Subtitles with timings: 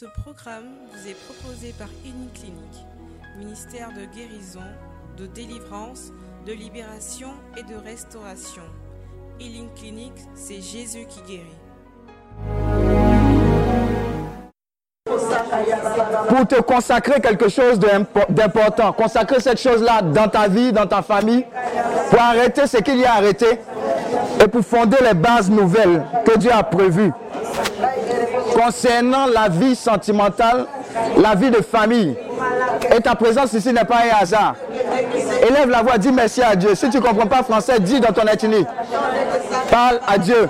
[0.00, 2.86] Ce programme vous est proposé par Clinique,
[3.38, 4.64] ministère de guérison,
[5.18, 6.10] de délivrance,
[6.46, 8.62] de libération et de restauration.
[9.38, 11.58] Healing Clinic, c'est Jésus qui guérit.
[16.30, 21.44] Pour te consacrer quelque chose d'important, consacrer cette chose-là dans ta vie, dans ta famille,
[22.08, 23.60] pour arrêter ce qu'il y a arrêté
[24.42, 27.12] et pour fonder les bases nouvelles que Dieu a prévues
[28.60, 30.66] concernant la vie sentimentale,
[31.16, 32.14] la vie de famille.
[32.94, 34.54] Et ta présence ici n'est pas un hasard.
[35.48, 36.74] Élève la voix, dis merci à Dieu.
[36.74, 38.66] Si tu ne comprends pas français, dis dans ton ethnie.
[39.70, 40.48] Parle à Dieu.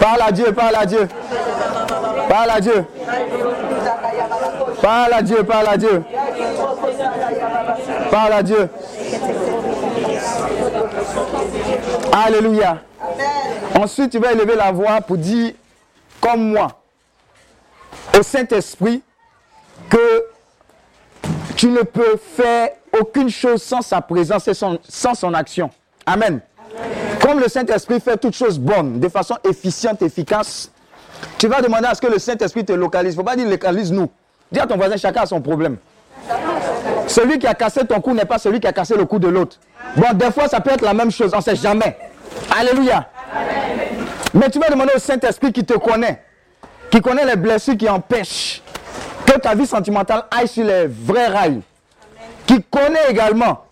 [0.00, 1.08] Parle à Dieu, parle à Dieu.
[2.28, 2.84] Parle à Dieu.
[4.82, 6.02] Parle à Dieu, parle à Dieu.
[8.10, 8.68] Parle à Dieu.
[12.26, 12.78] Alléluia.
[13.80, 15.52] Ensuite, tu vas élever la voix pour dire,
[16.20, 16.79] comme moi,
[18.18, 19.02] au Saint-Esprit,
[19.88, 20.24] que
[21.56, 25.70] tu ne peux faire aucune chose sans sa présence et sans son action.
[26.06, 26.40] Amen.
[27.20, 30.70] Comme le Saint-Esprit fait toutes choses bonnes, de façon efficiente, efficace,
[31.38, 33.14] tu vas demander à ce que le Saint-Esprit te localise.
[33.14, 34.08] Il ne faut pas dire localise nous.
[34.50, 35.76] Dis à ton voisin, chacun a son problème.
[37.06, 39.28] Celui qui a cassé ton cou n'est pas celui qui a cassé le cou de
[39.28, 39.58] l'autre.
[39.96, 41.96] Bon, des fois, ça peut être la même chose, on ne sait jamais.
[42.56, 43.08] Alléluia.
[44.34, 46.22] Mais tu vas demander au Saint-Esprit qui te connaît,
[46.90, 48.62] qui connaît les blessures qui empêchent
[49.26, 51.60] que ta vie sentimentale aille sur les vrais rails,
[52.46, 53.64] qui connaît également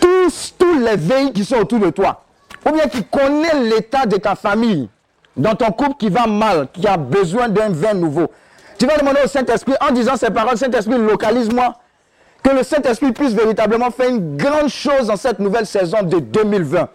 [0.00, 2.24] tous, tous les veilles qui sont autour de toi,
[2.66, 4.88] ou bien qui connaît l'état de ta famille,
[5.36, 8.30] dans ton couple qui va mal, qui a besoin d'un vin nouveau.
[8.78, 11.76] Tu vas demander au Saint-Esprit, en disant ces paroles, Saint-Esprit, localise-moi,
[12.42, 16.88] que le Saint-Esprit puisse véritablement faire une grande chose dans cette nouvelle saison de 2020.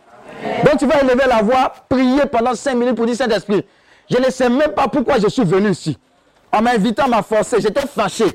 [0.66, 3.66] Donc tu vas élever la voix, prier pendant 5 minutes pour dire Saint-Esprit,
[4.10, 5.98] je ne sais même pas pourquoi je suis venu ici.
[6.52, 8.26] En m'invitant m'a forcé, j'étais fâché.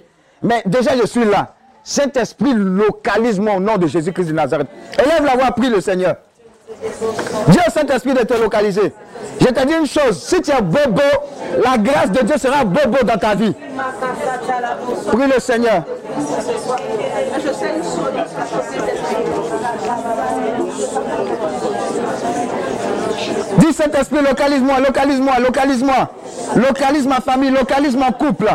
[0.42, 1.54] Mais déjà je suis là.
[1.84, 4.68] Saint-Esprit, localise-moi au nom de Jésus-Christ de Nazareth.
[4.98, 6.16] Élève la voix, prie le Seigneur.
[7.48, 8.92] Dieu Saint-Esprit de te localiser.
[9.40, 11.00] Je te dis une chose, si tu es bobo,
[11.62, 13.52] la grâce de Dieu sera bobo dans ta vie.
[15.12, 15.84] Prie le Seigneur.
[23.58, 26.10] Dis Saint-Esprit, localise-moi, localise-moi, localise-moi.
[26.56, 28.50] Localise ma famille, localise mon couple.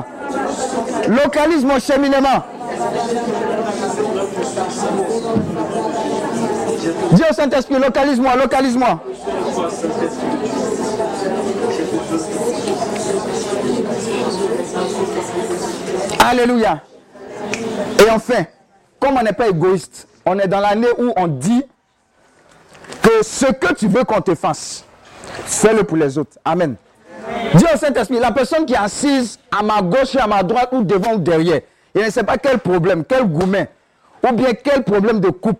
[1.08, 2.44] Localise mon cheminement.
[7.12, 9.00] Dis au Saint-Esprit, localise-moi, localise-moi.
[16.30, 16.82] Alléluia.
[18.00, 18.46] Et enfin,
[19.00, 21.64] comme on n'est pas égoïste, on est dans l'année où on dit
[23.02, 24.84] que ce que tu veux qu'on te fasse,
[25.46, 26.38] fais-le pour les autres.
[26.44, 26.76] Amen.
[27.54, 30.84] Dis au Saint-Esprit, la personne qui est assise à ma gauche à ma droite ou
[30.84, 31.62] devant ou derrière,
[31.96, 33.70] il ne sait pas quel problème, quel gourmet,
[34.24, 35.60] ou bien quel problème de coupe.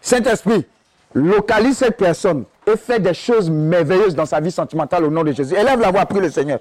[0.00, 0.66] Saint-Esprit,
[1.14, 5.32] localise cette personne et fais des choses merveilleuses dans sa vie sentimentale au nom de
[5.32, 5.54] Jésus.
[5.54, 6.60] Élève la voix, prie le Seigneur.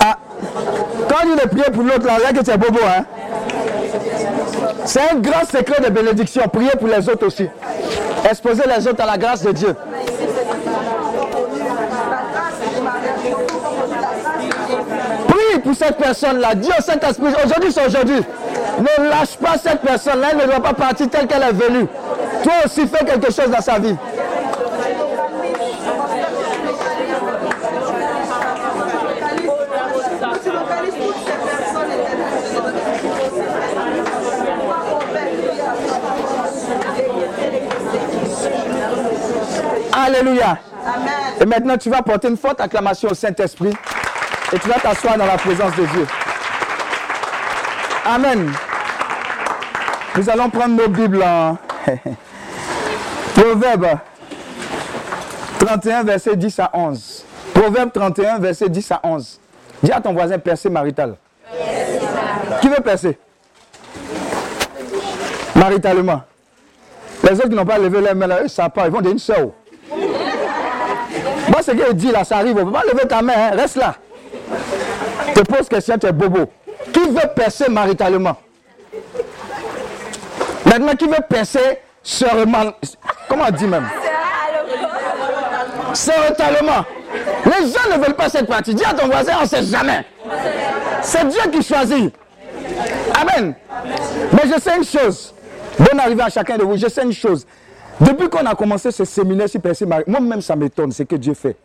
[0.00, 0.18] Ah,
[1.08, 3.04] quand il est prié pour l'autre, là, que c'est bobo, hein.
[4.88, 6.42] C'est un grand secret de bénédiction.
[6.50, 7.46] Priez pour les autres aussi.
[8.24, 9.76] Exposer les autres à la grâce de Dieu.
[15.28, 16.54] Prie pour cette personne-là.
[16.54, 18.22] Dieu Saint-Esprit, aujourd'hui c'est aujourd'hui.
[18.78, 21.86] Ne lâche pas cette personne-là, elle ne doit pas partir telle qu'elle est venue.
[22.42, 23.94] Toi aussi, fais quelque chose dans sa vie.
[40.08, 40.58] Alléluia.
[41.38, 43.74] Et maintenant, tu vas porter une forte acclamation au Saint-Esprit
[44.52, 46.06] et tu vas t'asseoir dans la présence de Dieu.
[48.06, 48.50] Amen.
[50.16, 51.58] Nous allons prendre nos Bibles en
[53.34, 53.86] Proverbe
[55.58, 57.24] 31, verset 10 à 11.
[57.52, 59.40] Proverbe 31, verset 10 à 11.
[59.82, 61.16] Dis à ton voisin percer marital.
[62.62, 63.18] Qui veut percer?
[65.54, 66.22] Maritalement.
[67.24, 69.12] Les autres qui n'ont pas levé les mains, là, eux, ça pas, ils vont dire
[69.12, 69.48] une soeur.
[71.48, 72.56] Moi, ce qu'il dit là, ça arrive.
[72.58, 73.50] On peut pas lever ta main, hein.
[73.56, 73.94] reste là.
[75.34, 76.50] Te pose question, tu es bobo.
[76.92, 78.36] Qui veut percer maritalement?
[80.64, 82.72] Maintenant, qui veut percer seulement
[83.28, 83.86] Comment on dit même?
[85.92, 86.84] Séritalement.
[87.44, 88.74] Les gens ne veulent pas cette partie.
[88.74, 90.04] Dis à ton voisin, on ne sait jamais.
[91.02, 92.14] C'est Dieu qui choisit.
[93.20, 93.54] Amen.
[94.32, 95.34] Mais je sais une chose.
[95.78, 96.76] Bonne arrivée à chacun de vous.
[96.76, 97.46] Je sais une chose.
[98.00, 101.56] Depuis qu'on a commencé ce séminaire sur percer moi-même ça m'étonne ce que Dieu fait.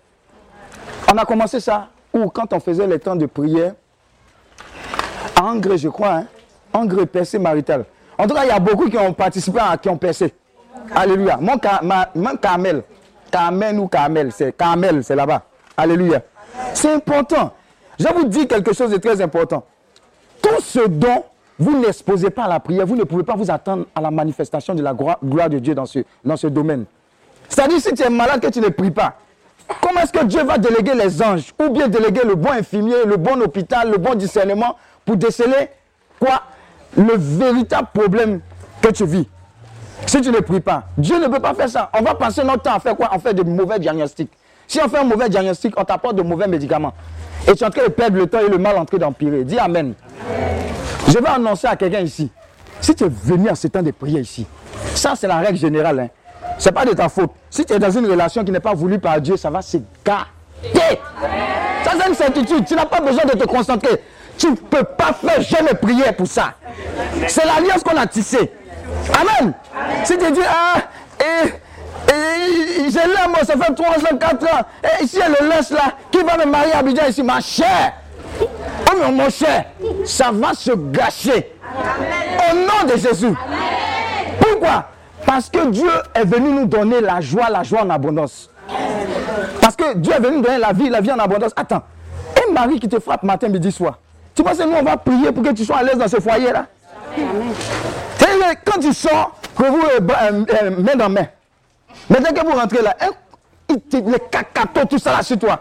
[1.11, 3.73] On a commencé ça, ou quand on faisait les temps de prière,
[5.35, 6.25] à Angre, je crois, hein,
[6.73, 7.85] Angre percé marital.
[8.17, 10.33] En tout cas, il y a beaucoup qui ont participé, à, qui ont percé.
[10.95, 11.37] Alléluia.
[11.37, 11.59] Mon,
[12.15, 12.83] mon Carmel,
[13.79, 15.43] ou Carmel, c'est Carmel, c'est là-bas.
[15.77, 16.21] Alléluia.
[16.73, 17.51] C'est important.
[17.99, 19.63] Je vous dis quelque chose de très important.
[20.41, 21.23] Tout ce dont
[21.59, 24.73] vous n'exposez pas à la prière, vous ne pouvez pas vous attendre à la manifestation
[24.73, 26.85] de la gloire de Dieu dans ce, dans ce domaine.
[27.47, 29.13] C'est-à-dire, si tu es malade, que tu ne pries pas,
[29.81, 33.17] comment est-ce que Dieu va déléguer les anges ou bien déléguer le bon infirmier, le
[33.17, 35.69] bon hôpital, le bon discernement pour déceler
[36.19, 36.41] quoi?
[36.97, 38.41] Le véritable problème
[38.81, 39.27] que tu vis.
[40.05, 41.89] Si tu ne pries pas, Dieu ne peut pas faire ça.
[41.97, 43.09] On va passer notre temps à faire quoi?
[43.13, 44.31] On fait de mauvais diagnostics.
[44.67, 46.93] Si on fait un mauvais diagnostic, on t'apporte de mauvais médicaments.
[47.47, 49.43] Et tu es en train de perdre le temps et le mal en train d'empirer.
[49.43, 49.93] Dis Amen.
[51.07, 52.29] Je vais annoncer à quelqu'un ici.
[52.81, 54.45] Si tu es venu à ce temps de prière ici,
[54.95, 55.99] ça c'est la règle générale.
[55.99, 56.07] Hein.
[56.57, 57.31] Ce n'est pas de ta faute.
[57.49, 59.77] Si tu es dans une relation qui n'est pas voulue par Dieu, ça va se
[60.05, 60.99] gâter.
[61.83, 62.65] Ça c'est une certitude.
[62.65, 64.01] Tu n'as pas besoin de te concentrer.
[64.37, 66.53] Tu ne peux pas faire jamais prière pour ça.
[67.27, 68.51] C'est l'alliance qu'on a tissée.
[69.13, 69.53] Amen.
[70.03, 70.81] Si tu dis, ah,
[71.19, 71.49] et,
[72.09, 75.93] et, je l'aime, ça fait 3 ans, 4 ans, et ici, elle le laisse là,
[76.11, 77.93] qui va me marier à Abidjan ici, ma chère.
[78.41, 79.65] Oh mais mon cher,
[80.05, 81.51] ça va se gâcher.
[82.51, 83.33] Au nom de Jésus.
[84.39, 84.85] Pourquoi?
[85.25, 88.49] Parce que Dieu est venu nous donner la joie, la joie en abondance.
[89.61, 91.51] Parce que Dieu est venu nous donner la vie, la vie en abondance.
[91.55, 91.83] Attends,
[92.37, 93.97] un mari qui te frappe matin, midi, soir.
[94.35, 96.19] Tu penses que nous, on va prier pour que tu sois à l'aise dans ce
[96.19, 96.65] foyer-là?
[98.65, 101.27] Quand tu sors, que vous euh, euh, euh, main dans main.
[102.09, 103.09] Maintenant que vous rentrez là, hein,
[103.91, 105.59] les cacatos, tout ça là sur toi.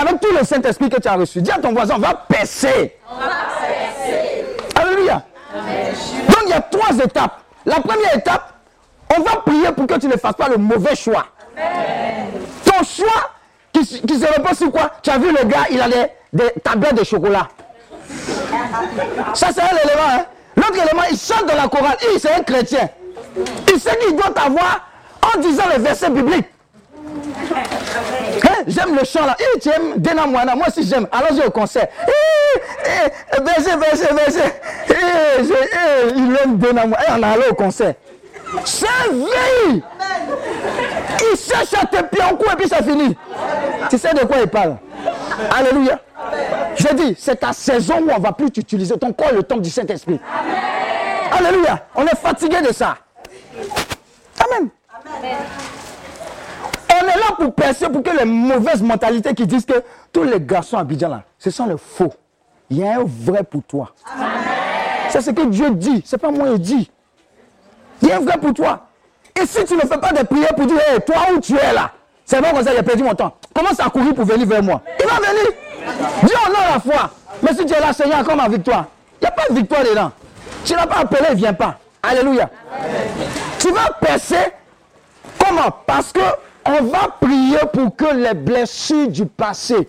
[0.00, 2.96] Avec tout le Saint-Esprit que tu as reçu, dis à ton voisin, on va percer.
[3.10, 3.26] On va
[3.60, 4.46] percer.
[4.74, 5.22] Alléluia.
[6.28, 7.40] Donc il y a trois étapes.
[7.64, 8.52] La première étape,
[9.16, 11.26] on va prier pour que tu ne fasses pas le mauvais choix.
[12.64, 13.30] Ton choix
[13.72, 14.90] qui, se repose sur quoi?
[15.02, 17.48] Tu as vu le gars, il a des, tablettes de chocolat.
[19.34, 20.08] Ça c'est un élément.
[20.10, 20.24] Hein?
[20.56, 21.96] L'autre élément, il chante dans la chorale.
[22.12, 22.88] Il, c'est un chrétien.
[23.72, 24.80] Il sait qu'il doit avoir
[25.22, 26.46] en disant les versets bibliques.
[28.44, 28.64] Hein?
[28.66, 29.36] J'aime le chant là.
[29.60, 31.06] tu aimes Dena Moi aussi j'aime.
[31.12, 31.88] Allons-y au concert.
[33.42, 34.60] Verset, verset, verset.
[36.16, 37.94] Il aime Dena on a allé au concert.
[38.64, 39.82] C'est vie.
[41.20, 43.16] Il cherche à te pied en coup et puis ça finit.
[43.90, 44.76] Tu sais de quoi il parle?
[45.50, 46.00] Alléluia.
[46.76, 48.96] Je dis, c'est ta saison où on ne va plus t'utiliser.
[48.98, 50.20] Ton corps le temps du Saint-Esprit.
[51.30, 51.86] Alléluia.
[51.94, 52.96] On est fatigué de ça.
[54.38, 54.68] Amen.
[56.90, 59.82] On est là pour percer pour que les mauvaises mentalités qui disent que
[60.12, 62.12] tous les garçons à Abidjan là, ce sont les faux.
[62.70, 63.92] Il y a un vrai pour toi.
[65.10, 66.02] C'est ce que Dieu dit.
[66.04, 66.90] Ce n'est pas moi qui dis.
[68.02, 68.88] Il y a un vrai pour toi.
[69.40, 71.72] Et si tu ne fais pas de prières pour dire, hey, toi où tu es
[71.72, 71.92] là,
[72.24, 73.36] c'est bon comme ça, j'ai perdu mon temps.
[73.54, 74.82] Commence à courir pour venir vers moi.
[74.98, 75.52] Il va venir.
[76.22, 77.10] Dis non la foi.
[77.42, 78.86] Mais si tu es là, Seigneur, comme ma victoire.
[79.20, 80.10] Il n'y a pas de victoire dedans.
[80.64, 81.78] Tu n'as pas appelé, il ne vient pas.
[82.02, 82.50] Alléluia.
[83.58, 84.52] Tu vas percer.
[85.46, 85.70] Comment?
[85.86, 86.20] Parce que
[86.64, 89.88] on va prier pour que les blessures du passé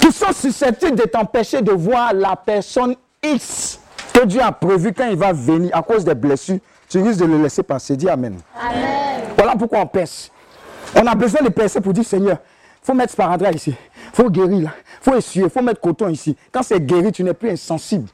[0.00, 3.80] qui sont susceptibles de t'empêcher de voir la personne X
[4.12, 6.58] que Dieu a prévu quand il va venir à cause des blessures,
[6.88, 7.96] tu risques de le laisser passer.
[7.96, 8.38] Dis Amen.
[8.60, 9.22] Amen.
[9.36, 10.30] Voilà pourquoi on pèse.
[10.94, 12.36] On a besoin de percer pour dire Seigneur,
[12.82, 14.70] il faut mettre sparadrap ici, il faut guérir là,
[15.00, 16.36] il faut essuyer, il faut mettre coton ici.
[16.50, 18.08] Quand c'est guéri, tu n'es plus insensible.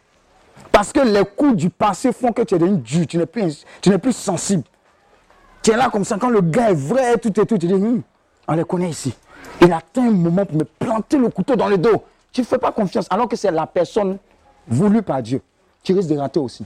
[0.71, 3.65] Parce que les coups du passé font que tu es devenu dur, tu n'es plus,
[3.81, 4.63] tu n'es plus sensible.
[5.69, 8.01] Tu là comme ça, quand le gars est vrai, tout et tout, tu dis, hum,
[8.47, 9.15] on les connaît ici.
[9.61, 12.05] Il attend un moment pour me planter le couteau dans le dos.
[12.33, 14.17] Tu ne fais pas confiance, alors que c'est la personne
[14.67, 15.43] voulue par Dieu.
[15.83, 16.65] Tu risques de rater aussi.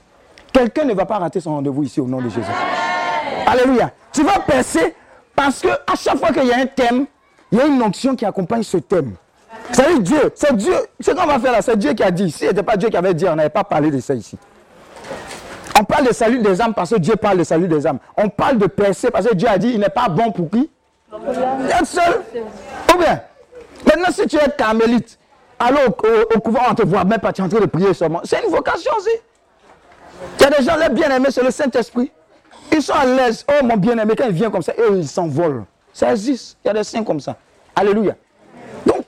[0.53, 2.47] Quelqu'un ne va pas rater son rendez-vous ici au nom de Jésus.
[3.45, 3.91] Alléluia.
[4.13, 4.95] Tu vas percer
[5.35, 7.07] parce que à chaque fois qu'il y a un thème,
[7.51, 9.15] il y a une onction qui accompagne ce thème.
[9.73, 10.31] C'est Dieu.
[10.37, 10.77] C'est Dieu.
[11.01, 12.31] Ce qu'on va faire là, c'est Dieu qui a dit.
[12.31, 14.39] Si ce n'était pas Dieu qui avait dit, on n'avait pas parlé de ça ici.
[15.83, 17.99] On parle de salut des âmes parce que Dieu parle de salut des âmes.
[18.17, 20.71] On parle de percer parce que Dieu a dit, il n'est pas bon pour qui?
[21.13, 22.23] Être seul.
[22.95, 23.21] Ou bien,
[23.85, 25.19] maintenant si tu es carmélite,
[25.59, 28.21] alors au, couvent, on te voit même pas, tu es en train de prier seulement.
[28.23, 29.11] C'est une vocation aussi.
[30.39, 32.13] Il y a des gens, les bien-aimés, c'est le Saint-Esprit.
[32.71, 33.45] Ils sont à l'aise.
[33.49, 35.65] Oh mon bien-aimé, quand il vient comme ça, eux, ils s'envolent.
[35.93, 36.59] Ça existe.
[36.65, 37.35] Il y a des saints comme ça.
[37.75, 38.15] Alléluia.
[38.87, 39.03] Donc,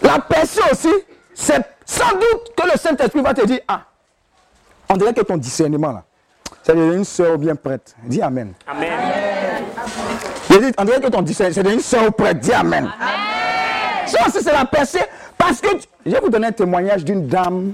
[0.00, 0.94] la personne aussi,
[1.34, 3.82] c'est sans doute que le Saint-Esprit va te dire, ah,
[4.88, 6.04] on dirait que ton discernement là,
[6.62, 7.94] c'est une soeur bien prête.
[8.04, 8.52] Dis Amen.
[8.66, 8.90] Amen.
[10.48, 12.40] dit, on dirait que ton discernement, c'est une soeur prête.
[12.40, 12.90] Dis Amen.
[13.00, 14.06] Amen.
[14.06, 15.02] Ça aussi, c'est la percée.
[15.36, 15.68] Parce que,
[16.04, 17.72] je vais vous donner un témoignage d'une dame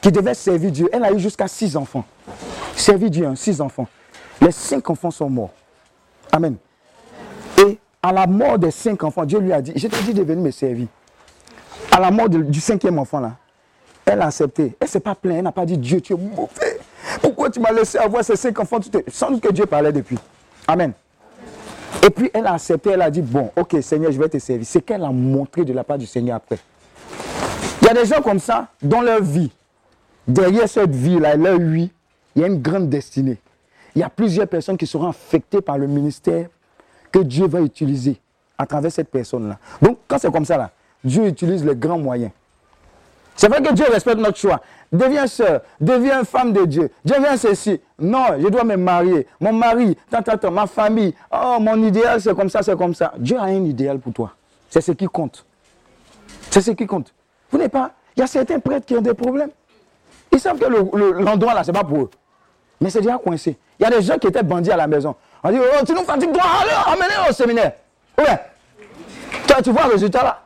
[0.00, 0.88] qui devait servir Dieu.
[0.92, 2.04] Elle a eu jusqu'à six enfants.
[2.76, 3.86] Servir Dieu, hein, six enfants.
[4.40, 5.52] Les cinq enfants sont morts.
[6.32, 6.56] Amen.
[7.58, 10.22] Et à la mort des cinq enfants, Dieu lui a dit, je t'ai dit de
[10.22, 10.86] venir me servir.
[11.90, 13.32] À la mort du cinquième enfant, là,
[14.08, 14.62] elle a accepté.
[14.80, 15.38] Elle ne s'est pas plainte.
[15.38, 16.80] Elle n'a pas dit Dieu, tu es mauvais.
[17.20, 18.80] Pourquoi tu m'as laissé avoir ces cinq enfants?
[19.08, 20.18] Sans doute que Dieu parlait depuis.
[20.66, 20.92] Amen.
[22.04, 22.90] Et puis elle a accepté.
[22.90, 24.66] Elle a dit Bon, ok, Seigneur, je vais te servir.
[24.66, 26.58] C'est qu'elle a montré de la part du Seigneur après.
[27.82, 29.50] Il y a des gens comme ça dans leur vie.
[30.26, 31.90] Derrière cette vie-là, leur vie,
[32.36, 33.38] il y a une grande destinée.
[33.94, 36.48] Il y a plusieurs personnes qui seront affectées par le ministère
[37.10, 38.20] que Dieu va utiliser
[38.58, 39.58] à travers cette personne-là.
[39.80, 40.70] Donc, quand c'est comme ça, là,
[41.02, 42.30] Dieu utilise les grands moyens.
[43.38, 44.60] C'est vrai que Dieu respecte notre choix.
[44.90, 47.80] Deviens soeur, deviens femme de Dieu, deviens ceci.
[47.96, 49.28] Non, je dois me marier.
[49.38, 51.14] Mon mari, tant, ma famille.
[51.30, 53.12] Oh, mon idéal, c'est comme ça, c'est comme ça.
[53.16, 54.32] Dieu a un idéal pour toi.
[54.68, 55.46] C'est ce qui compte.
[56.50, 57.14] C'est ce qui compte.
[57.52, 57.92] Vous n'êtes pas.
[58.16, 59.50] Il y a certains prêtres qui ont des problèmes.
[60.32, 62.10] Ils savent que l'endroit là, ce n'est pas pour eux.
[62.80, 63.56] Mais c'est déjà coincé.
[63.78, 65.14] Il y a des gens qui étaient bandits à la maison.
[65.44, 67.72] On dit, oh, tu nous fatigues, toi, allez, emmenez au séminaire.
[68.18, 68.40] Ouais.
[69.62, 70.42] Tu vois le résultat là.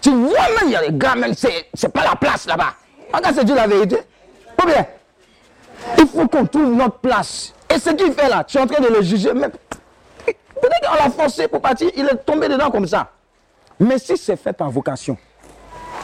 [0.00, 2.74] Tu vois même, il y a des gars, même, c'est pas la place là-bas.
[3.12, 3.98] Regarde, c'est Dieu la vérité.
[4.62, 4.86] Ou bien,
[5.98, 7.52] il faut qu'on trouve notre place.
[7.68, 9.32] Et ce qu'il fait là, tu es en train de le juger.
[9.34, 13.10] Mais peut-être qu'on l'a forcé pour partir, il est tombé dedans comme ça.
[13.78, 15.16] Mais si c'est fait par vocation,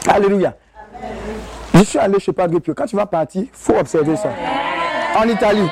[0.07, 0.55] Alléluia.
[1.73, 2.73] Je suis allé chez Padre Pio.
[2.73, 4.29] Quand tu vas partir, il faut observer ça.
[5.17, 5.67] En Italie.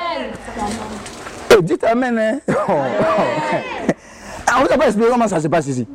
[1.50, 2.18] Et eh, dites Amen.
[2.18, 2.38] Hein?
[2.48, 2.76] Oh, oh.
[4.46, 5.86] Ah, on ne pas expliquer comment ça se passe ici.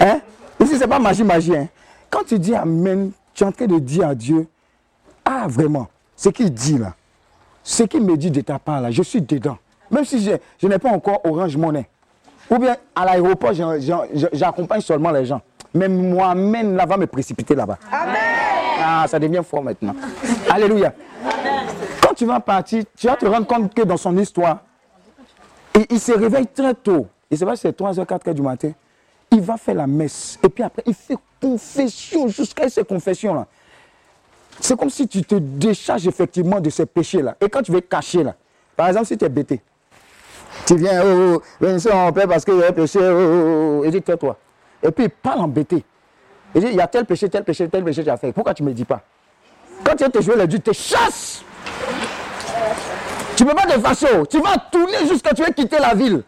[0.00, 0.20] Hein?
[0.60, 1.56] Ici, ce n'est pas magie, magie.
[1.56, 1.68] Hein?
[2.10, 4.46] Quand tu dis Amen, tu es en train de dire à Dieu,
[5.24, 6.94] ah vraiment, ce qu'il dit là,
[7.62, 9.58] ce qu'il me dit de ta part là, je suis dedans.
[9.90, 11.88] Même si je, je n'ai pas encore Orange Monnaie.
[12.50, 13.52] Ou bien à l'aéroport,
[14.32, 15.40] j'accompagne seulement les gens.
[15.74, 17.78] Mais moi-même, là, va me précipiter là-bas.
[17.92, 18.14] Amen.
[18.82, 19.94] Ah, ça devient fort maintenant.
[20.48, 20.92] Alléluia.
[22.00, 24.60] Quand tu vas partir, tu vas te rendre compte que dans son histoire,
[25.74, 27.06] il, il se réveille très tôt.
[27.30, 28.70] Il ne sait pas si c'est 3h, 4h du matin
[29.30, 30.38] il va faire la messe.
[30.42, 33.46] Et puis après, il fait confession jusqu'à ces confessions-là.
[34.60, 37.36] C'est comme si tu te décharges effectivement de ces péchés-là.
[37.40, 38.34] Et quand tu veux cacher, là,
[38.74, 39.60] par exemple, si tu es bêté,
[40.66, 43.80] tu viens, oh, oh, oh mon père, parce qu'il y a un péché, oh, oh,
[43.80, 44.38] oh, et dis, toi
[44.82, 45.84] Et puis il parle en bêté.
[46.54, 48.32] Il dit, il y a tel péché, tel péché, tel péché que tu as fait.
[48.32, 49.02] Pourquoi tu ne me dis pas?
[49.84, 51.44] Quand tu viens te jouer le Dieu, te chasses.
[53.36, 54.26] Tu ne peux pas te fâcher.
[54.30, 56.22] Tu vas tourner jusqu'à tu veux quitter la ville.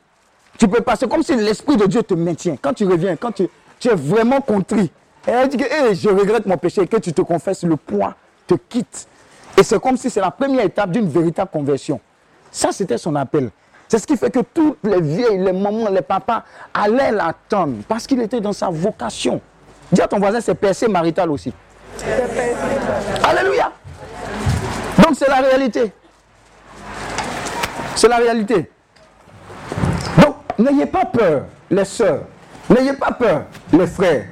[0.58, 2.56] Tu peux passer comme si l'Esprit de Dieu te maintient.
[2.60, 4.90] Quand tu reviens, quand tu, es vraiment contrit,
[5.26, 8.14] et elle dit que je regrette mon péché et que tu te confesses, le poids
[8.46, 9.06] te quitte.
[9.56, 12.00] Et c'est comme si c'est la première étape d'une véritable conversion.
[12.50, 13.50] Ça, c'était son appel.
[13.86, 18.06] C'est ce qui fait que tous les vieilles, les mamans, les papas allaient l'attendre parce
[18.06, 19.40] qu'il était dans sa vocation.
[19.92, 21.52] Dis à ton voisin, c'est percé marital aussi.
[23.24, 23.72] Alléluia.
[25.02, 25.92] Donc c'est la réalité.
[27.94, 28.70] C'est la réalité.
[30.58, 32.22] N'ayez pas peur, les sœurs.
[32.68, 34.24] N'ayez pas peur, les frères.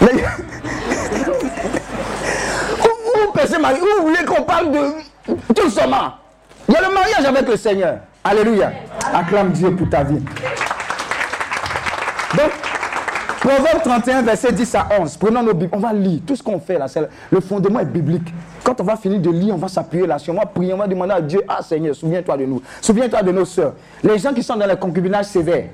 [0.00, 0.08] vous,
[3.98, 4.92] vous voulez qu'on parle de
[5.54, 6.12] tout seulement?
[6.68, 7.98] Il y a le mariage avec le Seigneur.
[8.22, 8.70] Alléluia.
[9.12, 10.22] Acclame Dieu pour ta vie.
[12.36, 12.50] Donc,
[13.50, 15.16] Proverbe 31, verset 10 à 11.
[15.16, 15.72] Prenons nos Bibles.
[15.74, 16.20] On va lire.
[16.24, 16.86] Tout ce qu'on fait là,
[17.32, 18.32] le fondement est biblique.
[18.62, 20.30] Quand on va finir de lire, on va s'appuyer là-dessus.
[20.30, 22.62] On va prier, on va demander à Dieu Ah Seigneur, souviens-toi de nous.
[22.80, 23.72] Souviens-toi de nos soeurs.
[24.04, 25.64] Les gens qui sont dans le concubinage sévère.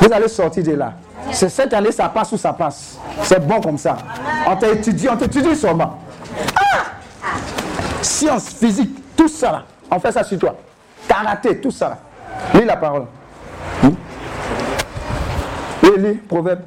[0.00, 0.94] Vous allez sortir de là.
[1.30, 2.96] C'est cette année, ça passe ou ça passe.
[3.22, 3.98] C'est bon comme ça.
[4.48, 5.98] On t'étudie, on t'étudie seulement.
[6.72, 6.84] Ah
[8.00, 9.62] Science, physique, tout ça là.
[9.90, 10.56] On fait ça sur toi.
[11.06, 11.98] Karaté, tout ça là.
[12.58, 13.04] Lis la parole.
[15.94, 16.60] Lis, Proverbe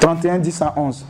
[0.00, 1.04] 31, 10 à 11.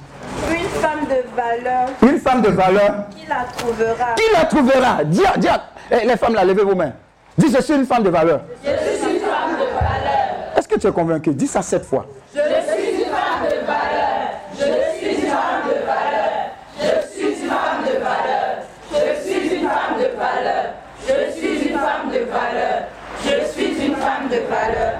[0.50, 1.88] Une femme de valeur.
[2.02, 3.04] Une femme de valeur.
[3.10, 4.14] Qui la trouvera.
[4.16, 5.48] Qui la trouvera Dis, dis
[5.92, 6.92] eh, les femmes là, levez vos mains.
[7.38, 8.40] Dis, je suis une femme de valeur.
[8.64, 10.56] Je suis une femme de valeur.
[10.56, 11.30] Est-ce que tu es convaincu?
[11.34, 12.06] Dis ça sept fois.
[12.34, 14.30] Je suis une femme de valeur.
[14.54, 14.64] Je
[14.98, 16.50] suis une femme de valeur.
[16.78, 18.62] Je suis une femme de valeur.
[18.92, 20.74] Je suis une femme de valeur.
[21.06, 22.84] Je suis une femme de valeur.
[23.24, 24.92] Je suis une femme de valeur.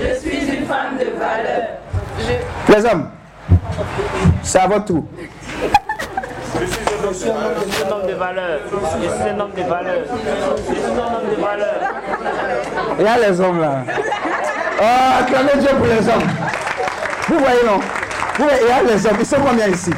[0.00, 1.68] Je suis une femme de valeur.
[2.74, 3.08] Les hommes,
[4.42, 5.04] c'est votre tour.
[6.58, 7.34] Je suis un
[7.92, 8.60] homme de valeur.
[8.72, 9.98] Je suis un homme de valeur.
[10.56, 11.80] Je suis un homme de valeur.
[12.98, 13.84] Il y a les hommes là.
[14.80, 16.28] Oh, acclamez Dieu pour les hommes.
[17.28, 17.80] Vous voyez non?
[18.38, 19.16] Vous il y a les hommes.
[19.20, 19.90] Ils sont combien ici?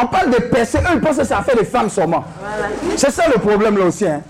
[0.00, 0.78] On parle de percées.
[0.78, 2.24] Eux, ils pensent que ça fait des femmes seulement.
[2.96, 4.06] C'est ça le problème là aussi.
[4.06, 4.22] Hein.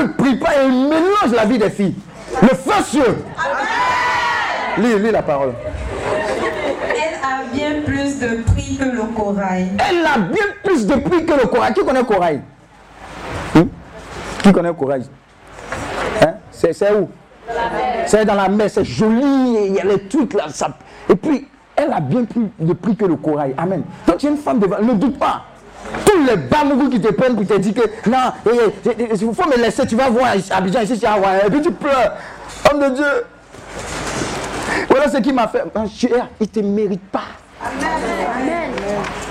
[0.00, 1.94] Eux, ne prient pas et ils mélangent la vie des filles.
[2.40, 3.04] Le feu sur
[4.78, 5.52] Lis, lis la parole.
[6.94, 9.68] Elle a bien plus de prix le corail.
[9.90, 11.74] Elle a bien plus de prix que le corail.
[11.74, 12.40] Qui connaît corail?
[13.54, 13.62] Hmm?
[14.42, 15.04] Qui connaît corail
[16.22, 16.34] hein?
[16.50, 17.08] C'est où?
[18.06, 20.48] C'est dans la mer, c'est joli, il y a les trucs là.
[20.48, 20.68] Ça...
[21.08, 23.54] Et puis, elle a bien plus de prix que le corail.
[23.58, 23.82] Amen.
[24.06, 25.44] Donc tu es une femme de valeur, ne doute pas.
[26.04, 29.86] Tous les bamougous qui te prennent pour te dire que non, il faut me laisser,
[29.86, 31.42] tu vas voir Abidjan ici, c'est Hawaï.
[31.46, 32.12] Et puis tu pleures.
[32.70, 33.04] Homme de Dieu.
[34.88, 35.64] Voilà ce qui m'a fait.
[35.74, 36.10] Il
[36.40, 37.20] ne te mérite pas.
[37.64, 38.70] Amen.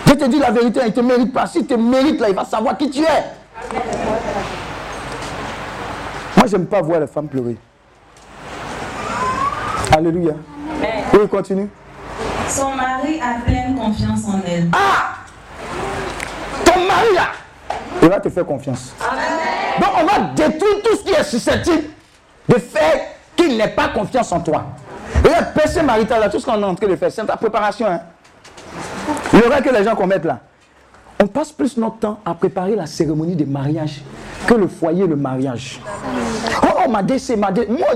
[0.07, 1.47] Je te dis la vérité, il ne te mérite pas.
[1.47, 3.23] S'il te mérite, là, il va savoir qui tu es.
[6.37, 7.57] Moi, je n'aime pas voir les femmes pleurer.
[9.95, 10.33] Alléluia.
[11.13, 11.69] Oui, continue.
[12.47, 14.69] Son mari a pleine confiance en elle.
[14.73, 15.15] Ah
[16.65, 17.27] Ton mari là,
[18.01, 18.93] il va te faire confiance.
[19.79, 21.83] Donc on va détruire tout ce qui est susceptible
[22.49, 22.99] de faire
[23.35, 24.65] qu'il n'ait pas confiance en toi.
[25.23, 27.37] Et le péché marital là, tout ce qu'on est en train de faire, c'est ta
[27.37, 27.87] préparation.
[27.87, 28.01] Hein?
[29.33, 30.39] Le que les gens commettent là.
[31.21, 34.01] On passe plus notre temps à préparer la cérémonie de mariage
[34.47, 35.79] que le foyer, le mariage.
[36.63, 37.69] Oh, oh ma décès, ma décès.
[37.69, 37.89] Moi,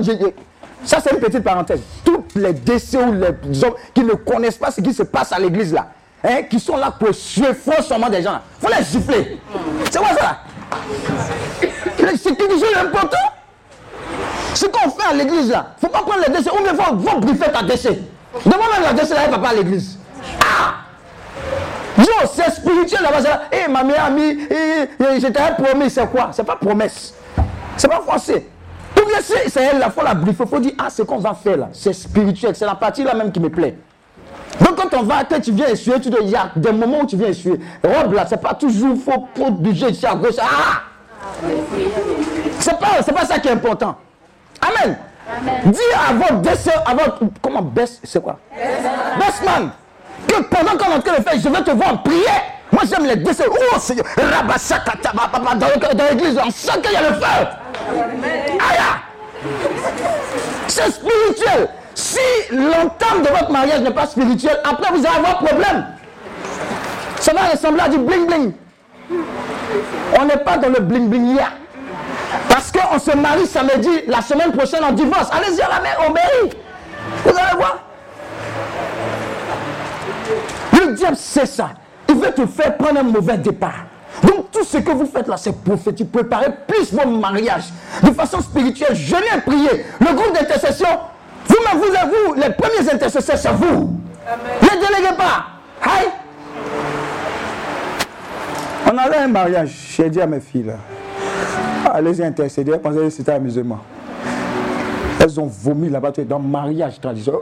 [0.83, 1.81] ça, c'est une petite parenthèse.
[2.03, 5.39] Tous les décès ou les hommes qui ne connaissent pas ce qui se passe à
[5.39, 5.87] l'église là,
[6.23, 9.39] hein, qui sont là pour suer forcément des gens, il faut les gifler.
[9.89, 10.39] C'est quoi ça?
[11.97, 13.17] C'est quelque chose d'important.
[14.53, 16.75] Ce qu'on fait à l'église là, il ne faut pas prendre les décès, ou bien
[16.75, 17.99] faut, faut briefer ta décès.
[18.45, 19.97] Demande même la décès là, elle va pas à l'église.
[20.41, 20.84] Ah
[21.97, 23.47] Yo, c'est spirituel là-bas.
[23.51, 26.29] Hé, hey, ma meilleure amie, hey, je t'avais promis, c'est quoi?
[26.31, 27.13] C'est pas promesse.
[27.77, 28.45] C'est pas français
[29.47, 30.43] c'est elle, la fois la briefer.
[30.43, 32.55] Il faut dire, ah, ce qu'on va faire là, c'est spirituel.
[32.55, 33.75] C'est la partie là même qui me plaît.
[34.59, 37.01] Donc quand on va, quand tu viens essuyer, tu dois, il y a des moments
[37.01, 37.59] où tu viens essuyer.
[37.83, 40.35] Robe là, c'est pas toujours, faut budget ici à gauche.
[40.39, 40.83] Ah
[42.59, 43.97] C'est pas, c'est pas ça qui est important.
[44.61, 44.97] Amen.
[45.65, 48.37] Dis à votre à votre, comment, best, c'est quoi?
[49.19, 49.71] Best man.
[50.27, 52.23] Que pendant qu'on est en train je vais te voir prier.
[52.71, 53.45] Moi j'aime les décès.
[53.49, 57.47] Oh Seigneur, dans l'église, on sent qu'il y a le feu.
[60.67, 61.69] C'est spirituel.
[61.93, 62.19] Si
[62.51, 65.85] l'entame de votre mariage n'est pas spirituel, après vous allez avoir problème.
[67.19, 68.53] Ça va ressembler à du bling bling.
[70.19, 71.51] On n'est pas dans le bling bling hier.
[72.49, 75.29] Parce qu'on se marie samedi, la semaine prochaine on divorce.
[75.31, 76.51] Allez-y à la mer, on mairie.
[77.23, 77.84] Vous allez voir.
[80.75, 81.69] Le diable, c'est ça.
[82.09, 83.85] Il veut te faire prendre un mauvais départ.
[84.23, 86.11] Donc tout ce que vous faites là, c'est prophétique.
[86.11, 88.95] Préparez plus vos mariages de façon spirituelle.
[88.95, 89.85] Jeûnez et priez.
[89.99, 90.87] Le groupe d'intercession,
[91.47, 93.99] vous-même, vous, vous, les premiers intercesseurs, c'est vous.
[94.61, 95.45] Ne déléguez pas.
[95.81, 96.09] Aïe.
[98.91, 99.71] On avait un mariage.
[99.95, 100.75] J'ai dit à mes filles là,
[101.91, 102.71] allez-y intercéder.
[102.73, 103.79] Elles pensaient que c'était amusement.
[105.19, 107.41] Elles ont vomi là-bas dans le mariage traditionnel.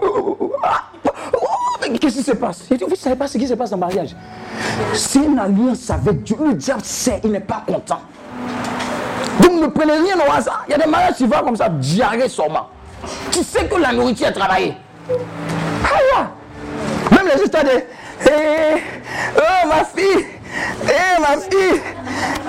[2.00, 2.64] Qu'est-ce qui se passe?
[2.70, 4.16] Vous ne savez pas ce qui se passe le mariage.
[4.94, 6.36] C'est une alliance avec Dieu.
[6.44, 8.02] Le diable sait, il n'est pas content.
[9.42, 10.64] Donc ne prenez rien au hasard.
[10.68, 12.70] Il y a des mariages qui vont comme ça, diarrhée sûrement.
[13.32, 14.76] Tu sais que la nourriture est travaillée.
[15.10, 16.30] Ah
[17.12, 17.84] Même les histoires de.
[18.26, 18.82] Eh,
[19.38, 20.26] oh ma fille,
[20.84, 21.82] eh ma fille,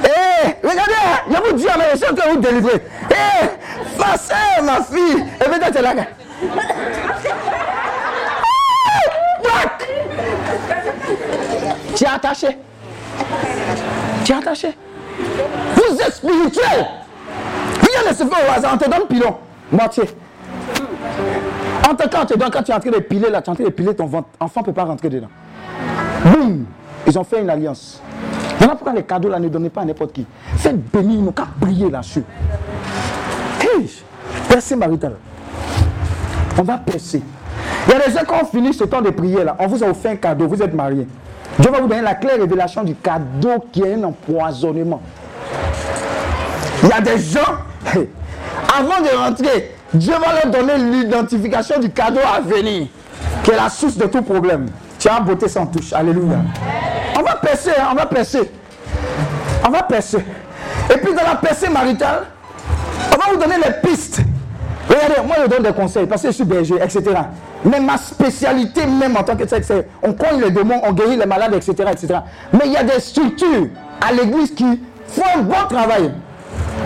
[0.05, 0.95] eh, regardez,
[1.29, 2.83] je vous dis, mais je sais que vous délivrez.
[3.11, 3.47] Eh,
[3.99, 4.31] face,
[4.63, 5.25] ma fille.
[5.45, 5.83] Et maintenant, tu
[9.63, 9.69] es.
[11.95, 12.59] Tu es attaché.
[14.25, 14.77] Tu es attaché.
[15.77, 16.87] Vous êtes spirituel.
[17.81, 18.73] Rien ne se fait au hasard.
[18.75, 19.37] On te donne pilon.
[19.71, 20.05] Moitié.
[21.89, 23.51] En tout cas, on te donne, quand tu es en train de piler là, tu
[23.51, 24.29] es en train de piler ton ventre.
[24.41, 25.29] Enfant ne peut pas rentrer dedans.
[26.25, 26.67] Boum.
[27.07, 28.01] Ils ont fait une alliance.
[28.59, 30.27] Voilà pourquoi les cadeaux là ne donnez pas à n'importe qui.
[30.57, 32.25] Faites bénir, nous qu'à prier là-dessus.
[33.61, 33.91] Hey,
[34.49, 35.17] percez marital.
[36.59, 37.23] On va percer.
[37.87, 39.83] Il y a des gens, quand on finit ce temps de prière là, on vous
[39.83, 41.07] a offert un cadeau, vous êtes mariés.
[41.59, 45.01] Dieu va vous donner la claire révélation du cadeau qui est un empoisonnement.
[46.83, 47.41] Il y a des gens,
[48.77, 52.89] avant de rentrer, Dieu va leur donner l'identification du cadeau à venir,
[53.43, 54.67] qui est la source de tout problème.
[54.99, 55.93] Tu as beauté sans touche.
[55.93, 56.39] Alléluia.
[57.19, 58.51] On va percer, hein, on va percer.
[59.67, 60.25] On va percer.
[60.93, 62.25] Et puis dans la percée maritale,
[63.13, 64.21] on va vous donner les pistes.
[65.27, 67.03] Moi je donne des conseils parce que je suis berger, etc.
[67.65, 71.27] Mais ma spécialité même en tant que c'est on cogne les démons, on guérit les
[71.27, 72.15] malades, etc., etc.
[72.53, 73.69] Mais il y a des structures
[74.01, 76.13] à l'église qui font un bon travail.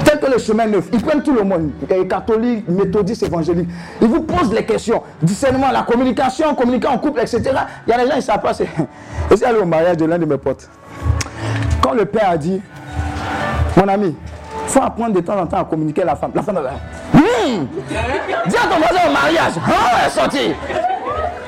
[0.04, 1.70] Tel que le chemin neuf, ils prennent tout le monde,
[2.08, 3.68] catholiques, méthodistes, évangéliques.
[4.00, 5.02] Ils vous posent les questions.
[5.20, 7.42] Discernement, la communication, communiquer en couple, etc.
[7.86, 8.54] Il y a des gens qui savent pas.
[8.54, 8.68] C'est
[9.44, 10.68] allé au mariage de l'un de mes potes.
[11.82, 12.60] Quand le père a dit,
[13.76, 14.14] mon ami,
[14.64, 16.32] il faut apprendre de temps en temps à communiquer la femme.
[16.34, 16.58] La femme
[17.14, 17.60] dit,
[18.46, 19.52] dis à ton voisin au mariage.
[19.56, 20.54] Oh, elle est sortie.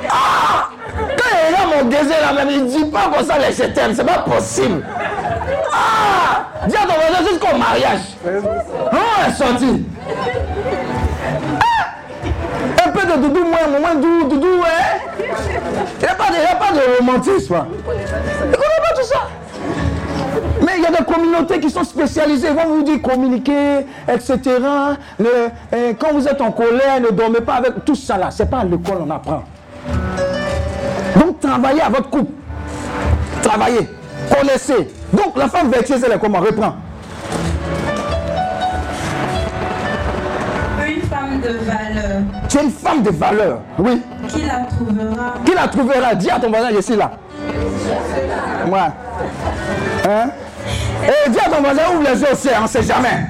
[0.08, 3.64] Ah, quand il a mon désir là même, il dit pas comme ça les je
[3.64, 3.94] t'aime.
[3.94, 4.84] C'est pas possible.
[5.72, 8.00] Ah, dis à ton voisin jusqu'au mariage.
[8.24, 9.84] Oh, elle est sortie.
[12.82, 16.98] Ah, que Doudou, moi, moi, Doudou, Doudou, hein Il n'y a, de- a pas de
[16.98, 17.56] romantisme.
[18.44, 19.28] Il ne connaît pas tout ça.
[20.72, 22.48] Mais il y a des communautés qui sont spécialisées.
[22.50, 24.38] Ils vont vous dire communiquer, etc.
[25.18, 25.26] Le-
[25.74, 28.30] euh, quand vous êtes en colère, ne dormez pas avec tout ça là.
[28.30, 29.42] Ce n'est pas à l'école on apprend.
[31.18, 32.32] Donc travaillez à votre couple.
[33.42, 33.88] Travaillez.
[34.38, 34.88] Connaissez.
[35.12, 36.38] Donc la femme vertueuse, elle est comment?
[36.40, 36.74] Reprends.
[40.86, 43.60] Une femme de valeur Tu es une femme de valeur.
[43.78, 44.02] Oui.
[44.28, 45.34] qui la trouvera?
[45.44, 46.14] Qui la trouvera?
[46.14, 47.10] Dis à ton voisin, je suis là.
[48.66, 48.78] Moi.
[50.08, 50.30] Hein?
[51.04, 53.26] Et dis à ton voisin, ouvre les yeux aussi, on ne sait jamais.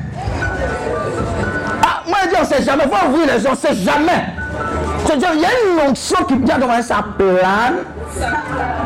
[1.83, 2.85] Ah, moi je dis on ne sait jamais.
[2.85, 4.25] Faut ouvrir les yeux, on ne sait jamais.
[5.05, 7.77] C'est-à-dire, il y a une onction qui dit à ton voisin, ça plane.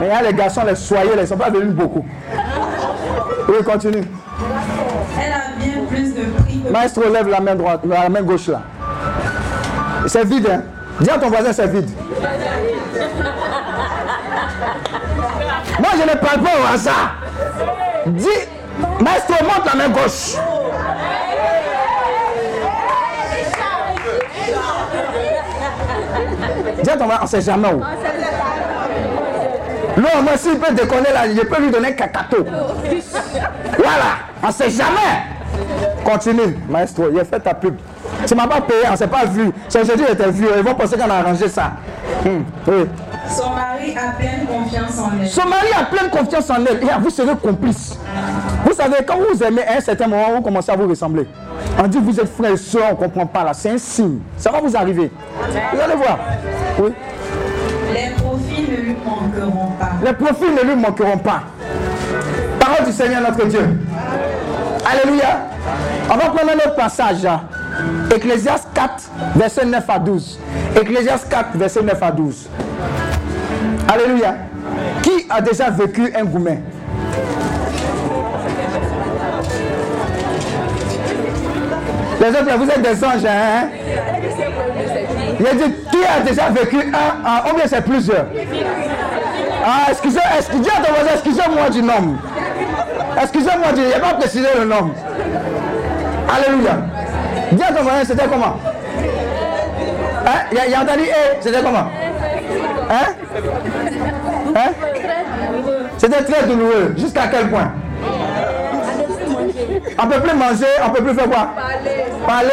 [0.01, 2.05] Mais il y a les garçons, les soyeux, ils ne sont pas venus beaucoup.
[3.49, 4.05] Oui, continue.
[5.20, 8.49] Elle a bien plus de prix que Maestro, lève la main droite, la main gauche
[8.49, 8.62] là.
[10.07, 10.62] C'est vide, hein.
[11.01, 11.90] Dis à ton voisin, c'est vide.
[15.81, 17.14] Moi, je ne parle pas au hasard.
[18.07, 18.29] Dis,
[19.00, 20.37] maestro, monte la main gauche.
[27.00, 27.82] On ne sait jamais où.
[30.00, 32.44] Moi, s'il peut déconner là, je peux lui donner un cacato.
[33.78, 35.22] Voilà, on ne sait jamais.
[36.04, 37.76] Continue, maestro, il a fait ta pub.
[38.26, 39.50] Tu m'as pas payé, on ne s'est pas vu.
[39.68, 40.46] C'est il était vu.
[40.56, 41.72] Ils vont penser qu'on a arrangé ça.
[42.24, 42.87] Hum, oui.
[43.28, 45.28] son mari a pleine confiance en elle.
[45.28, 46.82] Son mari a pleine confiance en elle.
[46.82, 47.98] Et vous serez complice.
[48.64, 51.26] Vous savez, quand vous aimez à un certain moment, vous commencez à vous ressembler.
[51.78, 53.52] On dit vous êtes frères et soeurs, on ne comprend pas là.
[53.52, 54.20] C'est un signe.
[54.37, 55.10] Ça va vous arriver.
[55.72, 56.18] Vous allez voir.
[56.78, 56.92] Oui.
[57.92, 59.90] Les profits ne lui manqueront pas.
[60.04, 61.42] Les profils ne lui manqueront pas.
[62.58, 63.78] Parole du Seigneur notre Dieu.
[64.90, 65.40] Alléluia.
[66.10, 67.26] On va prendre un autre passage.
[67.74, 68.14] Hein.
[68.14, 70.38] Ecclésiaste 4, verset 9 à 12.
[70.80, 72.48] Ecclésiaste 4, verset 9 à 12.
[73.88, 74.37] Alléluia.
[75.02, 76.60] Qui a déjà vécu un gourmet
[82.20, 83.68] Les autres, vous êtes des anges, hein
[85.38, 88.26] Il a dit, qui a déjà vécu un, un ou c'est plusieurs?
[89.66, 90.70] Ah, excusez, excusez,
[91.14, 92.16] excusez-moi du nom.
[93.20, 94.90] Excusez-moi n'y a pas précisé le nom.
[96.28, 96.76] Alléluia.
[97.53, 98.57] Dis à c'était comment?
[100.27, 100.38] Hein?
[100.53, 101.87] Il y a, entendu, eh, c'était comment?
[102.90, 103.14] Hein?
[104.57, 104.70] Hein?
[105.99, 106.94] C'était très douloureux.
[106.97, 107.73] Jusqu'à quel point?
[109.99, 111.49] On ne peut plus manger, on ne peut plus faire quoi?
[112.27, 112.51] Parler.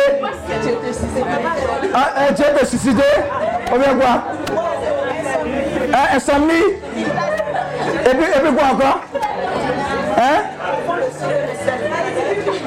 [1.94, 3.04] Ah, hein, tu es suicidé
[3.74, 4.24] Ou bien quoi?
[5.94, 6.54] Hein, insomnie?
[6.96, 9.02] Et puis, et puis quoi encore?
[10.18, 10.61] Hein?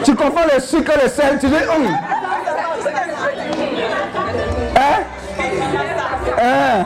[0.04, 1.88] Tu confonds le sucre et le sel, tu dis hum.
[4.76, 5.02] Hein?
[6.40, 6.84] Hein?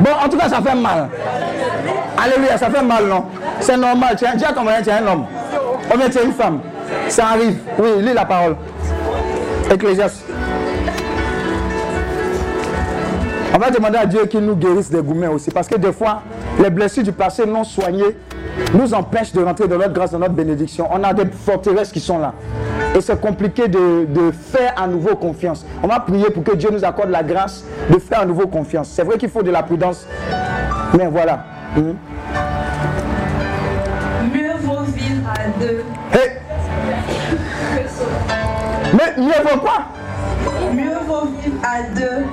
[0.00, 1.08] Bon, en tout cas, ça fait mal.
[2.16, 3.26] Alléluia, ça fait mal, non?
[3.60, 4.16] C'est normal.
[4.16, 5.26] Tu es, tu comme tu es un homme.
[5.96, 6.60] Bien tu une femme.
[7.08, 7.58] Ça arrive.
[7.78, 8.56] Oui, lis la parole.
[9.70, 10.24] Ecclésiaste.
[13.54, 15.50] On va demander à Dieu qu'il nous guérisse des gourmets aussi.
[15.50, 16.22] Parce que des fois,
[16.62, 18.16] les blessures du passé non soignées
[18.74, 20.88] nous empêchent de rentrer dans notre grâce, dans notre bénédiction.
[20.92, 22.32] On a des forteresses qui sont là.
[22.94, 25.66] Et c'est compliqué de, de faire à nouveau confiance.
[25.82, 28.88] On va prier pour que Dieu nous accorde la grâce de faire à nouveau confiance.
[28.88, 30.06] C'est vrai qu'il faut de la prudence.
[30.96, 31.44] Mais voilà.
[31.76, 31.94] Mhm.
[34.32, 36.30] Mieux vaut vivre à deux Hey.
[38.94, 39.78] Mais mieux vaut quoi?
[40.72, 42.24] Mieux vaut vivre à deux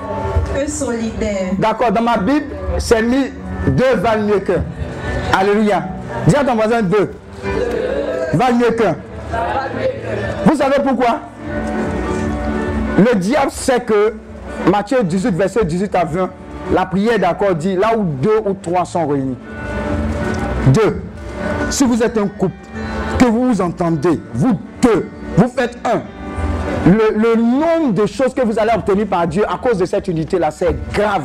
[0.55, 1.53] que solidaire.
[1.57, 2.45] D'accord, dans ma Bible,
[2.77, 3.31] c'est mis
[3.67, 4.63] deux valent mieux qu'un.
[5.38, 5.83] Alléluia.
[6.27, 7.12] Dis à ton voisin deux.
[8.33, 8.95] Valent mieux qu'un.
[10.45, 11.19] Vous savez pourquoi?
[12.97, 14.15] Le diable sait que
[14.69, 16.29] Matthieu 18, verset 18 à 20,
[16.73, 19.38] la prière d'accord dit là où deux ou trois sont réunis.
[20.67, 21.01] Deux.
[21.69, 22.55] Si vous êtes un couple,
[23.19, 26.01] que vous vous entendez, vous deux, vous faites un.
[26.86, 30.07] Le, le nombre de choses que vous allez obtenir par Dieu à cause de cette
[30.07, 31.23] unité-là, c'est grave.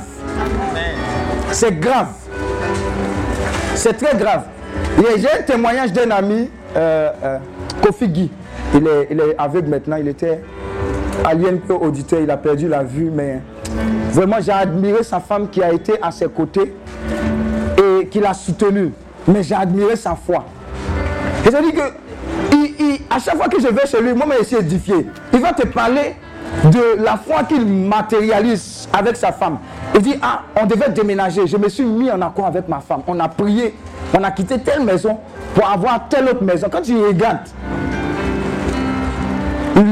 [1.50, 2.08] C'est grave.
[3.74, 4.44] C'est très grave.
[4.98, 7.38] J'ai un témoignage d'un ami, euh, euh,
[7.82, 8.30] Kofi Guy.
[8.74, 9.96] Il est, il est aveugle maintenant.
[9.96, 10.40] Il était
[11.24, 12.20] à l'INP auditeur.
[12.20, 13.10] Il a perdu la vue.
[13.12, 13.40] Mais
[14.10, 16.74] vraiment, j'ai admiré sa femme qui a été à ses côtés
[17.76, 18.92] et qui l'a soutenu.
[19.26, 20.44] Mais j'ai admiré sa foi.
[21.46, 22.08] Et ça dit que
[23.10, 25.06] à chaque fois que je vais chez lui, moi, je suis édifié.
[25.32, 26.14] Il va te parler
[26.64, 29.58] de la foi qu'il matérialise avec sa femme.
[29.94, 31.46] Il dit, ah, on devait déménager.
[31.46, 33.02] Je me suis mis en accord avec ma femme.
[33.06, 33.74] On a prié.
[34.16, 35.18] On a quitté telle maison
[35.54, 36.68] pour avoir telle autre maison.
[36.70, 37.48] Quand tu regardes,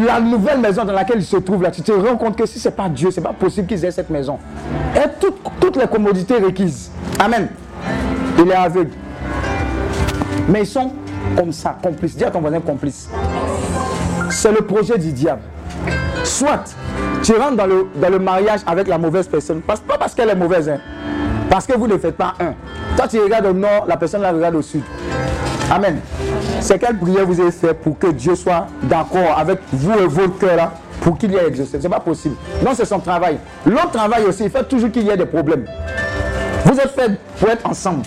[0.06, 2.58] la nouvelle maison dans laquelle il se trouve là, tu te rends compte que si
[2.58, 4.38] ce n'est pas Dieu, ce n'est pas possible qu'ils aient cette maison.
[4.96, 5.08] Et
[5.60, 6.90] toutes les commodités requises.
[7.18, 7.48] Amen.
[8.38, 8.92] Il est aveugle.
[10.48, 10.92] Mais ils sont
[11.36, 12.16] comme ça, complices.
[12.16, 13.08] Dis à ton voisin complice.
[14.30, 15.42] C'est le projet du diable.
[16.24, 16.74] Soit
[17.22, 20.34] tu rentres dans le, dans le mariage avec la mauvaise personne, pas parce qu'elle est
[20.36, 20.78] mauvaise, hein,
[21.50, 22.54] parce que vous ne faites pas un.
[22.96, 24.82] Toi, tu regardes au nord, la personne la regarde au sud.
[25.70, 25.98] Amen.
[26.60, 30.38] C'est quelle prière vous avez fait pour que Dieu soit d'accord avec vous et votre
[30.38, 31.78] cœur là pour qu'il y ait exaucé?
[31.78, 32.36] Ce n'est pas possible.
[32.64, 33.38] Non, c'est son travail.
[33.64, 35.66] L'autre travail aussi, il fait toujours qu'il y ait des problèmes.
[36.64, 38.02] Vous êtes fait pour être ensemble.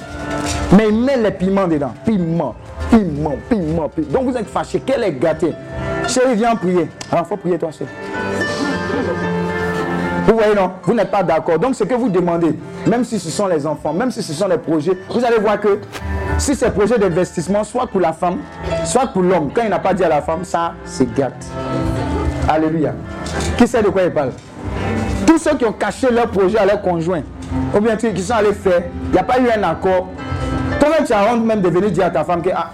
[0.75, 1.93] Mais il met les piments dedans.
[2.05, 2.55] Piment,
[2.89, 4.07] piment, piment, piment.
[4.09, 4.81] Donc vous êtes fâché.
[4.85, 5.53] Quel est gâté
[6.07, 6.87] Chérie, viens prier.
[7.11, 7.87] Alors, il faut prier toi seul.
[10.27, 11.59] Vous voyez, non Vous n'êtes pas d'accord.
[11.59, 14.47] Donc, ce que vous demandez, même si ce sont les enfants, même si ce sont
[14.47, 15.79] les projets, vous allez voir que
[16.37, 18.37] si c'est projet d'investissement, soit pour la femme,
[18.85, 21.45] soit pour l'homme, quand il n'a pas dit à la femme, ça, c'est gâte.
[22.47, 22.93] Alléluia.
[23.57, 24.31] Qui sait de quoi il parle?
[25.25, 27.21] Tous ceux qui ont caché leur projet à leur conjoint,
[27.75, 30.07] ou bien qui sont allés faire, il n'y a pas eu un accord.
[30.79, 32.71] Toi-même, tu as honte même de venir dire à ta femme que ah,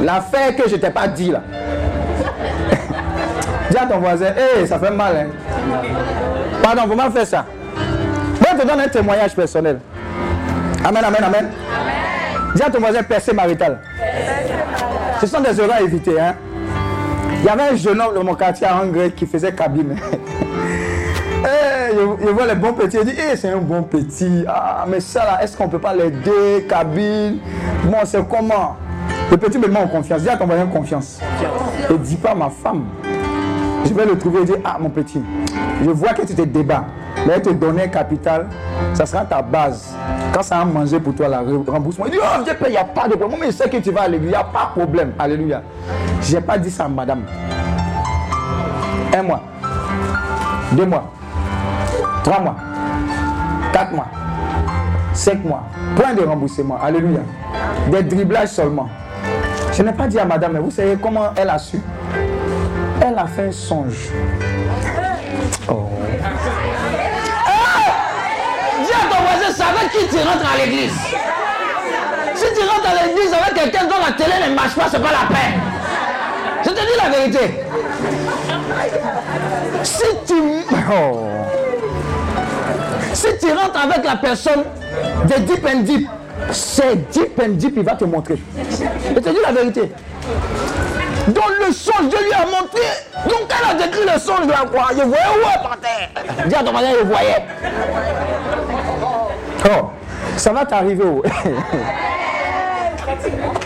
[0.00, 1.42] l'affaire que je t'ai pas dit là.
[3.70, 5.16] dis à ton voisin, hé, ça fait mal.
[5.16, 5.26] Hein?
[6.62, 7.44] Pardon, comment faire ça
[7.76, 9.80] Moi, je te donne un témoignage personnel.
[10.84, 11.50] Amen, amen, amen.
[12.54, 13.78] Dis à ton voisin percé marital.
[15.20, 16.18] Ce sont des erreurs à éviter.
[16.18, 16.34] Hein?
[17.40, 19.96] Il y avait un jeune homme de mon quartier à Hongrie qui faisait cabine.
[21.42, 24.44] Eh, je, vois les bons petits, il dit, eh, c'est un bon petit.
[24.46, 27.38] Ah, mais ça là, est-ce qu'on ne peut pas l'aider, cabine?
[27.84, 28.76] Bon, c'est comment?
[29.30, 30.20] Le petit me met en confiance.
[30.20, 31.18] Dis à ton voisin confiance.
[31.88, 32.84] Et dis pas ma femme.
[33.84, 35.22] Je vais le trouver et dire, ah mon petit,
[35.82, 36.84] je vois que tu te débats.
[37.26, 38.46] Mais te donner un capital,
[38.94, 39.94] ça sera ta base.
[40.32, 42.84] Quand ça a mangé pour toi, la remboursement, il dit, oh Dieu, il n'y a
[42.84, 43.40] pas de problème.
[43.40, 45.12] Mais je sais que tu vas aller, il n'y a pas de problème.
[45.18, 45.62] Alléluia.
[46.22, 47.22] Je n'ai pas dit ça, madame.
[49.12, 49.42] Un mois,
[50.72, 51.12] deux mois,
[52.22, 52.56] trois mois,
[53.72, 54.06] quatre mois,
[55.12, 55.64] cinq mois.
[55.96, 56.78] Point de remboursement.
[56.80, 57.20] Alléluia.
[57.90, 58.88] Des driblages seulement.
[59.72, 61.80] Je n'ai pas dit à madame, mais vous savez comment elle a su?
[63.26, 64.08] Fait songe.
[65.68, 65.88] Oh.
[69.52, 70.92] c'est avec qui tu rentres à l'église?
[72.34, 75.12] Si tu rentres à l'église avec quelqu'un dont la télé ne marche pas, c'est pas
[75.12, 75.60] la peine.
[76.64, 77.64] Je te dis la vérité.
[79.82, 80.34] Si tu...
[80.92, 81.26] Oh.
[83.12, 84.64] Si tu rentres avec la personne
[85.24, 86.08] de Deep and Deep,
[86.52, 88.38] c'est Deep and Deep, il va te montrer.
[89.14, 89.92] Je te dis la vérité.
[91.30, 92.82] Donc le songe, Dieu lui a montré.
[93.24, 94.88] Donc elle a décrit le songe de la croix.
[94.90, 96.08] Je voyais où par terre.
[96.46, 97.44] Dis à ton voisin, je voyais.
[99.66, 99.90] Oh,
[100.36, 101.04] ça va t'arriver.
[101.04, 101.22] Oh.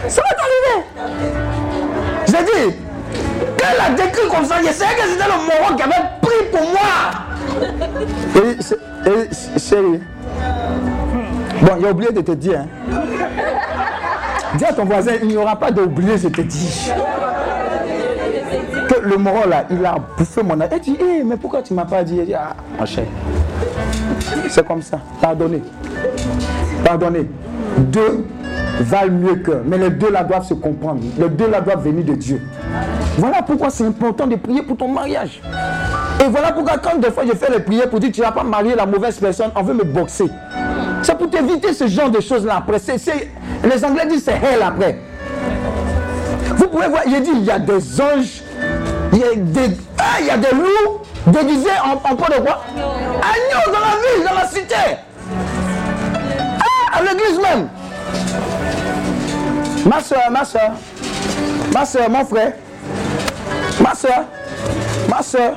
[0.09, 0.79] ça va t'arriver.
[2.27, 2.77] J'ai dit,
[3.59, 6.45] quand elle a décrit comme ça, je savais que c'était le moron qui avait pris
[6.51, 7.15] pour moi.
[9.07, 10.01] Et, chérie,
[11.61, 12.61] bon, a oublié de te dire.
[12.61, 12.69] Hein.
[14.57, 16.91] Dis à ton voisin, il n'y aura pas d'oublié, je te dis.
[19.05, 20.69] Le moron là, il a bouffé mon âme.
[20.71, 22.21] Elle dit, eh, mais pourquoi tu ne m'as pas dit?
[22.35, 22.87] Ah, mon.
[24.49, 24.99] C'est comme ça.
[25.21, 25.63] Pardonnez.
[26.85, 27.29] Pardonnez.
[27.79, 28.25] Deux
[28.81, 29.63] valent mieux que.
[29.65, 31.01] Mais les deux là doivent se comprendre.
[31.19, 32.41] Les deux là doivent venir de Dieu.
[33.19, 35.41] Voilà pourquoi c'est important de prier pour ton mariage.
[36.25, 38.33] Et voilà pourquoi quand des fois je fais les prières pour dire tu ne vas
[38.33, 40.29] pas marier la mauvaise personne, on veut me boxer.
[41.03, 42.79] C'est pour t'éviter ce genre de choses là après.
[42.79, 44.99] les Anglais disent c'est hell après.
[46.57, 48.43] Vous pouvez voir, il dit il y a des anges,
[49.15, 52.41] il y a des, ah, il y a des loups déguisés en, en pot de
[52.41, 52.63] quoi?
[52.77, 54.75] Agneaux dans la ville, dans la cité
[56.93, 57.69] à l'église même.
[59.87, 60.71] Ma soeur, ma soeur,
[61.73, 62.53] ma soeur, mon frère,
[63.81, 64.25] ma soeur,
[65.09, 65.55] ma soeur,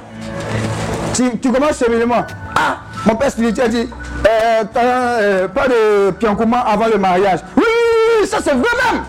[1.13, 2.25] tu, tu commences moi.
[2.55, 3.89] Ah, mon père spirituel dit,
[4.27, 7.39] euh, euh, pas de piancouma avant le mariage.
[7.55, 9.03] Oui, oui, oui ça c'est vrai même.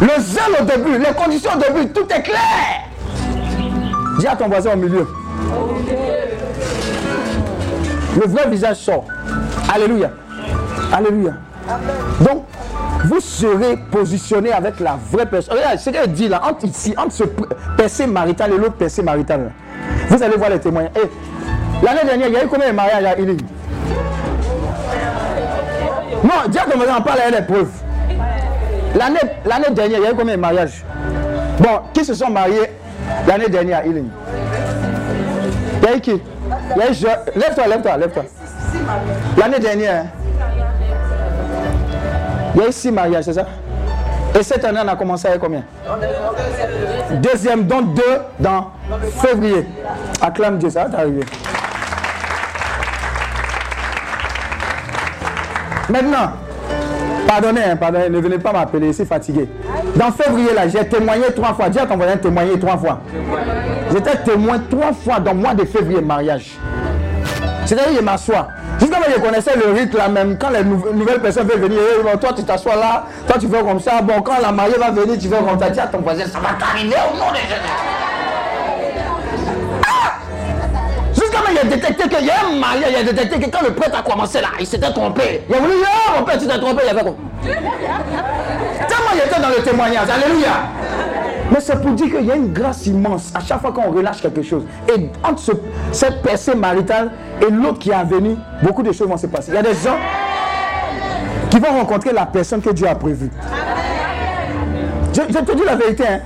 [0.00, 2.87] Le zèle au début, les conditions au début, tout est clair.
[4.18, 5.06] Dis à ton voisin au milieu.
[8.16, 9.04] Le vrai visage sort.
[9.72, 10.10] Alléluia.
[10.92, 11.34] Alléluia.
[12.20, 12.44] Donc,
[13.04, 15.56] vous serez positionné avec la vraie personne.
[15.56, 17.24] Regardez ce qu'elle dit là, entre ici, entre ce
[17.76, 19.52] percé marital et l'autre percé marital.
[20.08, 20.92] Vous allez voir les témoignages.
[20.96, 23.40] Et l'année dernière, il y a eu combien de mariages à Iling?
[26.24, 27.68] Non, dis à ton on parle à l'épreuve.
[28.96, 30.84] L'année dernière, il y a eu combien de mariages?
[31.60, 32.72] Bon, qui se sont mariés
[33.26, 34.04] l'année dernière Il
[35.82, 37.24] y a qui y a.
[37.36, 38.24] Lève-toi, lève-toi, lève-toi.
[39.36, 40.04] L'année dernière,
[42.54, 43.46] il y a six mariages, c'est ça
[44.38, 45.62] Et cette année, on a commencé avec combien?
[47.12, 48.70] Deuxième, donc deux dans
[49.20, 49.66] février.
[50.20, 51.24] Acclame Dieu, ça va t'arriver.
[55.88, 56.32] Maintenant,
[57.28, 59.48] pardonnez, hein, pardonnez, ne venez pas m'appeler, suis fatigué.
[59.94, 61.68] Dans février, là, j'ai témoigné trois fois.
[61.68, 63.00] Dis à ton voisin témoigner trois fois.
[63.92, 66.52] J'étais témoin trois fois dans le mois de février, mariage.
[67.66, 68.48] C'est-à-dire, je m'assois.
[68.80, 70.38] Jusqu'à je connaissais le rythme là même.
[70.38, 73.80] Quand les nouvelles personnes veulent venir, eh, toi tu t'assois là, toi tu fais comme
[73.80, 74.00] ça.
[74.02, 75.68] Bon, quand la mariée va venir, tu fais comme ça.
[75.68, 78.17] Dis à ton voisin, ça va t'arriver au nom de Jésus.
[81.58, 83.98] Moi, j'ai détecté qu'il y a un marié, il a détecté que quand le prêtre
[83.98, 85.42] a commencé là, il s'était trompé.
[85.48, 87.16] Il a voulu dire, oh mon père, tu t'es trompé, il a fait comme.
[87.42, 90.08] Tellement il était dans le témoignage.
[90.08, 90.48] Alléluia.
[91.50, 94.20] Mais c'est pour dire qu'il y a une grâce immense à chaque fois qu'on relâche
[94.20, 94.64] quelque chose.
[94.88, 95.42] Et entre
[95.92, 99.50] cette percée maritale et l'autre qui est venu, beaucoup de choses vont se passer.
[99.50, 99.96] Il y a des gens
[101.50, 103.30] qui vont rencontrer la personne que Dieu a prévue.
[105.14, 106.04] Je, te dis la vérité.
[106.06, 106.20] Hein.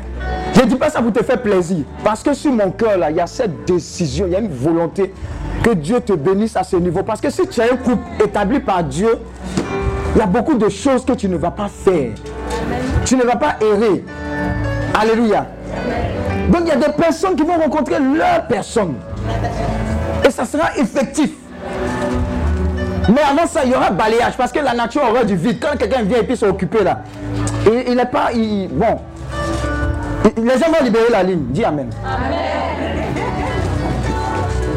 [0.54, 1.84] Je ne dis pas ça pour te faire plaisir.
[2.04, 4.52] Parce que sur mon cœur, là, il y a cette décision, il y a une
[4.52, 5.12] volonté
[5.62, 7.02] que Dieu te bénisse à ce niveau.
[7.02, 9.18] Parce que si tu as un couple établi par Dieu,
[10.14, 12.10] il y a beaucoup de choses que tu ne vas pas faire.
[13.04, 14.04] Tu ne vas pas errer.
[14.94, 15.46] Alléluia.
[16.48, 18.94] Donc il y a des personnes qui vont rencontrer leur personne.
[20.26, 21.30] Et ça sera effectif.
[23.08, 25.58] Mais avant ça, il y aura balayage parce que la nature aura du vide.
[25.60, 27.02] Quand quelqu'un vient et puis s'occuper là,
[27.66, 28.30] il n'est pas.
[28.70, 28.98] bon.
[30.24, 31.44] Les gens vont libérer la ligne.
[31.50, 31.90] Dis Amen.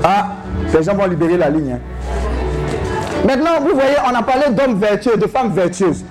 [0.04, 0.28] Ah,
[0.74, 1.74] les gens vont libérer la ligne.
[1.74, 1.80] Hein.
[3.26, 6.06] Maintenant, vous voyez, on a parlé d'hommes vertueux, de femmes vertueuses.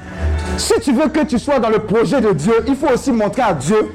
[0.57, 3.43] Si tu veux que tu sois dans le projet de Dieu, il faut aussi montrer
[3.43, 3.93] à Dieu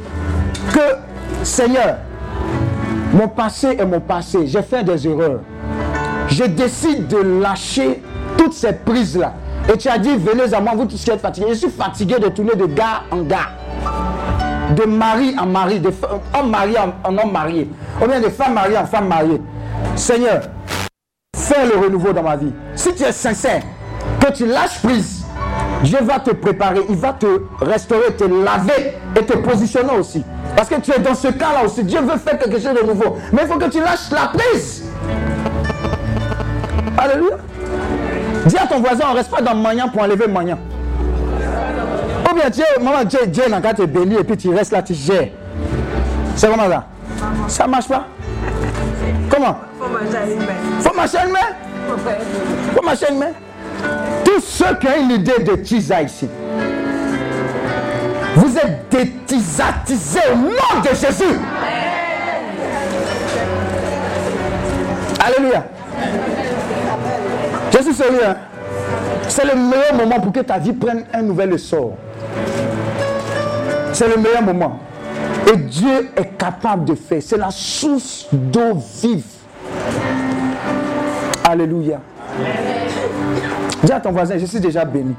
[0.74, 1.98] que, Seigneur,
[3.14, 4.48] mon passé est mon passé.
[4.48, 5.40] J'ai fait des erreurs.
[6.28, 8.02] Je décide de lâcher
[8.38, 9.34] toutes ces prises-là.
[9.72, 11.48] Et tu as dit, venez à moi, vous tous qui êtes fatigués.
[11.50, 13.50] Je suis fatigué de tourner de gars en gars.
[14.76, 15.90] De mari en mari, de
[16.38, 17.70] homme marié en, homme marié.
[18.02, 19.42] Ou bien de femme mariée en femme mariée.
[19.96, 20.42] Seigneur,
[21.36, 22.54] fais le renouveau dans ma vie.
[22.76, 23.64] Si tu es sincère,
[24.20, 25.26] que tu lâches prise
[25.84, 27.26] Dieu va te préparer, il va te
[27.62, 30.24] restaurer, te laver et te positionner aussi.
[30.56, 31.84] Parce que tu es dans ce cas-là aussi.
[31.84, 33.18] Dieu veut faire quelque chose de nouveau.
[33.32, 34.84] Mais il faut que tu lâches la prise.
[36.98, 37.38] Alléluia.
[38.46, 40.34] Dis à ton voisin, on ne reste pas dans le pour enlever le
[42.30, 44.82] Ou bien Dieu, maman, Dieu, Dieu n'a qu'à te bénir et puis tu restes là,
[44.82, 45.30] tu gères.
[46.36, 46.86] C'est comment ça?
[47.48, 48.06] Ça marche pas
[49.30, 49.58] Comment?
[49.80, 50.80] Faut marcher une main.
[50.80, 52.76] Faut marcher une main?
[52.76, 53.32] Faut marcher une main
[54.24, 56.28] tous ceux qui ont une idée de Tisa ici,
[58.36, 61.40] vous êtes détisatisés au nom de Jésus.
[65.20, 65.66] Alléluia.
[67.72, 68.22] Je suis sérieux.
[68.26, 68.36] Hein.
[69.28, 71.98] C'est le meilleur moment pour que ta vie prenne un nouvel essor.
[73.94, 74.80] C'est le meilleur moment.
[75.52, 77.22] Et Dieu est capable de faire.
[77.22, 79.24] C'est la source d'eau vive.
[81.44, 82.00] Alléluia.
[83.84, 85.16] Dis à ton voisin, je suis déjà béni.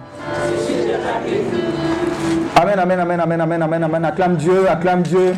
[2.56, 4.04] Amen, amen, amen, amen, amen, amen, amen.
[4.04, 5.34] Acclame Dieu, acclame Dieu.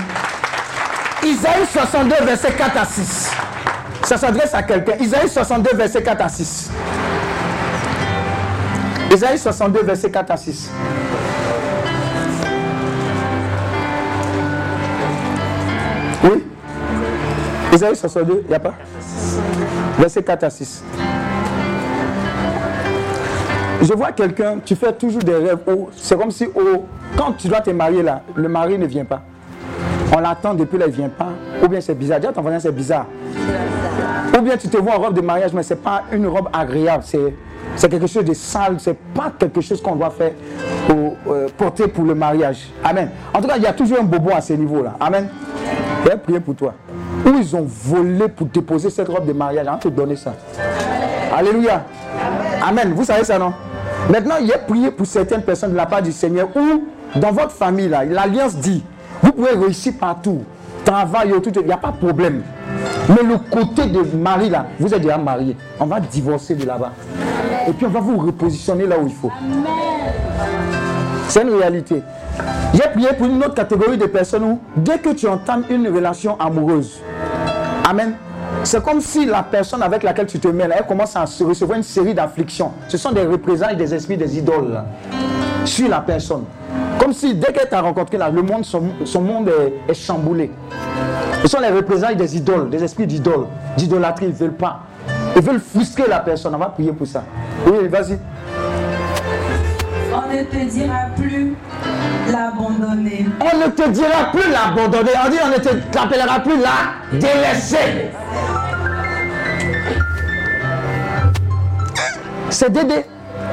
[1.25, 3.31] Isaïe 62, verset 4 à 6.
[4.03, 4.95] Ça s'adresse à quelqu'un.
[5.01, 6.71] Isaïe 62, verset 4 à 6.
[9.13, 10.71] Isaïe 62, verset 4 à 6.
[17.73, 18.75] Isaïe 62, il n'y a pas?
[19.99, 20.85] Verset 4 à 6.
[23.83, 25.59] Je vois quelqu'un, tu fais toujours des rêves
[25.97, 26.47] c'est comme si
[27.17, 29.23] quand tu dois te marier là, le mari ne vient pas.
[30.15, 31.31] On l'attend depuis là, il ne vient pas.
[31.63, 32.21] Ou bien c'est bizarre.
[32.21, 33.07] Dis à ton voisin, c'est bizarre.
[34.37, 36.49] Ou bien tu te vois en robe de mariage, mais ce n'est pas une robe
[36.53, 37.03] agréable.
[37.77, 38.79] C'est quelque chose de sale.
[38.79, 40.33] Ce n'est pas quelque chose qu'on doit faire
[40.87, 42.69] pour, euh, porter pour le mariage.
[42.85, 43.09] Amen.
[43.33, 44.95] En tout cas, il y a toujours un bobo à ce niveau-là.
[45.01, 45.29] Amen.
[46.05, 46.75] Je vais prier pour toi.
[47.25, 49.67] Où ils ont volé pour déposer cette robe de mariage.
[49.73, 50.35] On te donner ça.
[51.35, 51.85] Alléluia.
[52.67, 52.93] Amen.
[52.95, 53.53] Vous savez ça, non?
[54.11, 56.85] Maintenant, il est prié pour certaines personnes de la part du Seigneur ou
[57.19, 58.83] dans votre famille, là, l'alliance dit,
[59.23, 60.43] vous pouvez réussir partout,
[60.85, 62.43] travail, tout, il n'y a pas de problème.
[63.09, 65.57] Mais le côté de mari, là, vous êtes déjà marié.
[65.79, 66.93] On va divorcer de là-bas.
[67.69, 69.31] Et puis on va vous repositionner là où il faut.
[71.29, 72.03] C'est une réalité.
[72.75, 76.39] J'ai prié pour une autre catégorie de personnes où, dès que tu entames une relation
[76.41, 77.01] amoureuse,
[77.89, 78.15] Amen.
[78.65, 81.83] C'est comme si la personne avec laquelle tu te mets, elle commence à recevoir une
[81.83, 82.73] série d'afflictions.
[82.89, 84.83] Ce sont des représailles des esprits des idoles
[85.65, 86.45] sur la personne.
[86.99, 89.51] Comme si dès qu'elle t'a rencontré là, le monde, son, monde
[89.89, 90.51] est, chamboulé.
[91.43, 94.27] Ce sont les représailles des idoles, des esprits d'idoles, d'idolâtrie.
[94.27, 94.81] Ils ne veulent pas.
[95.35, 96.55] Ils veulent frustrer la personne.
[96.55, 97.25] On va prier pour ça.
[97.67, 98.19] Oui, vas-y.
[100.15, 101.57] On ne te dira plus
[102.31, 103.27] l'abandonner.
[103.41, 105.11] On ne te dira plus l'abandonner.
[105.25, 108.11] On dit on ne te t'appellera plus la délaissée.
[112.51, 113.07] C'est Dédé.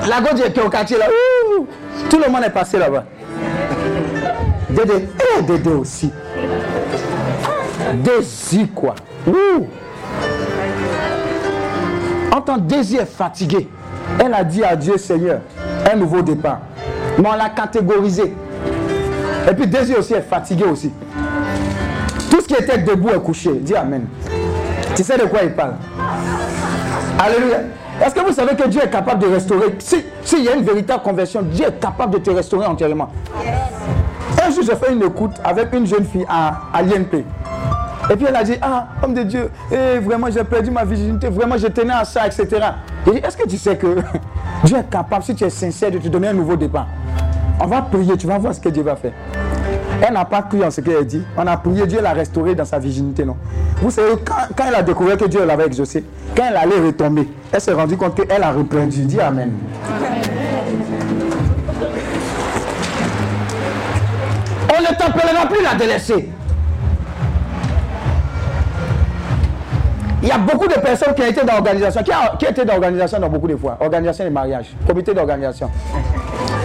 [0.07, 1.07] La gauche qui est au quartier là.
[1.07, 1.67] Ouh,
[2.09, 3.05] tout le monde est passé là-bas.
[4.69, 5.07] Dédé.
[5.37, 6.11] Et Dédé aussi.
[7.95, 8.95] Désir quoi.
[9.27, 9.67] Ouh.
[12.31, 13.67] Entends, Désir est fatigué.
[14.19, 15.41] Elle a dit à Dieu, Seigneur,
[15.91, 16.59] un nouveau départ.
[17.17, 18.33] Mais on l'a catégorisé.
[19.49, 20.91] Et puis Désir aussi est fatigué aussi.
[22.29, 23.51] Tout ce qui était debout est couché.
[23.53, 24.05] Dis Amen.
[24.95, 25.73] Tu sais de quoi il parle?
[27.17, 27.61] Alléluia.
[28.05, 29.75] Est-ce que vous savez que Dieu est capable de restaurer?
[29.79, 33.09] S'il si y a une véritable conversion, Dieu est capable de te restaurer entièrement.
[34.45, 37.25] Un jour, j'ai fait une écoute avec une jeune fille à, à l'INP.
[38.11, 41.29] Et puis elle a dit, ah, homme de Dieu, eh, vraiment j'ai perdu ma virginité,
[41.29, 42.47] vraiment je tenais à ça, etc.
[43.05, 43.97] J'ai dit, est-ce que tu sais que
[44.63, 46.87] Dieu est capable, si tu es sincère, de te donner un nouveau départ?
[47.61, 49.11] On va prier, tu vas voir ce que Dieu va faire.
[50.01, 51.21] Elle n'a pas cru en ce qu'elle dit.
[51.37, 53.35] On a prié, Dieu l'a restaurée dans sa virginité, non?
[53.81, 56.03] Vous savez, quand, quand elle a découvert que Dieu l'avait exaucé,
[56.35, 59.01] quand elle allait retomber, elle s'est rendue compte qu'elle a reprendu.
[59.03, 59.51] Dis Amen.
[64.71, 66.29] On ne t'appellera plus la délaissée.
[70.21, 72.03] Il y a beaucoup de personnes qui ont été dans l'organisation.
[72.03, 75.69] Qui a, qui été dans l'organisation dans beaucoup de fois Organisation de mariage, comité d'organisation.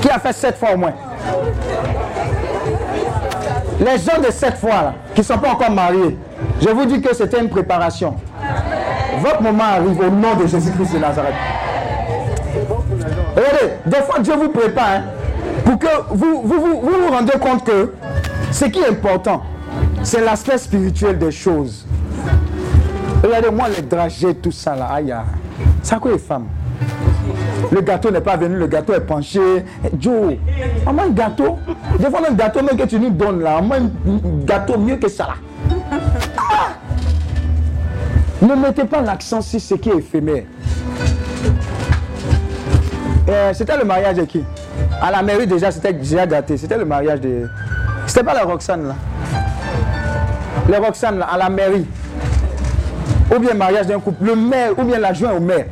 [0.04, 0.92] Qui a fait sept fois au moins?
[3.80, 6.18] Les gens de sept fois là, qui ne sont pas encore mariés,
[6.60, 8.14] je vous dis que c'était une préparation.
[9.20, 11.32] Votre moment arrive au nom de Jésus-Christ de Nazareth.
[13.34, 15.02] Regardez, des fois Dieu vous prépare hein,
[15.64, 17.94] pour que vous vous, vous vous vous rendez compte que
[18.52, 19.42] ce qui est important,
[20.02, 21.86] c'est l'aspect spirituel des choses.
[23.22, 24.84] Regardez-moi les dragées, tout ça là.
[24.92, 25.24] Aïe, à
[25.98, 26.48] quoi les femmes?
[27.70, 29.40] Le gâteau n'est pas venu, le gâteau est penché.
[29.98, 30.36] Joe,
[30.86, 31.58] on un gâteau.
[31.98, 33.90] Des fois, le gâteau même que tu nous donnes là, on un
[34.44, 35.34] gâteau mieux que ça là.
[36.36, 36.68] Ah!
[38.42, 40.44] Ne mettez pas l'accent sur ce qui est éphémère.
[43.28, 44.44] Euh, c'était le mariage de qui?
[45.00, 46.56] À la mairie déjà, c'était déjà gâté.
[46.56, 47.48] C'était le mariage de...
[48.06, 48.94] C'était pas la Roxane là.
[50.68, 51.86] Les Roxane là, à la mairie
[53.34, 55.66] ou bien mariage d'un couple, le maire, ou bien l'adjoint au maire.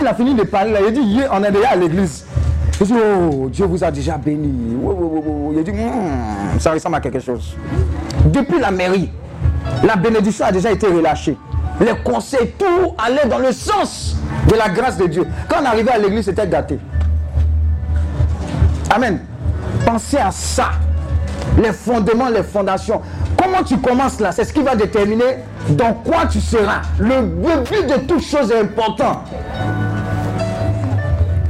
[0.00, 2.24] Il a fini de parler là, il a dit, hier, on est déjà à l'église.
[2.80, 4.76] Il dit, oh, Dieu vous a déjà béni.
[4.84, 7.56] Oh, oh, oh, il a dit, Hmm, ça ressemble à quelque chose.
[8.26, 9.10] Depuis la mairie,
[9.84, 11.36] la bénédiction a déjà été relâchée.
[11.80, 14.16] Les conseils, tout allait dans le sens
[14.48, 15.26] de la grâce de Dieu.
[15.48, 16.78] Quand on arrivait à l'église, c'était gâté.
[18.90, 19.20] Amen.
[19.86, 20.72] Pensez à ça.
[21.62, 23.00] Les fondements, les fondations.
[23.50, 25.38] Comment tu commences là, c'est ce qui va déterminer
[25.70, 26.82] dans quoi tu seras.
[26.98, 29.24] Le but de toute chose est important.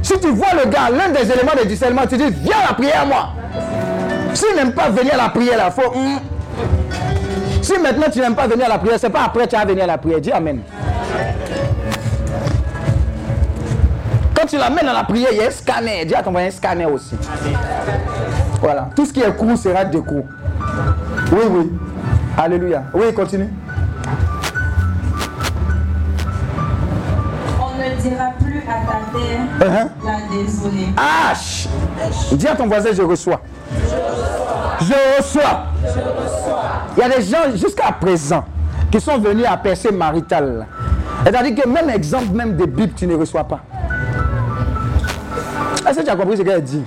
[0.01, 2.73] Si tu vois le gars, l'un des éléments de discernement, tu dis, viens à la
[2.73, 3.29] prière, moi.
[4.33, 5.91] S'il n'aime pas venir à la prière, là, faut.
[5.91, 6.17] hmm.
[7.61, 9.83] Si maintenant tu n'aimes pas venir à la prière, c'est pas après tu vas venir
[9.83, 10.19] à la prière.
[10.19, 10.61] Dis Amen.
[14.35, 16.03] Quand tu l'amènes à la prière, il y a un scanner.
[16.05, 17.15] Dis à ton voisin un scanner aussi.
[18.59, 18.89] Voilà.
[18.95, 20.25] Tout ce qui est court sera de court.
[21.31, 21.71] Oui, oui.
[22.37, 22.83] Alléluia.
[22.93, 23.49] Oui, continue.
[27.59, 30.05] On ne dira plus à ta terre Uh-huh.
[30.05, 30.87] la désolée.
[30.97, 31.33] Ah.
[32.31, 33.41] Dis à ton voisin, je reçois.
[34.79, 35.65] Je reçois.
[36.97, 38.43] Il y a des gens jusqu'à présent
[38.91, 40.65] qui sont venus à percer marital.
[41.23, 43.59] C'est-à-dire que même exemple, même des Bibles, tu ne reçois pas.
[45.87, 46.83] Est-ce que tu as compris ce qu'elle dit?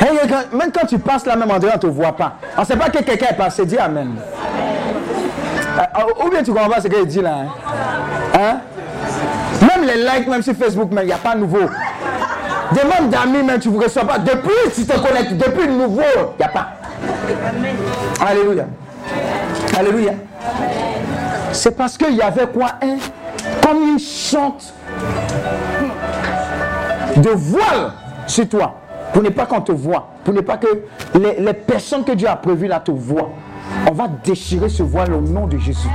[0.00, 0.18] Hey,
[0.56, 2.34] Même quand tu passes là, même endroit, on ne te voit pas.
[2.56, 3.64] On ne sait pas que quelqu'un est passé.
[3.64, 4.14] Dis Amen.
[5.80, 7.36] Euh, ou bien tu comprends ce qu'elle dit là.
[8.34, 8.38] Hein?
[8.38, 8.60] Hein?
[9.62, 11.58] Même les likes, même sur Facebook, il n'y a pas nouveau.
[12.72, 14.18] Demande d'amis, même tu ne reçois pas.
[14.18, 15.36] Depuis, tu te connectes.
[15.36, 16.02] Depuis le nouveau,
[16.38, 16.68] il n'y a pas.
[18.24, 18.66] Alléluia.
[19.76, 20.12] Alléluia.
[21.52, 22.96] C'est parce qu'il y avait quoi un,
[23.66, 24.72] Comme une chante
[27.16, 27.92] de voile
[28.26, 28.76] sur toi.
[29.12, 30.08] Pour ne pas qu'on te voit.
[30.24, 30.84] Pour ne pas que
[31.18, 33.30] les, les personnes que Dieu a prévues là te voient.
[33.88, 35.88] On va déchirer ce voile au nom de Jésus.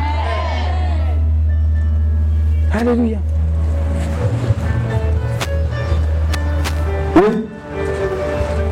[2.73, 3.17] Alléluia.
[7.15, 7.45] Oui.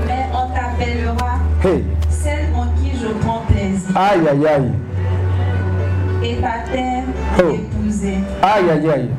[0.08, 1.84] Mais on t'appellera Hey.
[2.10, 3.96] celle en qui je prends plaisir.
[3.96, 4.72] Aïe, aïe, aïe.
[6.26, 7.04] Et ta terre
[7.40, 7.52] Oh.
[7.54, 8.18] épousée.
[8.42, 9.10] Aïe, aïe, aïe.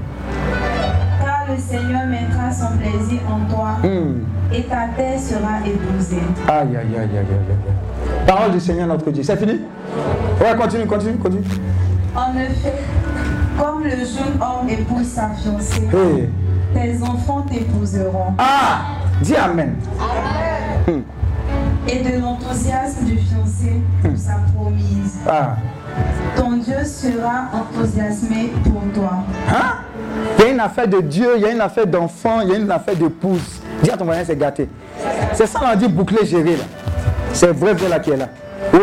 [1.21, 3.69] Car le Seigneur mettra son plaisir en toi.
[3.83, 4.25] Hmm.
[4.53, 6.23] Et ta terre sera épousée.
[6.47, 7.94] Aïe, aïe, aïe, aïe, aïe, aïe.
[8.27, 9.23] Parole du Seigneur notre Dieu.
[9.23, 9.61] C'est fini?
[10.41, 11.43] Ouais, continue, continue, continue.
[12.17, 12.75] En effet,
[13.59, 16.29] comme le jeune homme épouse sa fiancée, Hey.
[16.75, 18.35] tes enfants t'épouseront.
[18.39, 18.81] Ah
[19.21, 19.75] Dis Amen.
[20.87, 21.01] Hmm.
[21.89, 25.19] et de l'enthousiasme du fiancé pour sa promise.
[25.29, 25.57] Ah.
[26.37, 29.13] Ton Dieu sera enthousiasmé pour toi.
[29.49, 29.77] Hein?
[30.39, 32.53] Il y a une affaire de Dieu, il y a une affaire d'enfant, il y
[32.55, 33.61] a une affaire d'épouse.
[33.83, 34.69] Dis à ton voisin, c'est gâté.
[35.35, 36.65] C'est ça, on a dit boucler, gérer là.
[37.35, 38.29] C'est vrai, vrai là qui est là.
[38.73, 38.79] Oui.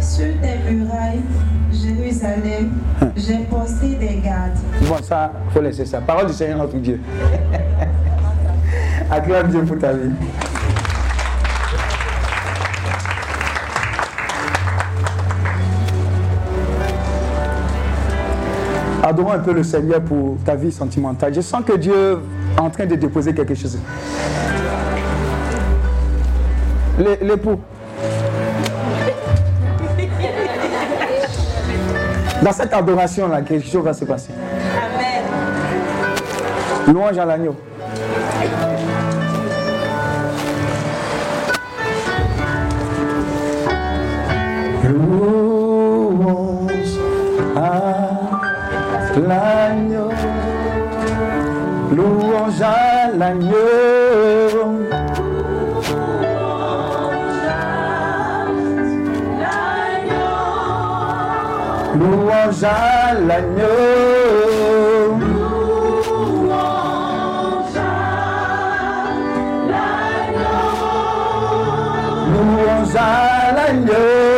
[0.00, 1.20] Sur tes murailles,
[1.70, 2.72] Jérusalem,
[3.14, 4.56] j'ai posté des gardes.
[4.80, 6.00] Bon, ça, il faut laisser ça.
[6.00, 6.98] Parole du Seigneur notre Dieu.
[9.10, 10.10] Acclame Dieu pour ta vie.
[19.02, 21.34] Adorons un peu le Seigneur pour ta vie sentimentale.
[21.34, 22.20] Je sens que Dieu
[22.56, 23.78] est en train de déposer quelque chose.
[26.98, 27.60] L'époux.
[32.42, 34.32] Dans cette adoration-là, quelque chose va se passer.
[36.86, 37.56] Louange à l'agneau.
[51.90, 54.83] Louange à l'agneau.
[62.04, 63.64] Louange à l'agneau.
[66.20, 66.58] Louange
[67.76, 67.90] à
[69.70, 70.64] l'agneau.
[72.32, 74.33] Louange à l'agneau.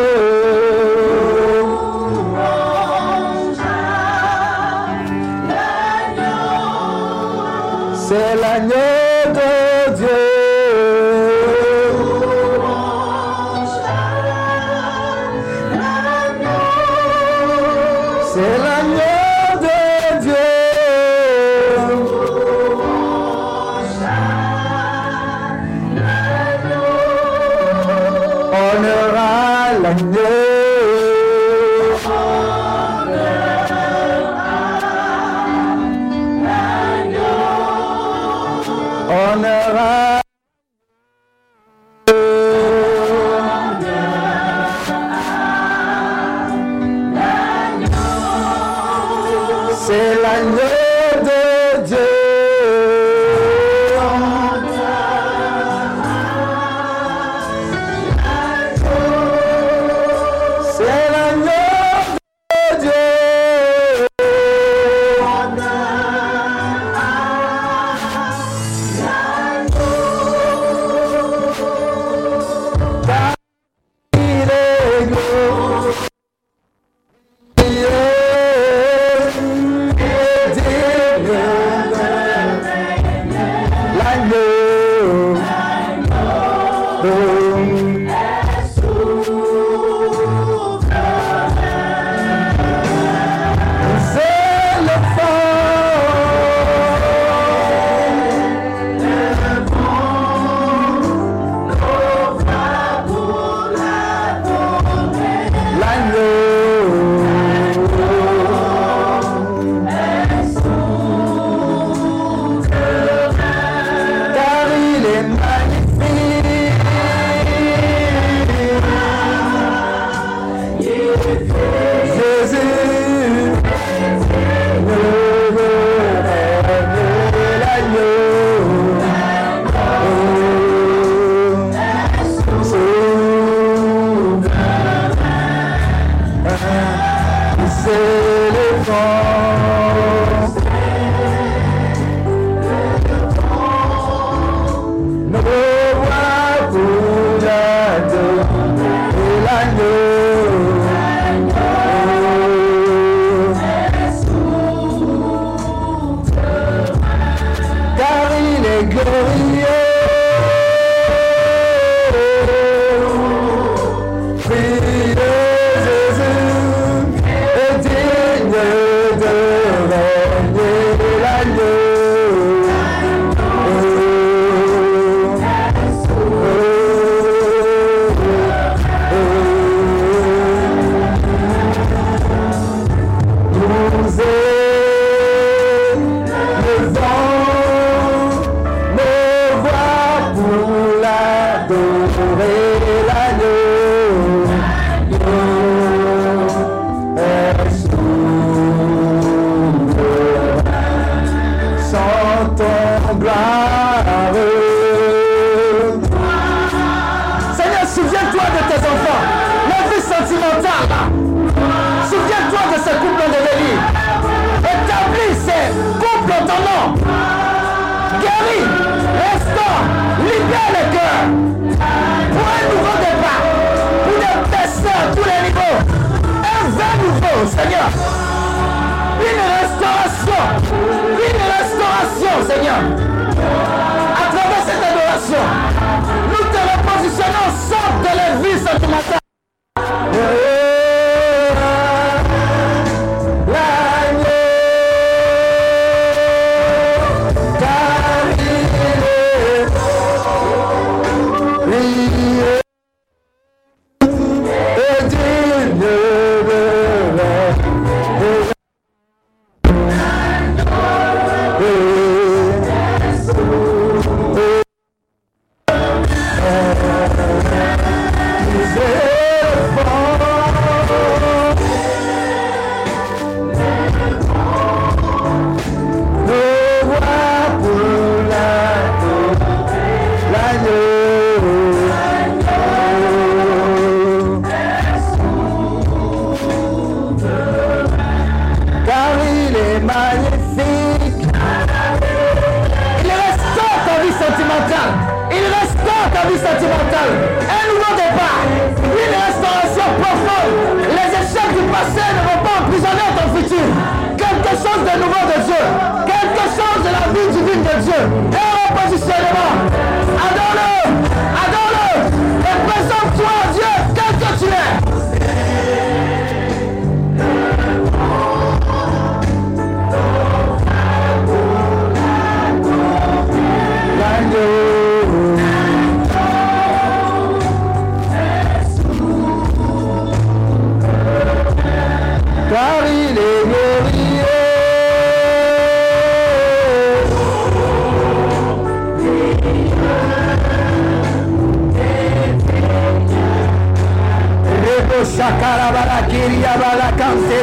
[345.16, 347.42] Rebo shakara bala kiria bala kante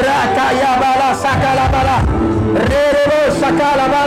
[0.00, 1.96] rakaya bala sakala bala
[2.68, 4.05] rebo shakala bala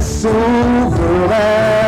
[0.00, 1.85] couple, il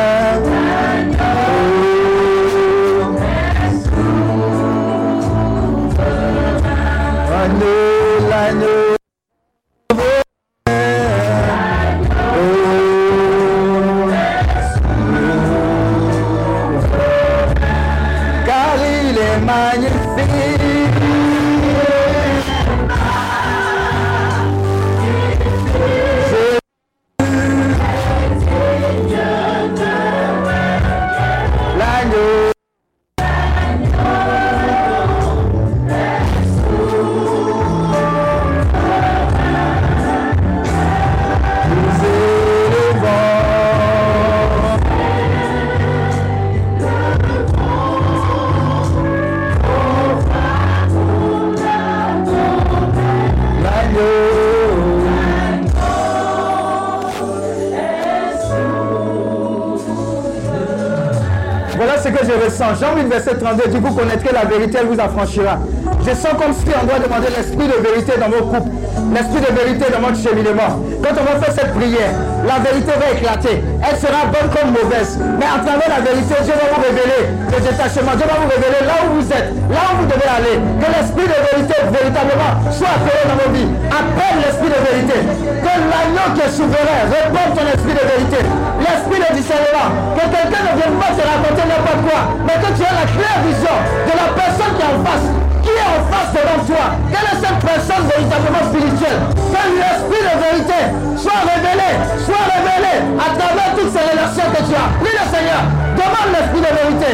[63.18, 65.58] verset 32 dit Vous connaîtrez la vérité, elle vous affranchira.
[66.06, 68.70] Je sens comme si on doit demander l'esprit de vérité dans vos couples,
[69.12, 70.78] l'esprit de vérité dans votre cheminement.
[71.02, 72.14] Quand on va faire cette prière,
[72.46, 73.60] la vérité va éclater.
[73.82, 75.18] Elle sera bonne comme mauvaise.
[75.18, 78.14] Mais à travers la vérité, Dieu va vous révéler le détachement.
[78.14, 80.56] Dieu va vous révéler là où vous êtes, là où vous devez aller.
[80.78, 83.70] Que l'esprit de vérité véritablement soit appelé dans vos vies.
[83.90, 85.18] Appelle l'esprit de vérité.
[85.42, 88.40] Que l'agneau qui est souverain réponde ton esprit de vérité.
[88.78, 89.88] L'esprit de discernement.
[90.14, 92.20] Que quelqu'un ne vienne pas te raconter n'importe quoi.
[92.46, 93.76] Mais que tu aies la claire vision
[94.06, 95.26] de la personne qui est en face.
[95.62, 99.20] Qui est en face devant toi Quelle est cette personne véritablement spirituelle?
[99.34, 100.80] Que l'esprit de vérité
[101.18, 101.90] soit révélé,
[102.22, 104.88] soit révélé à travers toutes ces relations que tu as.
[105.02, 105.62] Prie le Seigneur,
[105.98, 107.10] demande l'esprit de vérité.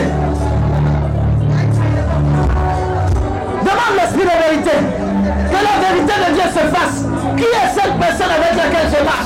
[3.64, 4.76] Demande l'esprit de vérité.
[4.76, 6.96] Que la vérité de Dieu se fasse.
[7.36, 9.23] Qui est cette personne avec laquelle je marche?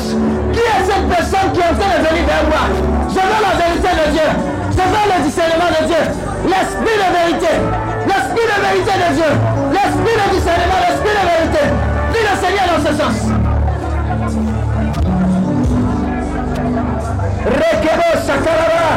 [1.09, 2.65] une personne qui est en train de venir vers moi.
[3.09, 4.29] Je veux la vérité de Dieu.
[4.71, 6.03] Je veux le discernement de Dieu.
[6.45, 7.53] L'esprit de vérité.
[8.09, 9.31] L'esprit de vérité de Dieu.
[9.73, 11.63] L'esprit de discernement, l'esprit de vérité.
[12.13, 13.17] Prie le Seigneur dans ce sens.
[17.47, 18.91] Rekebo Sakaraba.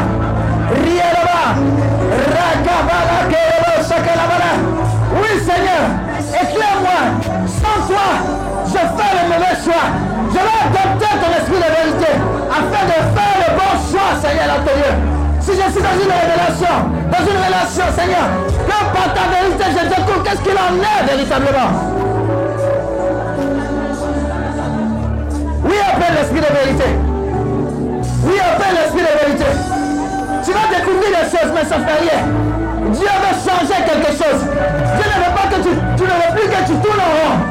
[0.83, 1.43] Rielaba.
[2.35, 4.51] Rakabala Kerebo Sakarabala.
[5.15, 5.83] Oui Seigneur,
[6.43, 7.01] éclaire-moi.
[7.47, 8.07] Sans toi,
[8.65, 10.10] je fais le mauvais choix.
[10.31, 12.11] Je vais adopter ton esprit de vérité
[12.47, 14.95] afin de faire le bon choix, Seigneur, à l'intérieur.
[15.41, 16.75] Si je suis dans une révélation,
[17.11, 18.27] dans une relation, Seigneur,
[18.63, 21.71] que par ta vérité je découvre qu'est-ce qu'il en est véritablement.
[25.65, 26.87] Oui, appelle l'esprit de vérité.
[28.23, 29.49] Oui, appelle l'esprit de vérité.
[30.45, 32.21] Tu vas découvrir des choses, mais ça ne fait rien.
[32.95, 34.41] Dieu veut changer quelque chose.
[34.47, 37.50] Dieu ne veut pas que tu, tu ne veux plus que tu tournes en rond.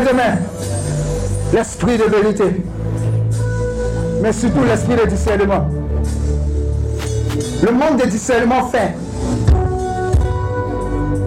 [0.00, 0.38] Mains.
[1.52, 2.64] L'esprit de vérité.
[4.22, 5.68] Mais surtout l'esprit de discernement.
[7.62, 8.94] Le monde de discernement fait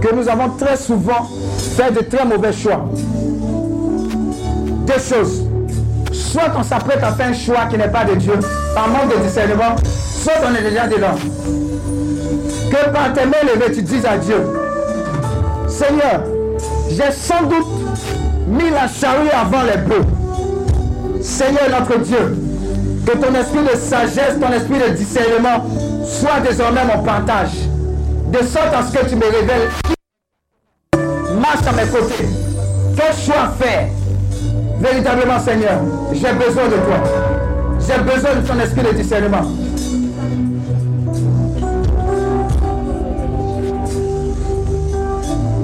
[0.02, 1.30] que nous avons très souvent
[1.76, 2.86] fait de très mauvais choix.
[4.88, 5.46] Deux choses.
[6.12, 8.34] Soit on s'apprête à faire un choix qui n'est pas de Dieu,
[8.74, 11.16] par manque de discernement, soit on est déjà dedans.
[12.72, 14.38] Que par tes mains levées, tu dises à Dieu,
[15.68, 16.24] Seigneur,
[16.90, 17.85] j'ai sans doute
[18.56, 20.06] mis la charrue avant les bœufs.
[21.22, 22.38] Seigneur notre Dieu,
[23.06, 25.66] que ton esprit de sagesse, ton esprit de discernement
[26.06, 27.52] soit désormais mon partage.
[28.32, 29.70] De sorte à ce que tu me révèles
[31.40, 32.26] marche à mes côtés.
[32.96, 33.88] Quel choix faire?
[34.80, 35.80] Véritablement Seigneur,
[36.12, 37.04] j'ai besoin de toi.
[37.80, 39.44] J'ai besoin de ton esprit de discernement.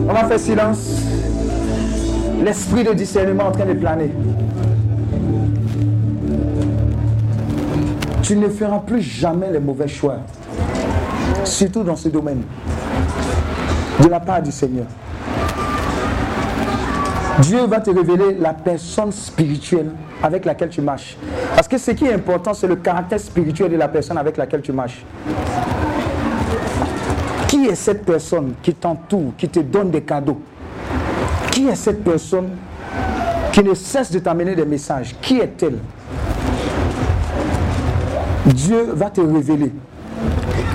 [0.08, 1.11] On va faire silence.
[2.44, 4.12] L'esprit de discernement en train de planer.
[8.24, 10.18] Tu ne feras plus jamais les mauvais choix.
[11.44, 12.42] Surtout dans ce domaine.
[14.02, 14.86] De la part du Seigneur.
[17.42, 19.92] Dieu va te révéler la personne spirituelle
[20.24, 21.18] avec laquelle tu marches.
[21.56, 24.62] Parce que ce qui est important, c'est le caractère spirituel de la personne avec laquelle
[24.62, 25.04] tu marches.
[27.48, 30.42] Qui est cette personne qui t'entoure, qui te donne des cadeaux?
[31.62, 32.49] Qui est cette personne
[33.51, 35.16] qui ne cesse de t'amener des messages?
[35.22, 35.78] Qui est-elle?
[38.47, 39.72] Dieu va te révéler.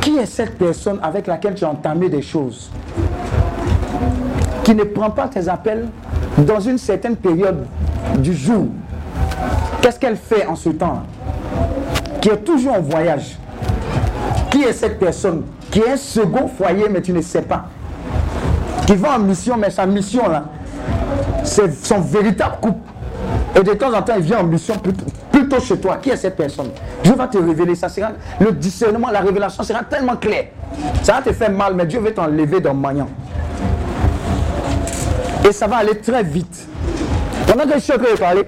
[0.00, 2.70] Qui est cette personne avec laquelle tu as entamé des choses?
[4.62, 5.88] Qui ne prend pas tes appels
[6.38, 7.66] dans une certaine période
[8.18, 8.66] du jour?
[9.82, 11.02] Qu'est-ce qu'elle fait en ce temps?
[12.20, 13.36] Qui est toujours en voyage?
[14.52, 15.42] Qui est cette personne?
[15.68, 17.64] Qui est un second foyer, mais tu ne sais pas.
[18.86, 20.44] Qui va en mission, mais sa mission là,
[21.46, 22.78] c'est son véritable couple.
[23.54, 24.74] Et de temps en temps, il vient en mission
[25.32, 25.96] plutôt, chez toi.
[25.96, 26.70] Qui est cette personne?
[27.02, 27.74] Dieu va te révéler.
[27.74, 30.46] Ça sera, le discernement, la révélation sera tellement claire.
[31.02, 33.08] Ça va te faire mal, mais Dieu veut t'enlever dans maniant.
[35.48, 36.66] Et ça va aller très vite.
[37.46, 38.42] Pendant que je suis en train de parler,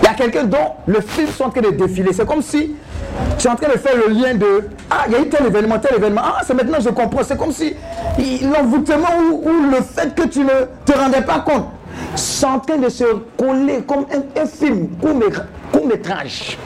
[0.00, 2.12] il y a quelqu'un dont le film sont en train de défiler.
[2.12, 2.76] C'est comme si
[3.38, 5.46] tu es en train de faire le lien de Ah, il y a eu tel
[5.46, 6.22] événement, tel événement.
[6.24, 7.22] Ah, c'est maintenant je comprends.
[7.24, 7.74] C'est comme si
[8.42, 11.66] l'envoûtement ou, le fait que tu ne te rendais pas compte,
[12.14, 13.04] c'est en train de se
[13.36, 16.58] coller comme un, film, court métrage.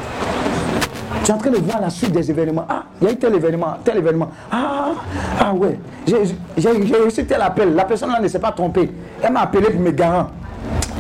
[1.25, 2.65] Tu es en train de voir la suite des événements.
[2.69, 4.31] Ah, il y a eu tel événement, tel événement.
[4.51, 4.93] Ah,
[5.39, 7.75] ah ouais, j'ai reçu tel appel.
[7.75, 8.91] La personne là ne s'est pas trompée.
[9.23, 10.29] Elle m'a appelé pour me garant.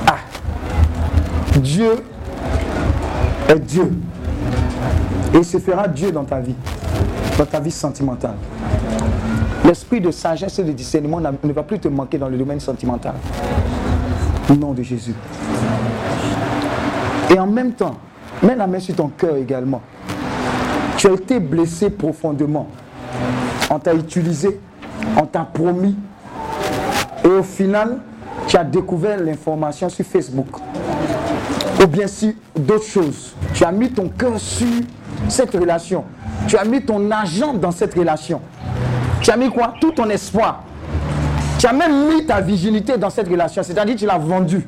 [0.07, 0.17] Ah,
[1.59, 1.93] Dieu
[3.49, 3.93] est Dieu.
[5.33, 6.57] Et il se fera Dieu dans ta vie,
[7.39, 8.35] dans ta vie sentimentale.
[9.65, 13.15] L'esprit de sagesse et de discernement ne va plus te manquer dans le domaine sentimental.
[14.51, 15.15] Au nom de Jésus.
[17.31, 17.97] Et en même temps,
[18.43, 19.81] mets la main sur ton cœur également.
[20.97, 22.67] Tu as été blessé profondément.
[23.71, 24.59] On t'a utilisé,
[25.17, 25.95] on t'a promis.
[27.25, 27.99] Et au final,
[28.49, 30.49] tu as découvert l'information sur Facebook.
[31.81, 33.35] Ou bien sur d'autres choses.
[33.55, 34.67] Tu as mis ton cœur sur
[35.29, 36.05] cette relation.
[36.49, 38.41] Tu as mis ton argent dans cette relation.
[39.21, 39.75] Tu as mis quoi?
[39.81, 40.65] Tout ton espoir.
[41.61, 43.63] Tu as même mis ta virginité dans cette relation.
[43.63, 44.67] C'est-à-dire tu l'as vendu.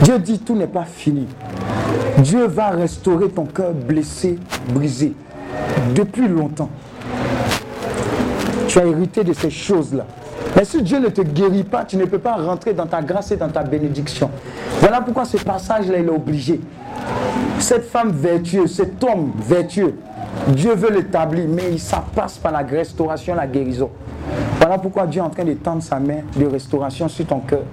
[0.00, 1.26] Dieu dit tout n'est pas fini.
[2.16, 4.38] Dieu va restaurer ton cœur blessé,
[4.70, 5.12] brisé,
[5.94, 6.70] depuis longtemps.
[8.66, 10.06] Tu as hérité de ces choses-là.
[10.56, 13.30] Mais si Dieu ne te guérit pas, tu ne peux pas rentrer dans ta grâce
[13.30, 14.30] et dans ta bénédiction.
[14.80, 16.62] Voilà pourquoi ce passage-là, il est obligé.
[17.58, 19.96] Cette femme vertueuse, cet homme vertueux,
[20.48, 23.90] Dieu veut l'établir, mais ça passe par la restauration, la guérison.
[24.66, 27.64] Voilà pourquoi Dieu est en train de tendre sa main de restauration sur ton cœur.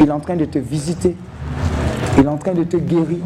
[0.00, 1.14] Il est en train de te visiter.
[2.18, 3.18] Il est en train de te guérir.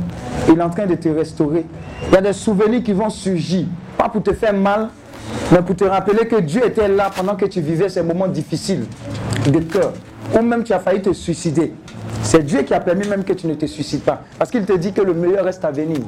[0.47, 1.65] Il est en train de te restaurer.
[2.09, 3.65] Il y a des souvenirs qui vont surgir.
[3.97, 4.91] Pas pour te faire mal,
[5.51, 8.85] mais pour te rappeler que Dieu était là pendant que tu vivais ces moments difficiles
[9.51, 9.95] de cœur.
[10.39, 11.73] Ou même tu as failli te suicider.
[12.23, 14.21] C'est Dieu qui a permis même que tu ne te suicides pas.
[14.39, 16.01] Parce qu'il te dit que le meilleur reste à venir.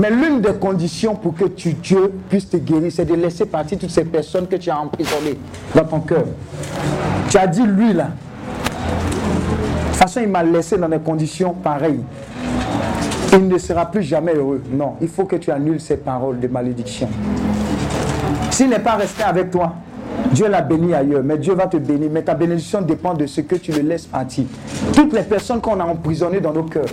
[0.00, 3.78] Mais l'une des conditions pour que tu, Dieu puisse te guérir, c'est de laisser partir
[3.78, 5.38] toutes ces personnes que tu as emprisonnées
[5.74, 6.24] dans ton cœur.
[7.30, 12.02] Tu as dit, lui là, de toute façon, il m'a laissé dans des conditions pareilles.
[13.32, 14.62] Il ne sera plus jamais heureux.
[14.70, 17.08] Non, il faut que tu annules ces paroles de malédiction.
[18.50, 19.74] S'il n'est pas resté avec toi,
[20.32, 22.10] Dieu l'a béni ailleurs, mais Dieu va te bénir.
[22.12, 24.44] Mais ta bénédiction dépend de ce que tu le laisses partir.
[24.94, 26.84] Toutes les personnes qu'on a emprisonnées dans nos cœurs,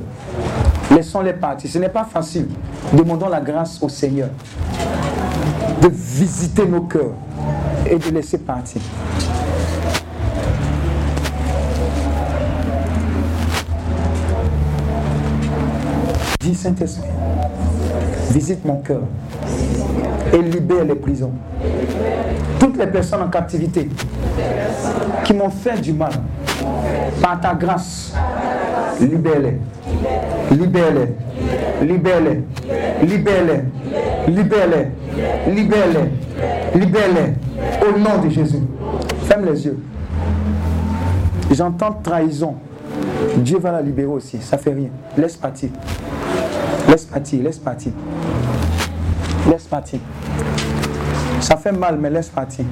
[0.92, 1.70] laissons-les partir.
[1.70, 2.48] Ce n'est pas facile.
[2.92, 4.30] Demandons la grâce au Seigneur
[5.82, 7.14] de visiter nos cœurs
[7.90, 8.82] et de laisser partir.
[16.40, 17.08] Dis Saint-Esprit,
[18.32, 19.02] visite mon cœur
[20.34, 21.32] et libère les prisons.
[22.60, 23.90] Toutes les personnes en captivité
[25.24, 26.12] qui m'ont fait du mal,
[27.22, 28.14] par ta grâce,
[29.00, 29.58] libère-les.
[30.52, 31.86] Libère-les.
[31.86, 32.44] Libère-les.
[33.02, 33.64] Libère-les.
[34.28, 35.54] Libère-les.
[35.54, 36.80] Libère-les.
[36.80, 37.88] Libère-les.
[37.88, 38.62] Au nom de Jésus.
[39.26, 39.78] Ferme les yeux.
[41.52, 42.56] J'entends trahison.
[43.38, 44.38] Dieu va la libérer aussi.
[44.42, 44.90] Ça fait rien.
[45.18, 45.70] Laisse partir.
[46.88, 47.44] Laisse partir.
[47.44, 47.92] Laisse partir.
[49.50, 50.00] Laisse partir.
[51.42, 52.66] Ça fait mal, mais laisse partir.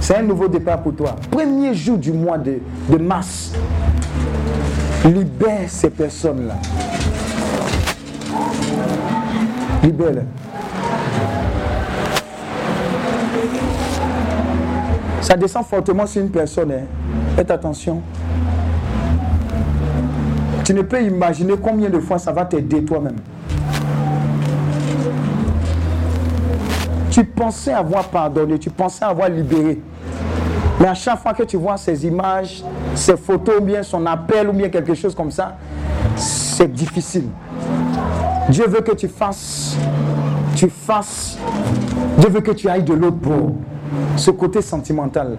[0.00, 1.16] C'est un nouveau départ pour toi.
[1.30, 3.52] Premier jour du mois de, de mars.
[5.04, 6.54] Libère ces personnes-là.
[9.82, 10.22] Libère-les.
[15.20, 16.72] Ça descend fortement sur une personne.
[16.72, 16.84] Hein.
[17.36, 18.02] Faites attention.
[20.64, 23.16] Tu ne peux imaginer combien de fois ça va t'aider toi-même.
[27.10, 29.80] Tu pensais avoir pardonné, tu pensais avoir libéré.
[30.80, 32.62] Mais à chaque fois que tu vois ces images,
[32.94, 35.56] ces photos, ou bien son appel, ou bien quelque chose comme ça,
[36.16, 37.28] c'est difficile.
[38.48, 39.76] Dieu veut que tu fasses,
[40.54, 41.36] tu fasses,
[42.18, 43.52] Dieu veut que tu ailles de l'autre bord.
[44.16, 45.38] Ce côté sentimental.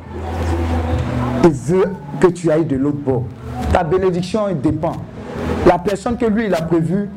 [1.43, 3.23] Il veut que tu ailles de l'autre bord.
[3.71, 4.93] Ta bénédiction dépend.
[5.65, 7.09] La personne que lui, il a prévu,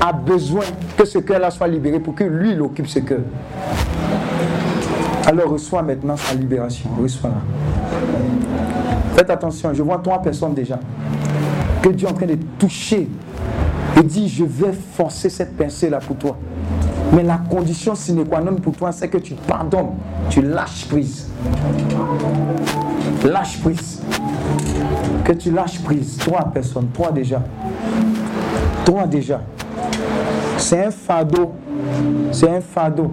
[0.00, 0.64] a besoin
[0.96, 3.20] que ce cœur-là soit libéré pour que lui, il occupe ce cœur.
[5.26, 6.90] Alors reçois maintenant sa libération.
[7.00, 7.36] Reçois-la.
[9.14, 10.78] Faites attention, je vois trois personnes déjà.
[11.82, 13.08] Que Dieu est en train de toucher.
[13.96, 16.36] Et dit, je vais forcer cette pensée-là pour toi.
[17.12, 19.90] Mais la condition sine qua non pour toi, c'est que tu pardonnes.
[20.30, 21.28] Tu lâches prise.
[23.22, 24.00] Lâche prise.
[25.24, 26.16] Que tu lâches prise.
[26.16, 27.42] Trois personnes, trois déjà.
[28.84, 29.42] Trois déjà.
[30.56, 31.52] C'est un fardeau.
[32.32, 33.12] C'est un fardeau.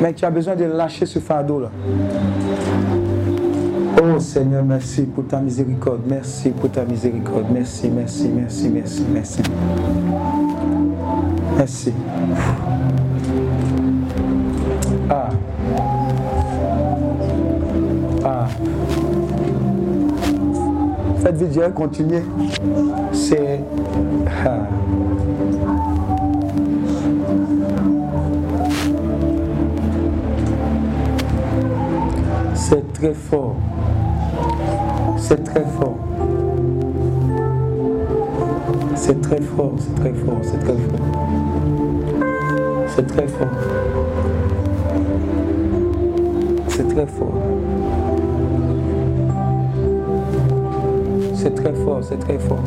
[0.00, 1.70] Mais tu as besoin de lâcher ce fardeau-là.
[4.00, 6.02] Oh Seigneur, merci pour ta miséricorde.
[6.06, 7.46] Merci pour ta miséricorde.
[7.52, 9.42] Merci, merci, merci, merci, merci.
[11.56, 11.92] Merci.
[15.10, 15.28] Ah.
[18.24, 18.46] Ah.
[21.18, 22.22] Faites vidéo, continuez.
[23.12, 23.60] C'est.
[24.46, 24.68] Ah.
[32.98, 33.54] Très fort.
[35.16, 35.98] C'est très fort.
[38.96, 41.00] C'est très fort, c'est très fort, c'est très fort.
[42.88, 43.48] C'est très fort.
[46.68, 47.34] C'est très fort.
[51.34, 52.62] C'est très fort, c'est très fort.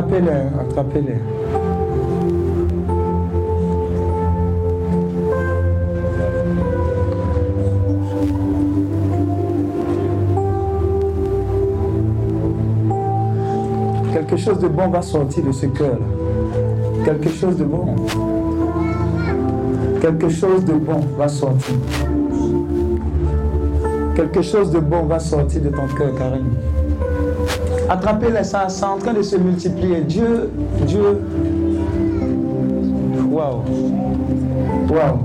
[0.00, 1.16] Attrapez-les, attrapez-les.
[14.14, 15.98] Quelque chose de bon va sortir de ce cœur.
[17.04, 17.94] Quelque chose de bon.
[20.00, 21.74] Quelque chose de bon va sortir.
[24.16, 26.79] Quelque chose de bon va sortir de ton cœur, Karine.
[27.90, 30.02] Attrapez-les, ça, c'est en train de se multiplier.
[30.02, 30.48] Dieu,
[30.86, 31.20] Dieu.
[33.28, 33.64] Waouh.
[34.88, 35.18] Waouh.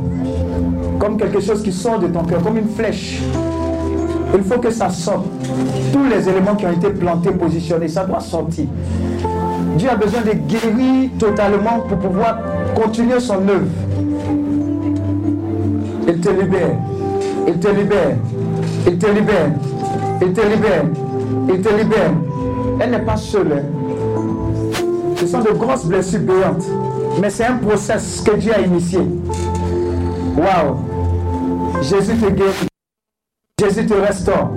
[0.98, 3.22] Comme quelque chose qui sort de ton cœur, comme une flèche.
[4.34, 5.28] Il faut que ça sorte.
[5.94, 8.66] Tous les éléments qui ont été plantés, positionnés, ça doit sortir.
[9.78, 12.40] Dieu a besoin de guérir totalement pour pouvoir
[12.74, 13.68] continuer son œuvre.
[16.08, 16.78] Il te libère.
[17.48, 18.18] Il te libère.
[18.88, 19.52] Il te libère.
[20.20, 20.86] Il te libère.
[21.48, 22.25] Il te libère.
[22.80, 23.54] Elle n'est pas seule.
[23.54, 23.64] hein.
[25.18, 26.66] Ce sont de grosses blessures béantes.
[27.22, 29.00] Mais c'est un process que Dieu a initié.
[30.36, 30.78] Waouh.
[31.82, 32.68] Jésus te guérit.
[33.60, 34.52] Jésus te restaure.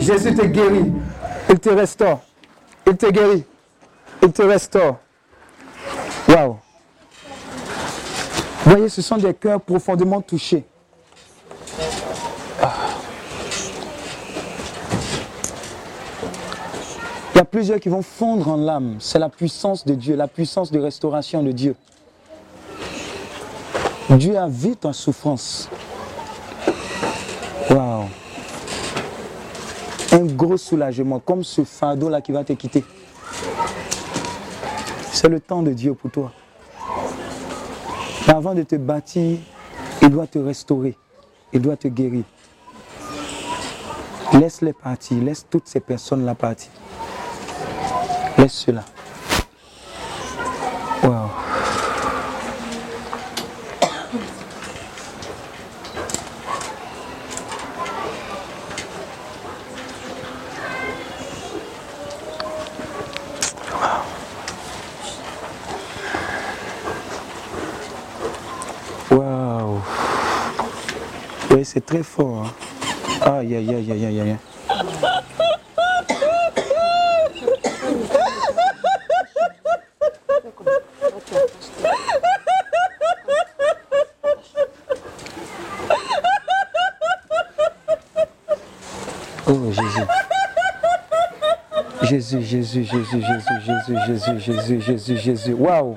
[0.00, 0.92] Jésus te guérit.
[1.48, 2.20] Il te restaure.
[2.86, 3.44] Il te guérit.
[4.22, 4.96] Il te restaure.
[6.28, 6.56] Waouh.
[8.66, 10.64] Voyez, ce sont des cœurs profondément touchés.
[17.34, 18.96] Il y a plusieurs qui vont fondre en l'âme.
[19.00, 21.74] C'est la puissance de Dieu, la puissance de restauration de Dieu.
[24.10, 25.68] Dieu a vu ta souffrance.
[27.68, 28.04] Waouh.
[30.12, 32.84] Un gros soulagement, comme ce fardeau-là qui va te quitter.
[35.10, 36.32] C'est le temps de Dieu pour toi.
[38.28, 39.38] Mais avant de te bâtir,
[40.02, 40.96] il doit te restaurer.
[41.52, 42.22] Il doit te guérir.
[44.34, 45.18] Laisse-les partir.
[45.18, 46.70] Laisse toutes ces personnes-là partir.
[48.44, 48.84] Laisse cela.
[51.02, 51.30] Wow.
[69.10, 69.80] Waouh.
[71.50, 72.44] Oui, c'est très fort.
[72.44, 72.50] hein.
[73.22, 74.36] Aïe, aïe, aïe, aïe, aïe, aïe.
[89.46, 90.06] Oh Jésus.
[92.14, 95.52] Jésus, Jésus, Jésus, Jésus, Jésus, Jésus, Jésus, Jésus, Jésus.
[95.52, 95.96] Waouh.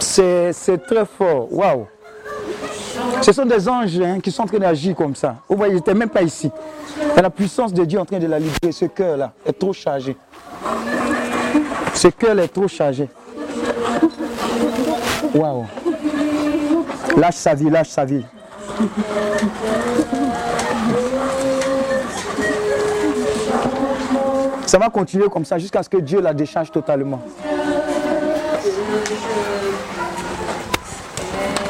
[0.00, 0.52] C'est
[0.86, 1.50] très fort.
[1.50, 1.86] Waouh.
[3.22, 5.36] Ce sont des anges hein, qui sont en train d'agir comme ça.
[5.48, 6.50] Vous voyez, ils n'étaient même pas ici.
[7.16, 8.70] Et la puissance de Dieu en train de la libérer.
[8.70, 10.14] Ce cœur-là est trop chargé.
[11.94, 13.08] Ce cœur est trop chargé.
[15.34, 15.64] Waouh.
[17.16, 18.26] Lâche sa vie, lâche sa vie.
[24.68, 27.22] Ça va continuer comme ça jusqu'à ce que Dieu la décharge totalement.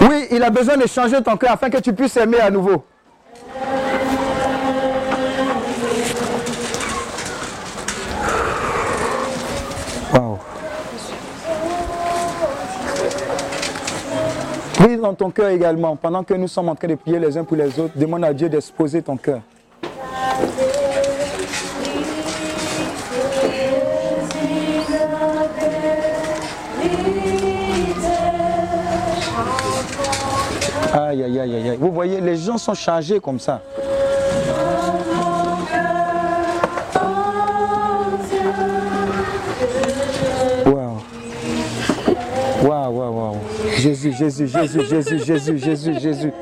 [0.01, 2.85] Oui, il a besoin de changer ton cœur afin que tu puisses aimer à nouveau.
[14.81, 17.45] Oui, dans ton cœur également, pendant que nous sommes en train de prier les uns
[17.45, 19.41] pour les autres, demande à Dieu d'exposer ton cœur.
[31.79, 33.61] Vous voyez, les gens sont chargés comme ça.
[42.63, 43.37] Waouh, waouh, waouh.
[43.77, 46.33] Jésus, Jésus, Jésus, Jésus, Jésus, Jésus, Jésus.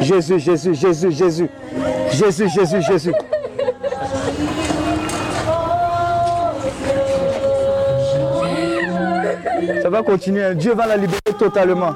[0.00, 1.48] Jésus, Jésus, Jésus, Jésus.
[2.10, 3.12] Jésus, Jésus, Jésus.
[9.82, 10.54] Ça va continuer.
[10.54, 11.94] Dieu va la libérer totalement.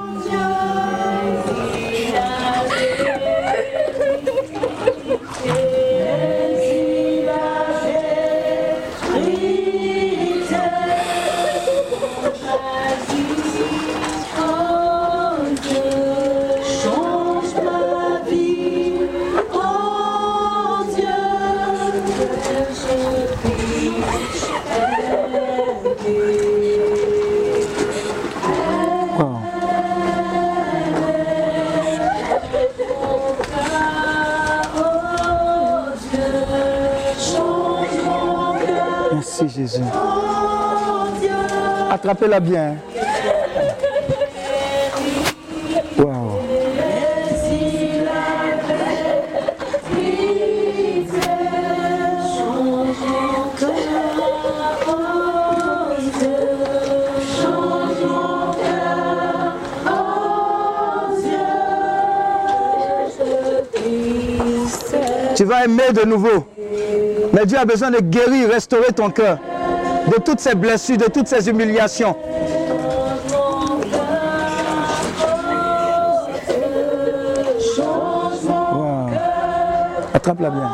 [42.05, 42.77] Attrapez-la bien.
[65.35, 66.47] Tu vas aimer de nouveau.
[67.33, 69.39] Mais Dieu a besoin de guérir, restaurer ton cœur
[70.09, 72.17] de toutes ces blessures, de toutes ces humiliations.
[80.13, 80.71] Attrape-la bien.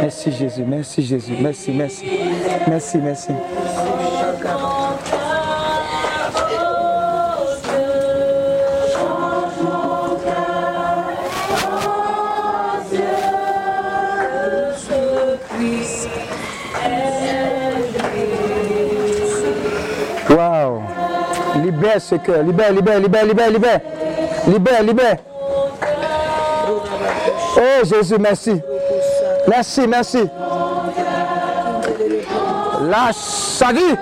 [0.00, 2.04] Merci Jésus, merci Jésus, merci, merci,
[2.68, 3.30] merci, merci.
[21.60, 22.42] Libère ce cœur.
[22.42, 23.80] Libère, libère, libère, libère, libère.
[24.46, 25.16] Libère, libère.
[27.56, 28.60] Oh Jésus, merci.
[29.48, 30.28] Merci, merci.
[32.82, 33.96] Lâche sa vie.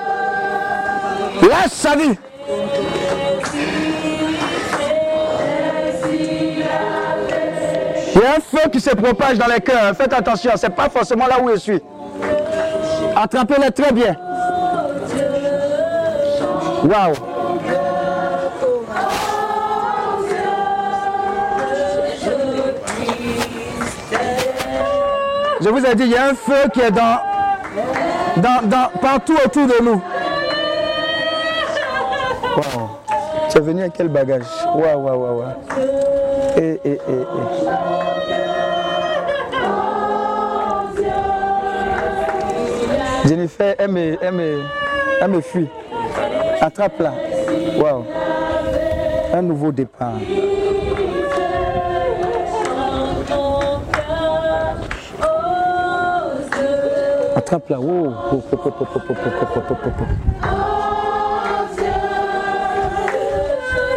[1.43, 2.19] Lâche sa vie.
[8.15, 9.95] Il y a un feu qui se propage dans les cœurs.
[9.97, 11.83] Faites attention, ce n'est pas forcément là où je suis.
[13.15, 14.17] Attrapez-les très bien.
[16.85, 17.28] Waouh.
[25.69, 27.21] Je vous ai dit, il y a un feu qui est dans,
[28.39, 30.03] dans, dans partout autour de nous.
[32.57, 32.89] Waouh.
[33.51, 34.47] Tu venu avec quel bagage?
[34.75, 35.41] Waouh, waouh, waouh.
[35.41, 35.47] Wow.
[36.57, 36.99] Et, et.
[43.27, 44.17] Jennifer, elle me,
[45.21, 45.69] elle me fuit.
[46.63, 47.13] Attrape-la.
[47.79, 48.07] Waouh.
[49.35, 50.15] Un nouveau départ.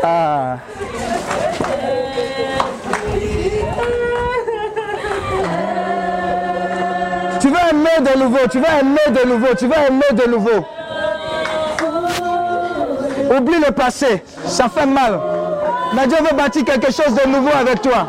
[0.04, 0.58] Ah.
[7.42, 10.66] Tu veux aimer de nouveau, tu veux aimer de nouveau, tu veux aimer de nouveau.
[13.36, 15.20] Oublie le passé, ça fait mal.
[15.94, 18.08] Mais Dieu veut bâtir quelque chose de nouveau avec toi.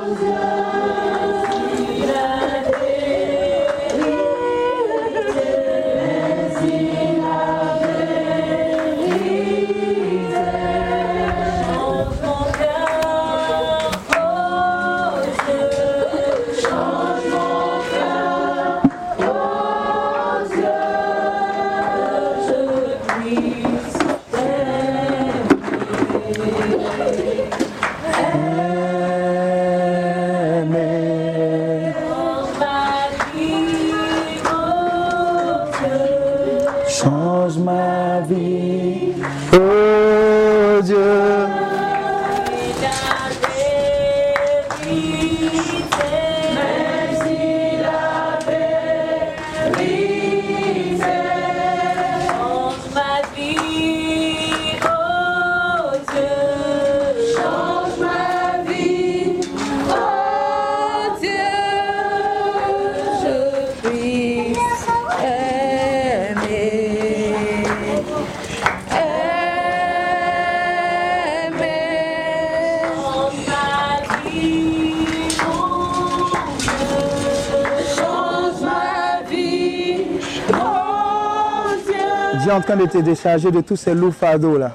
[82.52, 84.72] En train de te décharger de tous ces lourds fardeaux là.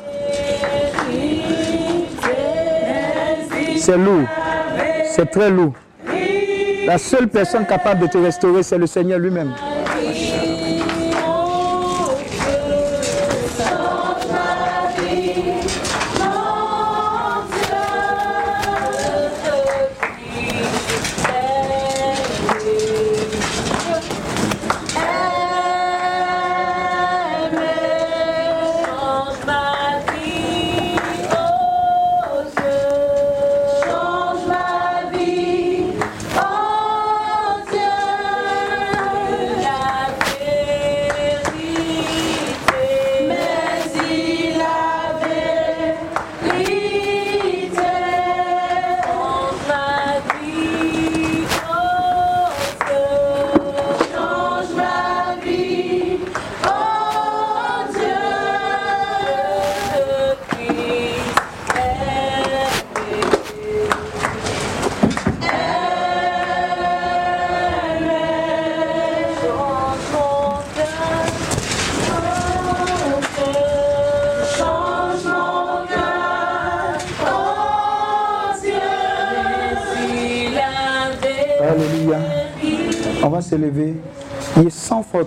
[3.78, 4.28] C'est lourd.
[5.16, 5.74] C'est très lourd.
[6.86, 9.54] La seule personne capable de te restaurer, c'est le Seigneur lui-même.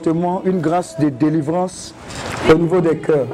[0.07, 1.95] Une grâce de délivrance
[2.51, 3.27] au niveau des cœurs.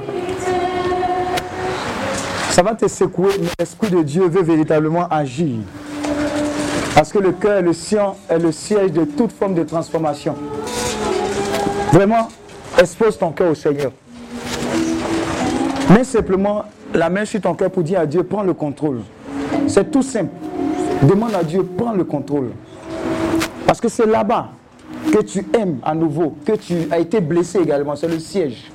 [2.51, 5.57] Ça va te secouer, mais l'Esprit de Dieu veut véritablement agir.
[6.95, 10.35] Parce que le cœur le sien est le siège de toute forme de transformation.
[11.93, 12.29] Vraiment,
[12.79, 13.93] expose ton cœur au Seigneur.
[15.91, 16.65] Mets simplement
[16.95, 19.03] la main sur ton cœur pour dire à Dieu, prends le contrôle.
[19.69, 20.33] C'est tout simple.
[21.03, 22.51] Demande à Dieu, prends le contrôle.
[23.67, 24.49] Parce que c'est là-bas
[25.13, 27.97] que tu aimes à nouveau, que tu as été blessé également.
[27.97, 28.71] C'est le siège.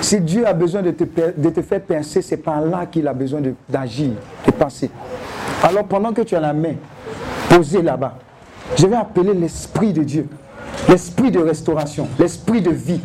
[0.00, 3.40] Si Dieu a besoin de te, de faire penser, c'est par là qu'il a besoin
[3.68, 4.10] d'agir,
[4.46, 4.90] de, penser.
[5.62, 6.74] Alors pendant que tu as la main
[7.48, 8.14] posée là-bas,
[8.76, 10.28] je vais appeler l'Esprit de Dieu,
[10.88, 13.00] l'Esprit de restauration, l'Esprit de vie.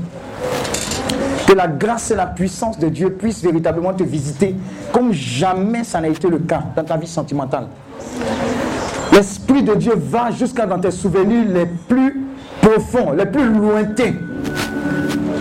[1.48, 4.56] Que la grâce et la puissance de Dieu puissent véritablement te visiter
[4.94, 7.68] comme jamais ça n'a été le cas dans ta vie sentimentale.
[9.12, 12.26] L'Esprit de Dieu va jusqu'à dans tes souvenirs les plus
[12.62, 14.14] profonds, les plus lointains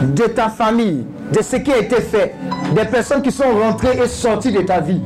[0.03, 2.35] de ta famille, de ce qui a été fait,
[2.75, 5.01] des personnes qui sont rentrées et sorties de ta vie.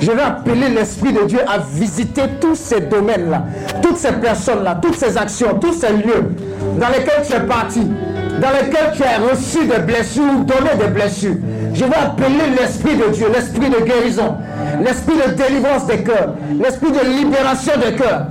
[0.00, 3.44] Je vais appeler l'Esprit de Dieu à visiter tous ces domaines-là,
[3.80, 6.34] toutes ces personnes-là, toutes ces actions, tous ces lieux
[6.78, 10.88] dans lesquels tu es parti, dans lesquels tu as reçu des blessures ou donné des
[10.88, 11.36] blessures.
[11.72, 14.36] Je vais appeler l'Esprit de Dieu, l'Esprit de guérison,
[14.82, 18.26] l'Esprit de délivrance des cœurs, l'Esprit de libération des cœurs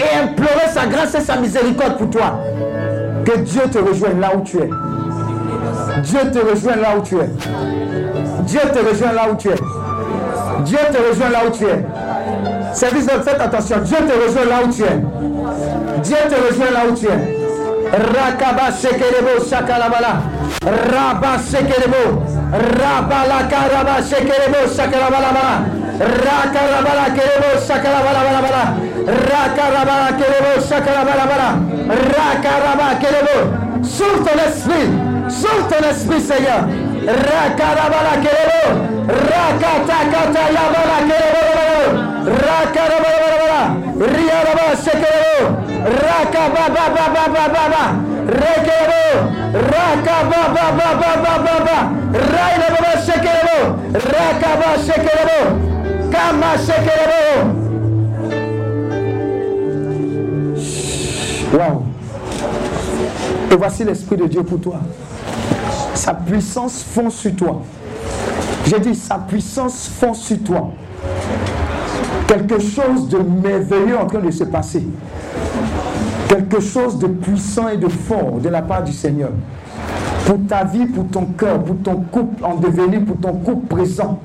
[0.00, 2.40] et implorer sa grâce et sa miséricorde pour toi.
[3.24, 4.70] Que Dieu te rejoigne là où tu es.
[6.02, 7.30] Dieu te rejoint là où tu es.
[8.44, 9.56] Dieu te rejoint là où tu es.
[10.64, 11.84] Dieu te rejoint là où tu es.
[12.72, 13.78] Service de faites attention.
[13.82, 15.00] Dieu te rejoint là où tu es.
[16.02, 17.36] Dieu te rejoint là où tu es.
[17.92, 20.22] Rakaba shekerebo shakalabala.
[20.62, 22.22] Rabba shekerebo.
[22.52, 25.10] Rabala caraba se queremos sacar
[25.98, 28.04] Racarabala queremos sacar
[29.06, 31.06] Racarabala queremos sacar
[31.86, 33.88] Racarabala queremos.
[33.88, 36.68] Suelta el espíritu, suelta el espíritu, Señor.
[37.06, 38.74] Racarabala queremos.
[39.06, 41.65] Racatacatayabala queremos.
[42.26, 43.76] Rakarabala.
[43.98, 45.46] Riaraba shekerebo.
[46.06, 47.84] Rakababababababa.
[48.26, 49.02] Rekerebo.
[49.72, 51.78] Rakababababababa.
[52.12, 53.58] Railababa shekerebo.
[53.94, 55.38] Rakaba shekerebo.
[56.10, 57.26] Kama shekerebo.
[61.52, 61.84] Wow.
[63.50, 64.80] Et voici l'Esprit de Dieu pour toi.
[65.94, 67.62] Sa puissance fond sur toi.
[68.66, 70.72] J'ai dit, sa puissance fond sur toi.
[72.26, 74.84] Quelque chose de merveilleux en train de se passer.
[76.28, 79.30] Quelque chose de puissant et de fort de la part du Seigneur.
[80.24, 84.18] Pour ta vie, pour ton cœur, pour ton couple en devenir, pour ton couple présent.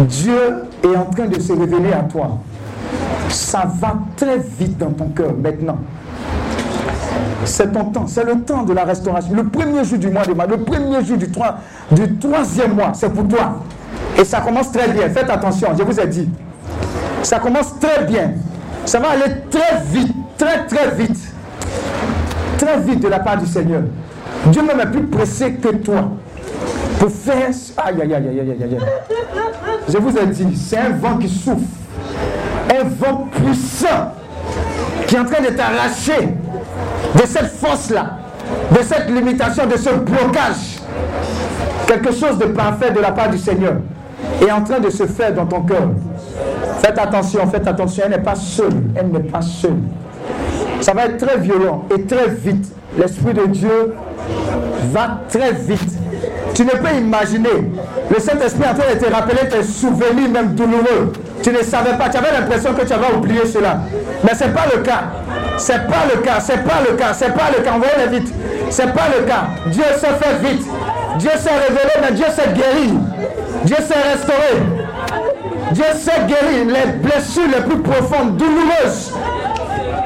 [0.00, 2.38] Dieu est en train de se révéler à toi.
[3.30, 5.78] Ça va très vite dans ton cœur maintenant.
[7.44, 9.34] C'est ton temps, c'est le temps de la restauration.
[9.34, 13.12] Le premier jour du mois de mars, le premier jour du, du troisième mois, c'est
[13.12, 13.56] pour toi.
[14.18, 15.08] Et ça commence très bien.
[15.08, 16.28] Faites attention, je vous ai dit.
[17.22, 18.32] Ça commence très bien.
[18.84, 21.18] Ça va aller très vite, très très vite.
[22.58, 23.82] Très vite de la part du Seigneur.
[24.46, 26.08] Dieu même est plus pressé que toi
[26.98, 27.50] pour faire.
[27.76, 28.78] Aïe, aïe, aïe, aïe, aïe, aïe.
[29.88, 31.64] Je vous ai dit, c'est un vent qui souffle.
[32.70, 34.12] Un vent puissant
[35.06, 36.28] qui est en train de t'arracher
[37.14, 38.18] de cette force-là,
[38.70, 40.78] de cette limitation, de ce blocage.
[41.86, 43.74] Quelque chose de parfait de la part du Seigneur
[44.40, 45.90] est en train de se faire dans ton cœur.
[46.82, 49.78] Faites attention, faites attention, elle n'est pas seule, elle n'est pas seule.
[50.80, 52.74] Ça va être très violent et très vite.
[52.98, 53.94] L'Esprit de Dieu
[54.92, 55.92] va très vite.
[56.54, 57.70] Tu ne peux imaginer
[58.10, 61.12] le Saint-Esprit en train de te rappeler tes souvenirs même douloureux.
[61.42, 63.80] Tu ne savais pas, tu avais l'impression que tu avais oublié cela.
[64.24, 65.02] Mais ce n'est pas le cas.
[65.56, 67.72] C'est pas le cas, c'est pas le cas, c'est pas le cas.
[67.74, 68.34] Envoyez-les vite.
[68.70, 69.44] C'est pas le cas.
[69.66, 70.66] Dieu s'est fait vite.
[71.18, 72.94] Dieu s'est révélé, mais Dieu s'est guéri.
[73.64, 74.62] Dieu s'est restauré.
[75.72, 79.12] Dieu s'est guéri les blessures les plus profondes, douloureuses.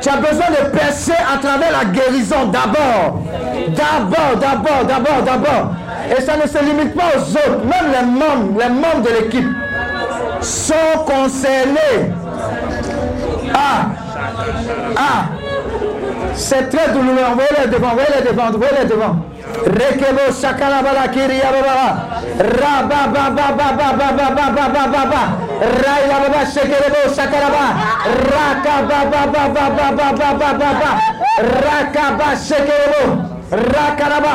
[0.01, 3.23] Tu as besoin de percer à travers la guérison d'abord.
[3.69, 5.75] D'abord, d'abord, d'abord, d'abord.
[6.17, 7.65] Et ça ne se limite pas aux autres.
[7.65, 9.49] Même les membres, les membres de l'équipe
[10.43, 10.75] sont
[11.07, 12.13] concernés.
[13.55, 13.87] Ah,
[14.97, 15.25] ah,
[16.35, 17.25] c'est très douloureux.
[17.31, 19.17] Envoyez-les devant, envoyez-les devant, envoyez-les devant.
[19.67, 22.21] Rekebo shakalabala kiriya baba.
[22.39, 25.23] Raba baba baba baba baba baba baba.
[25.61, 27.65] Raya baba shekelebo shakalaba.
[28.29, 29.57] Raka baba baba
[32.19, 33.03] ba shekelebo.
[33.51, 34.35] Raka baba.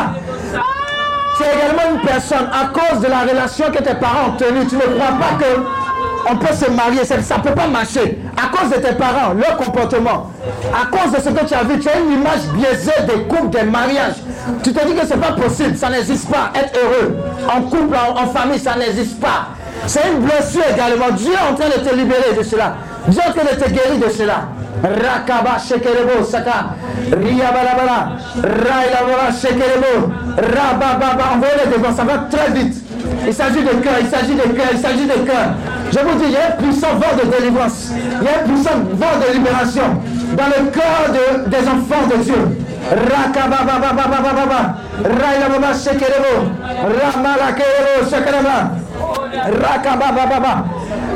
[1.38, 4.66] C'est également une personne à cause de la relation que tes parents ont tenue.
[4.68, 5.79] Tu ne crois pas que
[6.30, 8.20] on peut se marier, ça ne peut pas marcher.
[8.38, 10.32] À cause de tes parents, leur comportement,
[10.74, 13.50] à cause de ce que tu as vu, tu as une image biaisée des couples,
[13.50, 14.16] des mariages.
[14.64, 16.52] Tu te dis que ce n'est pas possible, ça n'existe pas.
[16.56, 17.18] Être heureux
[17.56, 19.50] en couple, en, famille, ça n'existe pas.
[19.88, 21.12] C'est une blessure également.
[21.16, 22.76] Dieu est en train de te libérer de cela.
[23.08, 24.50] Dieu est en train de te guérir de cela.
[24.84, 26.76] Rakaba shekerebo saka.
[27.12, 28.12] Ria balabala.
[28.44, 30.12] Raila shekerebo.
[30.38, 31.36] Rababa.
[31.36, 32.84] Envoyez-les devant, ça va très vite.
[33.26, 35.54] Il s'agit de cœur, il s'agit de cœur, il s'agit de cœur.
[35.92, 37.90] Je vous dis, il y a un puissant vent de délivrance.
[37.92, 39.84] Il y a un puissant vent de libération
[40.38, 42.36] dans le cœur de, des enfants de Dieu.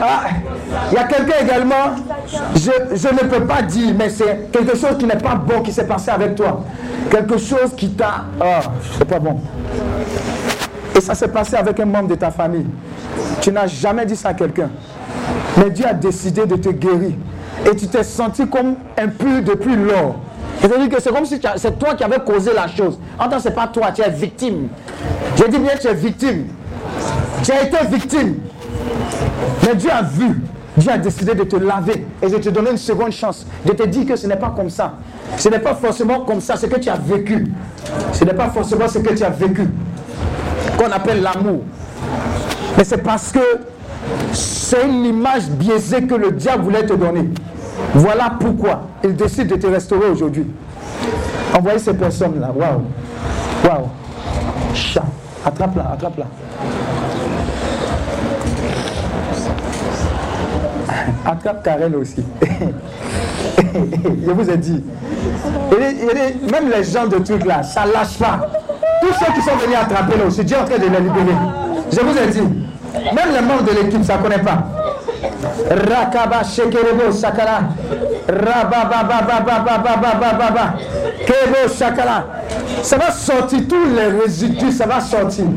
[0.02, 0.24] Ah,
[0.91, 1.95] il y a quelqu'un également,
[2.56, 5.72] je, je ne peux pas dire, mais c'est quelque chose qui n'est pas bon qui
[5.72, 6.64] s'est passé avec toi.
[7.10, 8.26] Quelque chose qui t'a.
[8.41, 8.62] Ah,
[8.98, 9.40] c'est pas bon.
[10.95, 12.65] Et ça s'est passé avec un membre de ta famille.
[13.41, 14.70] Tu n'as jamais dit ça à quelqu'un.
[15.57, 17.14] Mais Dieu a décidé de te guérir.
[17.65, 20.15] Et tu t'es senti comme impur depuis lors.
[20.61, 22.99] C'est-à-dire que c'est comme si c'est toi qui avais causé la chose.
[23.20, 24.68] En tant que ce n'est pas toi, tu es victime.
[25.36, 26.45] J'ai dit bien tu es victime.
[27.44, 28.36] Tu as été victime.
[29.65, 30.41] Mais Dieu a vu.
[30.78, 33.45] Dieu a décidé de te laver et de te donner une seconde chance.
[33.65, 34.94] De te dire que ce n'est pas comme ça.
[35.38, 37.48] Ce n'est pas forcément comme ça ce que tu as vécu.
[38.11, 39.68] Ce n'est pas forcément ce que tu as vécu.
[40.78, 41.62] Qu'on appelle l'amour.
[42.78, 43.40] Mais c'est parce que
[44.32, 47.30] c'est une image biaisée que le diable voulait te donner.
[47.94, 50.48] Voilà pourquoi il décide de te restaurer aujourd'hui.
[51.56, 52.52] Envoyez ces personnes-là.
[52.56, 52.82] Waouh.
[53.64, 53.90] Waouh.
[54.74, 55.04] Chat.
[55.45, 56.26] Attrape-la, attrape-la.
[61.26, 62.24] Attrape Karen aussi.
[63.58, 64.84] Je vous ai dit.
[66.52, 68.50] Même les gens de trucs là, ça lâche pas.
[69.04, 71.36] Tous ceux qui sont venus attraper là aussi, Dieu en train de les libérer.
[71.92, 72.40] Je vous ai dit.
[72.40, 74.64] Même les membres de l'équipe, ça ne connaît pas.
[75.70, 77.64] Rakaba shekerebo shakara.
[78.30, 80.76] Rababababababababababa.
[81.26, 82.28] Kebo shakara.
[82.82, 85.48] Ça va sortir, tous les résidus, ça va sortir.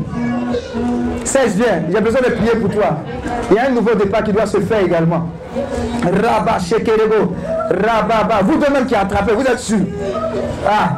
[1.23, 2.97] Serge, viens, j'ai besoin de prier pour toi.
[3.49, 5.29] Il y a un nouveau départ qui doit se faire également.
[6.03, 7.33] Rabba shekerebo.
[7.69, 8.41] Rababa.
[8.43, 9.79] Vous deux même qui attrapez, vous êtes sûr.
[10.69, 10.97] Ah,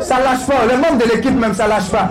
[0.00, 0.66] ça lâche pas.
[0.68, 2.08] Les membres de l'équipe même, ça lâche pas.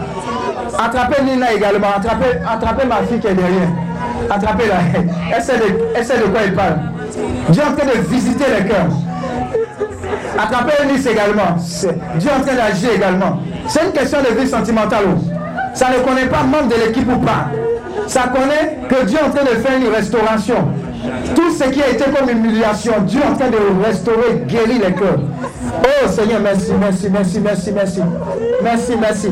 [0.77, 1.87] Attrapez Nina également.
[1.95, 3.69] Attrapez, attrapez ma fille qui est derrière.
[4.29, 4.75] Attrapez-la.
[5.35, 5.63] Elle sait, de,
[5.95, 6.77] elle sait de quoi il parle.
[7.49, 8.87] Dieu est en train de visiter les cœurs.
[10.37, 11.55] Attrapez Nice également.
[12.17, 13.39] Dieu est en train d'agir également.
[13.67, 15.03] C'est une question de vie sentimentale.
[15.07, 15.19] oh.
[15.73, 17.47] Ça ne connaît pas membre de l'équipe ou pas.
[18.07, 20.67] Ça connaît que Dieu est en train de faire une restauration.
[21.35, 24.93] Tout ce qui a été comme humiliation, Dieu est en train de restaurer, guérir les
[24.93, 25.19] cœurs.
[25.73, 27.99] Oh Seigneur, merci, merci, merci, merci, merci.
[28.63, 29.27] Merci, merci.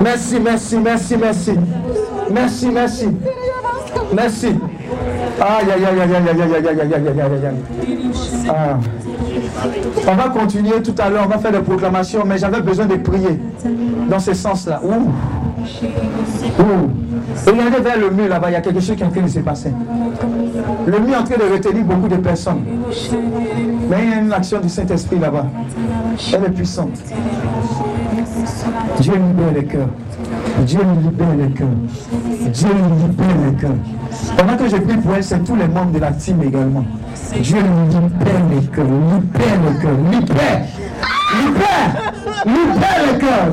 [0.00, 1.52] Merci, merci, merci, merci.
[2.30, 3.08] Merci, merci.
[4.14, 4.46] Merci.
[5.40, 8.48] Aïe, aïe, aïe, aïe, aïe, aïe, aïe, aïe, aïe, aïe, aïe, aïe.
[8.48, 8.78] Ah.
[10.06, 12.96] On va continuer tout à l'heure, on va faire des proclamations, mais j'avais besoin de
[12.96, 13.38] prier
[14.08, 14.80] dans ce sens-là.
[14.84, 15.10] Ouh.
[16.58, 16.90] Ouh.
[17.46, 19.28] Regardez vers le mur là-bas, il y a quelque chose qui est en train de
[19.28, 19.72] se passer.
[20.86, 22.62] Le mur est en train de retenir beaucoup de personnes.
[23.90, 25.46] Mais il y a une action du Saint-Esprit là-bas.
[26.32, 26.98] Elle est puissante.
[29.00, 29.88] Dieu libère les cœurs.
[30.64, 31.68] Dieu libère les cœurs.
[32.52, 33.70] Dieu libère les cœurs.
[34.36, 36.84] Pendant que je prie pour elle, c'est tous les membres de la team également.
[37.40, 40.60] Dieu libère les cœurs, libère les cœurs, libère,
[41.42, 42.12] libère,
[42.46, 43.52] libère les cœurs,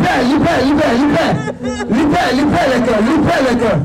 [0.00, 1.34] libère, libère, libère,
[1.90, 3.80] libère, libère les cœurs, libère les cœurs,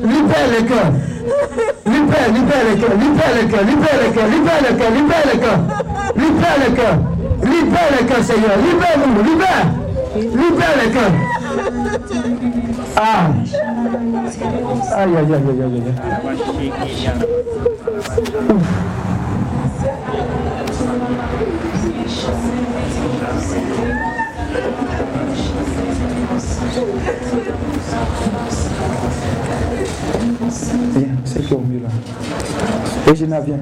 [0.00, 0.92] libère les cœurs,
[1.86, 5.38] libère, libère les cœurs, libère les cœurs, libère les cœurs, libère les cœurs, libère les
[5.38, 5.62] cœurs,
[6.16, 6.98] libère les cœurs,
[7.42, 9.66] libère les cœurs, Seigneur, libère-nous, libère,
[10.16, 11.14] libère les cœurs.
[12.96, 13.30] Ah.
[14.96, 15.94] Aïe, aïe, aïe, aïe, aïe, aïe.
[30.94, 31.80] Viens, c'est qui au mieux.
[33.06, 33.58] Regina, viens.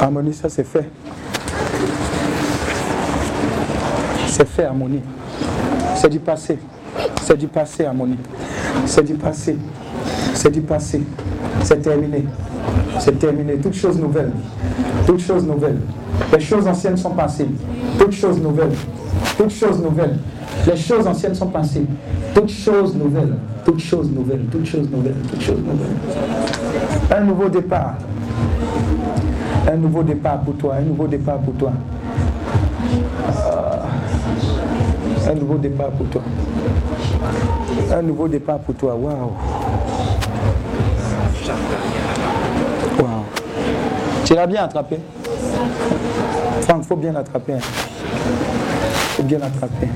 [0.00, 0.88] Harmonie, ça c'est fait.
[4.28, 5.02] C'est fait, Harmonie.
[5.96, 6.58] C'est du passé.
[7.22, 8.18] C'est du passé, Harmonie.
[8.84, 9.56] C'est du passé.
[10.34, 11.02] C'est du passé.
[11.62, 12.24] C'est terminé.
[12.98, 13.56] C'est terminé.
[13.56, 14.32] Toutes choses nouvelles.
[15.06, 15.78] Toutes choses nouvelles.
[16.32, 17.48] Les choses anciennes sont passées.
[17.98, 18.72] Toutes choses nouvelles.
[19.36, 20.18] Toutes choses nouvelles.
[20.66, 21.86] Les choses anciennes sont passées.
[22.34, 23.34] Toutes choses nouvelles.
[23.64, 24.44] Toutes choses nouvelles.
[24.50, 25.16] Toutes choses nouvelles.
[25.30, 25.96] Toutes choses nouvelles.
[27.10, 27.94] Un nouveau départ.
[29.70, 30.74] Un nouveau départ pour toi.
[30.76, 31.72] Un nouveau départ pour toi.
[35.28, 36.22] Un nouveau départ pour toi.
[37.92, 38.94] Un nouveau départ pour toi.
[38.94, 39.32] Waouh.
[44.26, 44.98] Tu l'as bien attrapé.
[46.62, 47.52] Franck, faut bien l'attraper.
[47.52, 47.58] hein.
[49.14, 49.88] Faut bien l'attraper.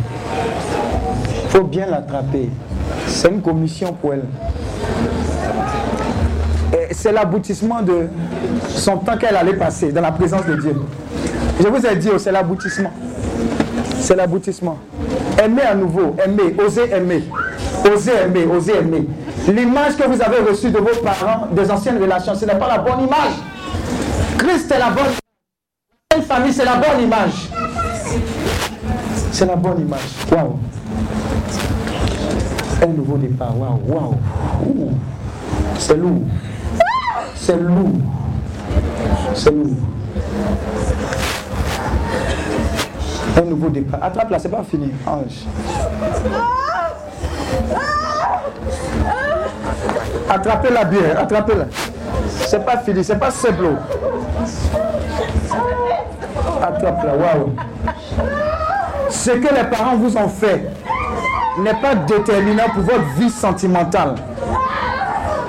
[1.48, 2.48] Faut bien l'attraper.
[3.09, 4.23] C'est une commission pour elle.
[6.93, 8.07] C'est l'aboutissement de
[8.69, 10.81] son temps qu'elle allait passer dans la présence de Dieu.
[11.61, 12.93] Je vous ai dit, oh, c'est l'aboutissement.
[13.98, 14.78] C'est l'aboutissement.
[15.43, 17.24] Aimer à nouveau, aimer, oser aimer.
[17.93, 19.09] Oser aimer, oser aimer.
[19.48, 22.78] L'image que vous avez reçue de vos parents, des anciennes relations, ce n'est pas la
[22.78, 23.32] bonne image.
[24.41, 27.51] Christ est la bonne famille, c'est la bonne image.
[29.33, 30.01] C'est la bonne image.
[30.33, 30.59] Waouh.
[32.83, 33.55] Un nouveau départ.
[33.55, 34.15] Waouh.
[34.67, 34.93] Ouh.
[35.79, 36.23] C'est lourd.
[37.37, 38.01] C'est lourd.
[39.35, 39.77] C'est lourd.
[43.37, 44.03] Un nouveau départ.
[44.03, 44.91] Attrape là, c'est pas fini.
[45.07, 45.45] Ange.
[50.31, 51.67] Attrapez-la bien, attrapez-la.
[52.47, 53.65] C'est pas fini, c'est pas simple.
[56.62, 57.53] Waouh.
[59.09, 60.70] Ce que les parents vous ont fait
[61.59, 64.15] n'est pas déterminant pour votre vie sentimentale.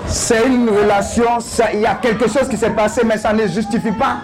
[0.08, 1.38] C'est une relation,
[1.74, 4.18] il y a quelque chose qui s'est passé, mais ça ne justifie pas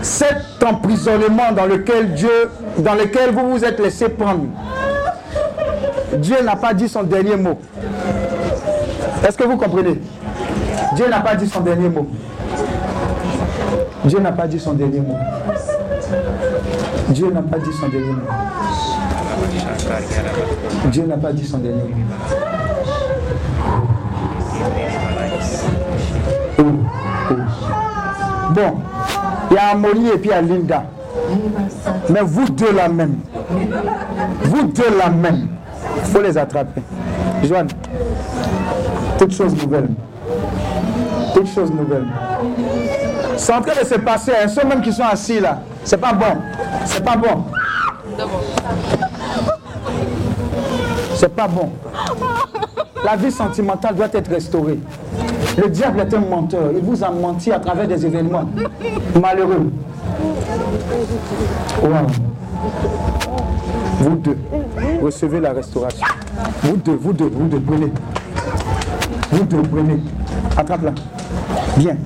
[0.00, 4.46] cet emprisonnement dans lequel Dieu, dans lequel vous vous êtes laissé prendre.
[6.14, 7.58] Dieu n'a pas dit son dernier mot.
[9.26, 10.00] Est-ce que vous comprenez?
[10.94, 12.06] Dieu n'a pas dit son dernier mot.
[14.04, 15.16] Dieu n'a pas dit son dernier mot.
[17.08, 18.20] Dieu n'a pas dit son dernier mot.
[20.90, 22.14] Dieu n'a pas dit son dernier mot.
[26.58, 26.62] Oh,
[27.30, 27.34] oh.
[28.52, 28.74] Bon,
[29.50, 30.84] il y a Amoni et puis il y a Linda.
[32.10, 33.16] Mais vous deux là même.
[34.42, 35.48] Vous deux là même.
[35.96, 36.82] Il faut les attraper.
[37.42, 37.68] Joanne,
[39.18, 39.88] toute chose nouvelle.
[41.34, 42.06] Toute chose nouvelle.
[43.36, 44.32] C'est en train de se passer.
[44.42, 44.48] hein.
[44.48, 45.60] Ceux même qui sont assis là.
[45.84, 46.36] C'est pas bon.
[46.84, 47.44] C'est pas bon.
[51.14, 51.70] C'est pas bon.
[53.04, 54.78] La vie sentimentale doit être restaurée.
[55.56, 56.70] Le diable est un menteur.
[56.74, 58.48] Il vous a menti à travers des événements
[59.20, 59.70] malheureux.
[64.00, 64.36] Vous deux,
[65.02, 66.06] recevez la restauration.
[66.62, 67.92] Vous deux, vous deux, vous deux, prenez.
[69.30, 70.00] Vous deux, prenez.
[70.56, 70.92] Attrape-la
[71.76, 71.96] bien.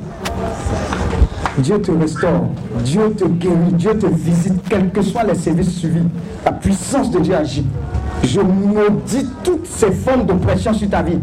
[1.59, 2.49] Dieu te restaure,
[2.85, 6.07] Dieu te guérit, Dieu te visite, quels que soient les services suivis.
[6.45, 7.67] La puissance de Dieu agit.
[8.23, 11.19] Je maudis toutes ces formes d'oppression sur ta vie.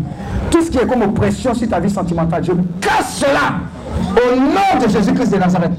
[0.49, 2.51] Tout ce qui est comme oppression sur ta vie sentimentale, je
[2.81, 3.59] casse cela
[4.11, 5.71] au nom de Jésus-Christ de Nazareth.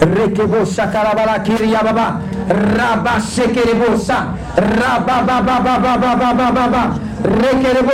[0.00, 2.20] Rekebo shakarabala kiriyababa.
[2.48, 4.34] Rabba shekerebo sa.
[4.56, 6.94] Rabba baba baba baba baba baba.
[7.22, 7.92] Rekerebo.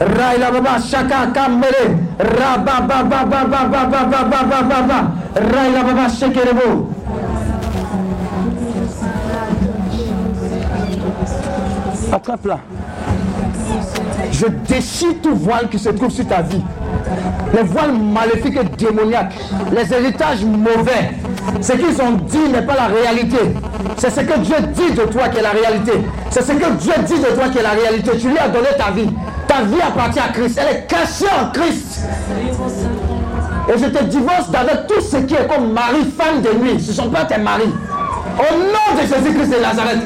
[0.00, 2.03] Raila baba shaka kamere.
[12.12, 12.58] Attrape-la.
[14.30, 16.62] Je déchire tout voile qui se trouve sur ta vie.
[17.54, 19.34] Les voiles maléfiques et démoniaques,
[19.72, 21.10] les héritages mauvais,
[21.60, 23.38] ce qu'ils ont dit n'est pas la réalité.
[23.96, 25.92] C'est ce que Dieu dit de toi qui est la réalité.
[26.30, 28.10] C'est ce que Dieu dit de toi qui est la réalité.
[28.18, 29.08] Tu lui as donné ta vie.
[29.54, 30.60] Ta vie appartient à Christ.
[30.60, 32.00] Elle est cachée en Christ.
[33.68, 36.80] Et je te divorce d'avec tout ce qui est comme mari, femme de nuit.
[36.82, 37.72] Ce ne sont pas tes maris.
[38.36, 40.00] Au nom de Jésus-Christ de Nazareth,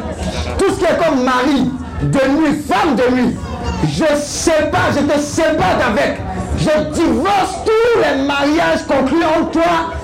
[0.59, 1.71] tout ce qui est comme mari,
[2.03, 3.37] de nuit, femme de nuit,
[3.85, 6.21] je sépare, je te sépare d'avec.
[6.59, 9.95] Je divorce tous les mariages conclus entre toi,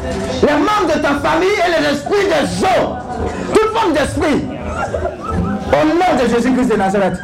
[0.40, 2.94] les membres de ta famille et les esprits des eaux.
[3.52, 4.46] Toute forme d'esprit.
[5.68, 7.18] Au nom de Jésus-Christ de Nazareth.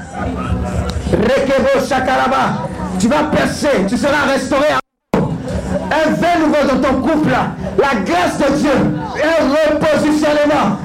[2.98, 4.78] Tu vas percer, tu seras restauré à
[5.16, 10.76] un vin nouveau dans ton couple, la grâce de Dieu, un repositionnement.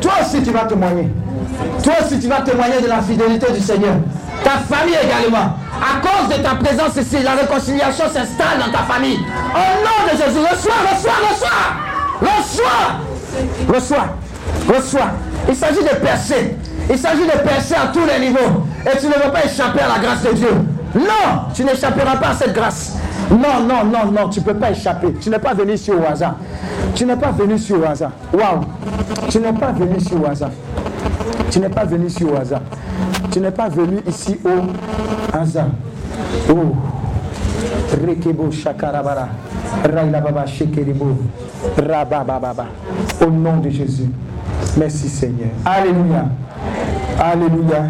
[0.00, 1.08] Toi aussi tu vas témoigner.
[1.82, 3.94] Toi aussi tu vas témoigner de la fidélité du Seigneur.
[4.44, 5.56] Ta famille également.
[5.80, 9.18] À cause de ta présence ici, la réconciliation s'installe dans ta famille.
[9.18, 11.92] Au nom de Jésus, reçois, reçois, reçois.
[12.20, 13.74] Reçois.
[13.74, 14.76] Reçois.
[14.76, 15.10] Reçois.
[15.48, 16.56] Il s'agit de percer.
[16.90, 18.64] Il s'agit de percer à tous les niveaux.
[18.86, 20.50] Et tu ne veux pas échapper à la grâce de Dieu.
[20.94, 22.96] Non, tu n'échapperas pas à cette grâce.
[23.30, 25.14] Non, non, non, non, tu ne peux pas échapper.
[25.20, 26.34] Tu n'es pas venu ici au hasard.
[26.94, 28.10] Tu n'es pas venu ici au hasard.
[28.32, 28.60] Waouh.
[29.30, 30.50] Tu n'es pas venu ici au hasard.
[31.50, 32.60] Tu n'es pas venu ici au hasard.
[33.32, 35.68] Tu n'es pas venu ici au hasard.
[36.50, 36.76] Oh.
[38.06, 39.28] Rekebo shakarabara.
[39.84, 40.44] Railababa.
[41.78, 42.66] Rabababa.
[43.24, 44.10] Au nom de Jésus.
[44.76, 45.48] Merci Seigneur.
[45.64, 46.26] Alléluia.
[47.18, 47.84] Alléluia.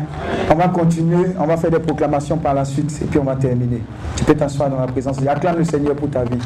[0.49, 3.35] On va continuer, on va faire des proclamations par la suite et puis on va
[3.35, 3.83] terminer.
[4.17, 5.17] Tu peux t'asseoir dans la présence.
[5.27, 6.39] Acclame le Seigneur pour ta vie.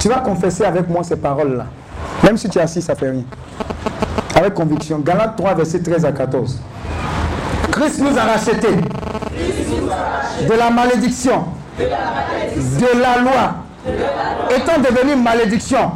[0.00, 1.66] Tu vas confesser avec moi ces paroles-là.
[2.24, 3.24] Même si tu es assis, ça fait rien.
[4.34, 4.98] Avec conviction.
[5.00, 6.58] Galates 3, versets 13 à 14.
[7.70, 8.76] Christ nous a rachetés
[10.48, 11.44] de la malédiction,
[11.78, 13.54] de la loi,
[14.56, 15.90] étant devenu malédiction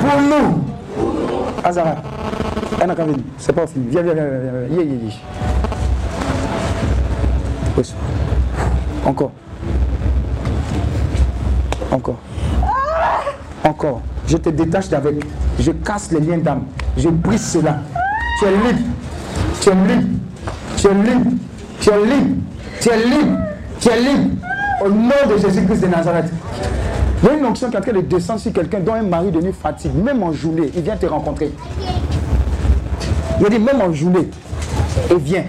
[0.00, 0.64] pour nous
[1.62, 1.96] Azara.
[3.36, 3.86] C'est pas fini.
[3.90, 4.22] Viens, viens, viens,
[4.70, 4.84] viens,
[7.76, 7.84] viens.
[9.04, 9.32] Encore.
[11.90, 12.16] Encore.
[13.64, 14.02] Encore.
[14.26, 15.24] Je te détache d'avec.
[15.58, 16.62] Je casse les liens d'âme.
[16.96, 17.80] Je brise cela.
[18.38, 18.84] Tu es libre.
[19.60, 20.08] Tu es libre.
[20.76, 21.30] Tu es libre.
[21.80, 22.36] Tu es libre.
[22.80, 23.38] Tu es libre.
[23.80, 24.30] Tu es libre.
[24.84, 26.30] Au nom de Jésus-Christ de Nazareth.
[27.22, 29.02] Il y a une onction qui est en train de descendre sur quelqu'un dont un
[29.02, 29.92] mari de nuit fatigue.
[29.94, 31.50] Même en journée, il vient te rencontrer.
[33.40, 34.28] Il dit même en journée,
[35.10, 35.44] il vient.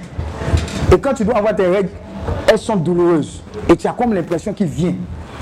[0.91, 1.90] Et quand tu dois avoir tes règles,
[2.48, 3.44] elles sont douloureuses.
[3.68, 4.95] Et tu as comme l'impression qu'il vient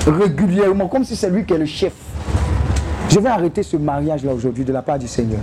[0.05, 1.93] régulièrement, comme si c'est lui qui est le chef.
[3.09, 5.39] Je vais arrêter ce mariage-là aujourd'hui de la part du Seigneur.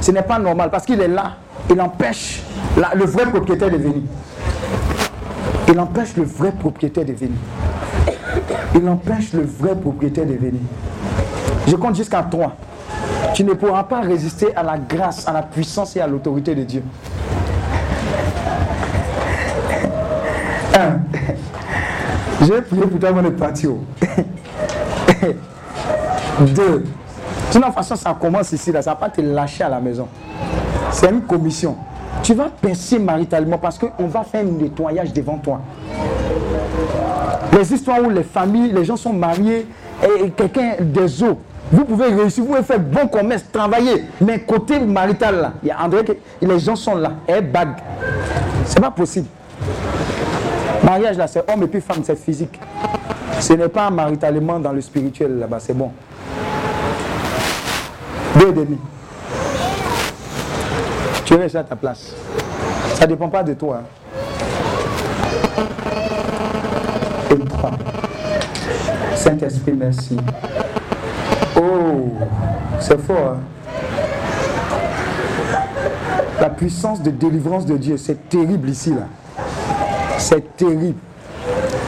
[0.00, 1.36] Ce n'est pas normal parce qu'il est là.
[1.70, 2.42] Il empêche
[2.76, 4.02] le vrai propriétaire de venir.
[5.68, 7.36] Il empêche le vrai propriétaire de venir.
[8.74, 10.60] Il empêche le vrai propriétaire de venir.
[11.66, 12.56] Je compte jusqu'à 3.
[13.34, 16.64] Tu ne pourras pas résister à la grâce, à la puissance et à l'autorité de
[16.64, 16.82] Dieu.
[20.74, 21.00] Un.
[22.42, 23.70] Je vais prier pour toi avant de partir.
[26.46, 26.84] Deux.
[27.54, 28.82] De toute façon, ça commence ici, là.
[28.82, 30.08] ça va pas te lâcher à la maison.
[30.90, 31.76] C'est une commission.
[32.22, 35.60] Tu vas penser maritalement parce qu'on va faire un nettoyage devant toi.
[37.52, 39.66] Les histoires où les familles, les gens sont mariés
[40.02, 41.38] et quelqu'un des eaux.
[41.70, 44.04] Vous pouvez réussir, vous pouvez faire bon commerce, travailler.
[44.20, 46.04] Mais côté marital, là, il y a André,
[46.40, 47.12] les gens sont là.
[47.26, 47.76] Et bague.
[48.66, 49.26] C'est pas possible.
[50.84, 52.58] Mariage là, c'est homme et puis femme, c'est physique.
[53.42, 55.90] Ce n'est pas maritalement dans le spirituel là-bas, c'est bon.
[58.38, 58.78] Deux et demi.
[61.24, 62.14] Tu restes à ta place.
[62.94, 63.80] Ça ne dépend pas de toi.
[63.82, 65.64] hein.
[67.32, 67.72] Et trois.
[69.16, 70.16] Saint-Esprit, merci.
[71.56, 72.12] Oh,
[72.78, 73.34] c'est fort.
[73.34, 73.40] hein.
[76.40, 79.06] La puissance de délivrance de Dieu, c'est terrible ici là.
[80.18, 80.94] C'est terrible.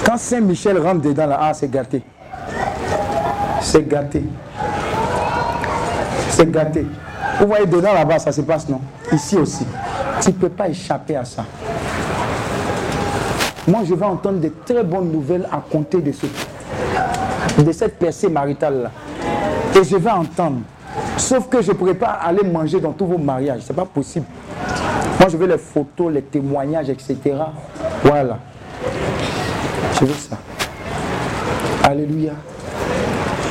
[0.05, 2.03] Quand Saint-Michel rentre dedans là, ah, c'est gâté.
[3.63, 4.23] C'est gâté.
[6.29, 6.87] C'est gâté.
[7.41, 8.81] Vous voyez dedans là-bas, ça se passe, non?
[9.13, 9.67] Ici aussi.
[10.21, 11.45] Tu ne peux pas échapper à ça.
[13.67, 16.27] Moi, je vais entendre de très bonnes nouvelles à compter de, ce,
[17.63, 18.91] de cette percée maritale-là.
[19.75, 20.59] Et je vais entendre.
[21.17, 23.63] Sauf que je ne pourrai pas aller manger dans tous vos mariages.
[23.63, 24.27] Ce n'est pas possible.
[25.19, 27.17] Moi, je veux les photos, les témoignages, etc.
[28.03, 28.39] Voilà.
[30.13, 30.37] Ça.
[31.83, 32.33] Alléluia.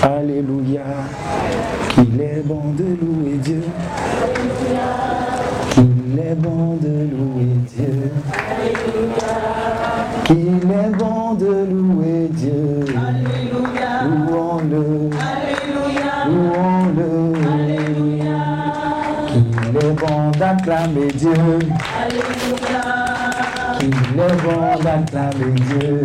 [0.04, 0.82] Alléluia.
[1.90, 3.64] Qu'il est bon de louer Dieu.
[5.72, 8.12] Qu'il est bon de louer Dieu.
[10.26, 12.86] Qu'il est bon de louer Dieu.
[14.04, 15.10] Louons-le.
[16.28, 17.34] Louons-le.
[19.28, 21.34] Qu'il est bon d'acclamer Dieu.
[22.10, 22.93] Qu'il
[23.92, 26.04] est bon d'acclamer Dieu.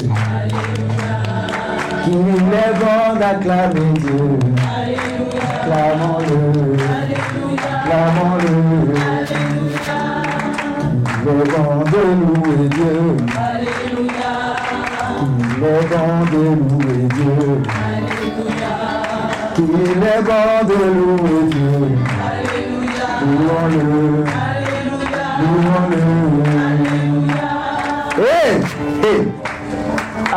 [2.04, 4.38] Qu'il est bon d'acclamer Dieu.
[5.64, 6.40] Clamons-le.
[7.84, 8.54] Clamons-le.
[11.06, 12.98] Qu'il est bon de louer Dieu.
[15.18, 17.38] Qu'il est bon de louer Dieu.
[19.54, 21.78] Qu'il est bon de louer Dieu.
[23.20, 24.24] Louons-le.
[25.40, 26.87] Louons-le.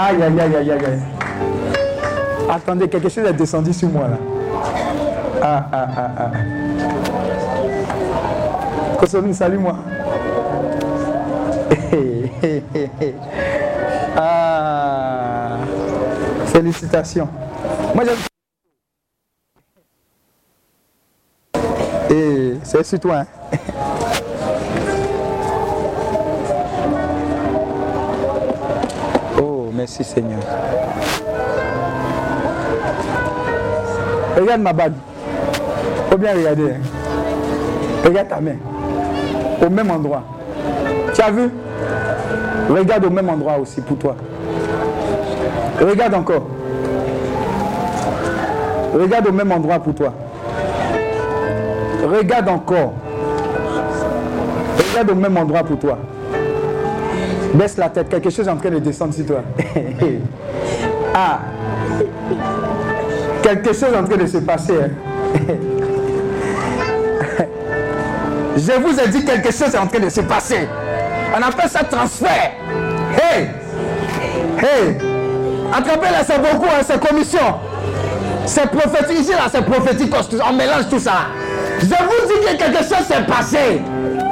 [0.03, 0.99] Aïe, aïe, aïe, aïe, aïe.
[2.49, 4.17] Attendez, quelque chose est descendu sur moi là.
[5.43, 6.31] Ah, ah, ah, ah.
[8.97, 9.75] Kosomine, salut-moi.
[14.17, 15.57] Ah,
[16.47, 17.29] félicitations.
[17.95, 18.17] Moi, j'aime.
[22.09, 23.19] Et c'est sur toi.
[23.19, 23.25] Hein?
[29.81, 30.37] merci Seigneur.
[34.37, 34.93] Regarde ma bague.
[36.11, 36.71] Faut bien regarder.
[36.71, 38.05] hein.
[38.05, 38.57] Regarde ta main.
[39.65, 40.23] Au même endroit.
[41.15, 41.49] Tu as vu?
[42.69, 44.15] Regarde au même endroit aussi pour toi.
[45.79, 46.45] Regarde encore.
[48.93, 50.13] Regarde au même endroit pour toi.
[52.03, 52.93] Regarde encore.
[54.91, 55.97] Regarde au même endroit pour toi.
[57.53, 58.09] Baisse la tête.
[58.09, 59.41] Quelque chose est en train de descendre sur toi.
[61.13, 61.39] ah.
[63.41, 64.73] Quelque chose est en train de se passer.
[64.81, 64.89] hein.
[68.57, 70.67] Je vous ai dit quelque chose est en train de se passer.
[71.35, 72.51] On appelle ça transfert.
[73.15, 73.47] Hey!
[74.59, 74.97] Hey!
[75.73, 77.39] Attrapez-la, c'est beaucoup, hein, c'est commission.
[78.45, 80.13] C'est prophétique, ici là, c'est prophétique,
[80.47, 81.27] on mélange tout ça.
[81.79, 83.81] Je vous dis que quelque chose s'est passé.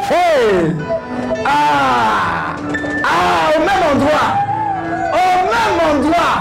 [0.10, 0.76] Hey.
[1.46, 2.39] Ah.
[3.04, 4.30] Ah, au même endroit.
[5.14, 6.36] Au même endroit.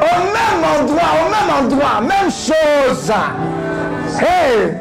[0.00, 1.10] Au même endroit.
[1.20, 2.00] Au même endroit.
[2.00, 3.12] Même chose.
[4.20, 4.74] Hey.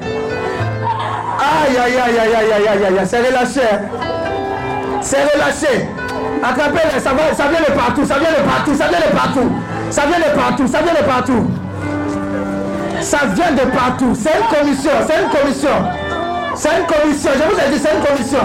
[1.39, 3.67] Aïe, aïe, aïe, aïe, aïe, aïe, aïe, aïe, c'est relâché.
[5.01, 5.89] C'est relâché.
[6.43, 9.51] Attrapez-le, ça, ça vient de partout, ça vient de partout, ça vient de partout.
[9.89, 11.47] Ça vient de partout, ça vient de partout.
[13.01, 14.13] Ça vient de partout.
[14.15, 15.69] C'est une commission, c'est une commission.
[16.55, 18.39] C'est une commission, je vous ai dit, c'est une commission.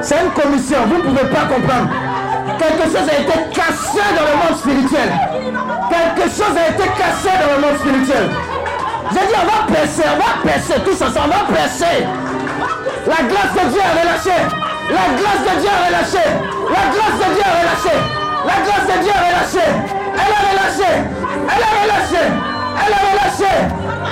[0.00, 1.88] C'est une commission, vous ne pouvez pas comprendre.
[2.58, 5.10] Quelque chose a été cassé dans le monde spirituel.
[5.90, 8.30] Quelque chose a été cassé dans le monde spirituel.
[9.12, 12.06] J'ai dit, on va percer, on va percer, tous ensemble, on va percer.
[13.06, 14.42] La grâce de Dieu est relâchée.
[14.90, 16.30] La grâce de Dieu est relâchée.
[16.68, 18.00] La grâce de Dieu est relâchée.
[18.46, 19.70] La grâce de Dieu est relâchée.
[20.14, 20.96] Elle est relâchée.
[21.48, 22.28] Elle est relâchée.
[22.80, 23.58] Elle est relâchée.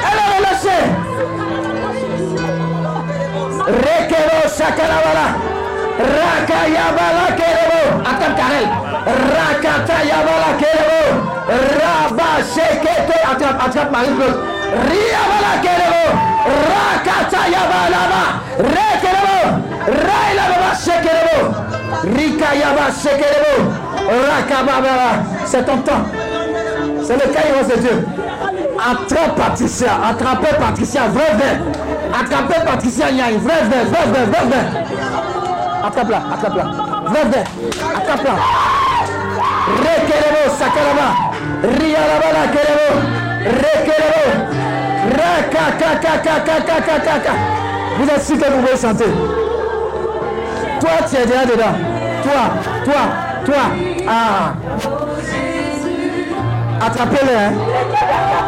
[0.06, 0.84] Elle est relâchée.
[3.66, 5.55] Rekero shakarabala.
[5.98, 7.82] Rakayabala kerebo.
[8.04, 8.66] Attends Karel.
[9.06, 11.02] Rakatayabala kerebo.
[11.48, 13.18] Rabba shekete.
[13.30, 14.38] Attrape, attrape Marie-Claude.
[14.88, 16.04] Riabala kerebo.
[16.70, 18.22] Rakatayabala.
[18.58, 19.38] Rekerebo.
[19.86, 21.38] Railababa shekerebo.
[22.16, 23.54] Rikayaba shekerebo.
[24.06, 25.24] Rakababa.
[25.44, 26.04] C'est ton temps.
[27.02, 28.06] C'est le kairos de Dieu.
[28.78, 31.60] Attrape Patricia, attrapez Patricia, vrai vrai.
[32.12, 34.64] Attrapez Patricia Nyaï, vrai vrai, vrai vrai, vrai vrai.
[35.84, 36.64] Attrape-la, attrape-la.
[37.10, 37.22] Vrai,
[37.96, 38.34] attrape-la.
[39.82, 41.08] Rekerebo, sakaraba.
[41.62, 42.88] Rialabala kerebo.
[43.44, 44.24] Rekerebo.
[45.18, 47.32] Rakakakakakakakaka.
[47.98, 49.12] Vous êtes sûr que vous pouvez chanter.
[50.80, 51.74] Toi, tu es déjà dedans.
[52.22, 52.42] Toi,
[52.84, 53.02] toi,
[53.44, 53.64] toi.
[54.08, 54.52] Ah.
[56.84, 57.52] Attrapez-le, hein.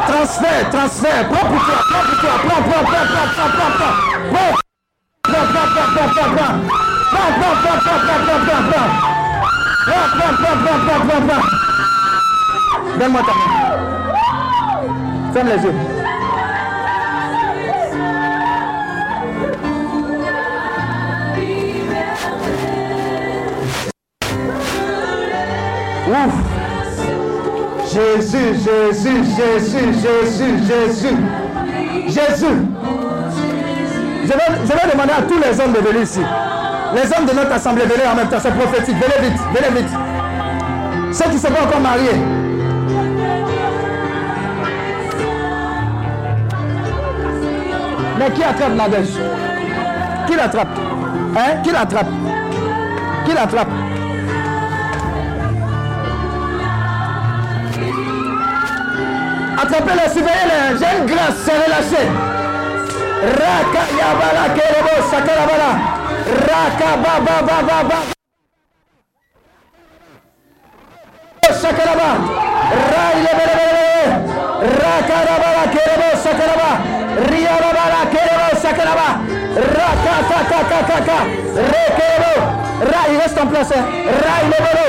[0.06, 1.28] Transfert, transfert.
[1.28, 2.30] Prends pour toi, prends pour toi.
[2.46, 3.94] Prends, prends, prends, prends, prends, prends, prends.
[4.32, 4.52] Prends.
[5.22, 6.56] Prends, prends, prends, prends, prends,
[12.98, 13.22] Donne-moi.
[15.32, 15.74] Ferme les yeux.
[26.08, 26.34] Ouf.
[27.92, 31.16] Jésus, Jésus, Jésus, Jésus, Jésus.
[32.06, 32.58] Jésus.
[34.24, 36.20] Je vais, je vais demander à tous les hommes de venir ici.
[36.94, 38.96] Les hommes de notre assemblée, venez en même temps, c'est prophétique.
[38.96, 39.90] Venez vite, venez vite.
[41.12, 42.18] Ceux qui ne sont pas encore mariés.
[48.18, 49.08] Mais qui attrape Nadège?
[50.26, 50.68] Qui l'attrape?
[51.36, 51.62] Hein?
[51.62, 52.06] Qui l'attrape?
[53.24, 53.68] Qui l'attrape?
[59.62, 60.78] Attrapez-les, surveillez-les.
[60.78, 62.08] J'ai une grâce, c'est relâché.
[63.20, 65.97] Raka yabala kerebo sakarabala.
[66.26, 67.98] raka ba ba ba ba ba
[71.58, 72.10] Sakaraba.
[72.92, 74.04] Railebelebelebe.
[74.78, 76.70] Rakarabala kerebo sakaraba.
[77.30, 79.08] Riarabala kerebo sakaraba.
[79.76, 81.18] Rakatakakaka.
[81.72, 82.34] Rekerebo.
[82.92, 83.78] Rai, reste en place.
[84.22, 84.88] Railebelo.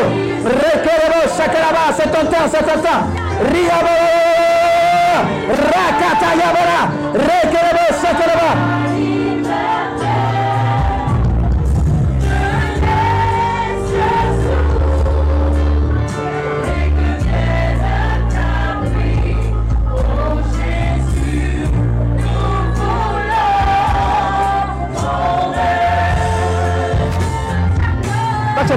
[0.61, 1.83] Rekerebo sakaraba.
[1.97, 3.01] C'est ton temps, c'est ton temps.
[3.49, 4.09] Riabala.
[5.73, 6.79] Rakatayabala.
[7.13, 7.85] Rekerebo
[8.39, 9.28] ba.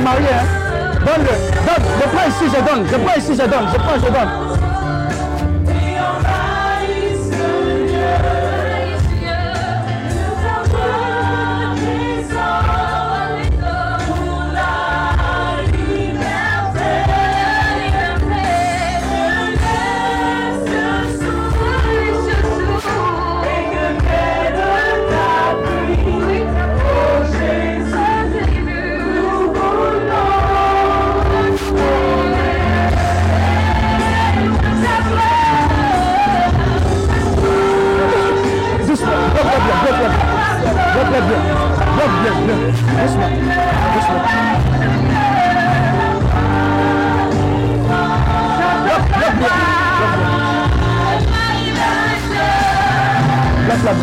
[0.02, 0.46] Toi, tu es marié, hein?
[1.04, 1.34] Donne-le.
[1.66, 1.86] Donne.
[2.00, 2.86] Je prends ici, je donne.
[2.88, 3.68] Je prends ici, je donne.
[3.72, 4.51] Je prends, je donne.
[53.82, 53.98] Dépêche.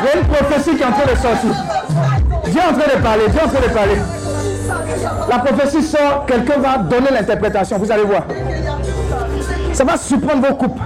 [0.00, 1.50] Il y a une prophétie qui est en train de sortir.
[2.44, 3.96] Dieu est en train de parler, Dieu est en train de parler.
[5.28, 8.22] La prophétie sort, quelqu'un va donner l'interprétation, vous allez voir.
[9.72, 10.82] Ça va surprendre vos couples.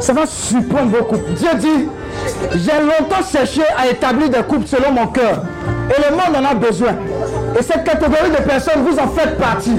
[0.00, 1.34] Ça va surprendre vos couples.
[1.34, 1.88] Dieu dit,
[2.54, 5.42] j'ai longtemps cherché à établir des couples selon mon cœur.
[5.90, 6.94] Et le monde en a besoin.
[7.58, 9.76] Et cette catégorie de personnes, vous en faites partie.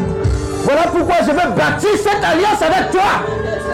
[0.63, 3.01] Voilà pourquoi je veux bâtir cette alliance avec toi.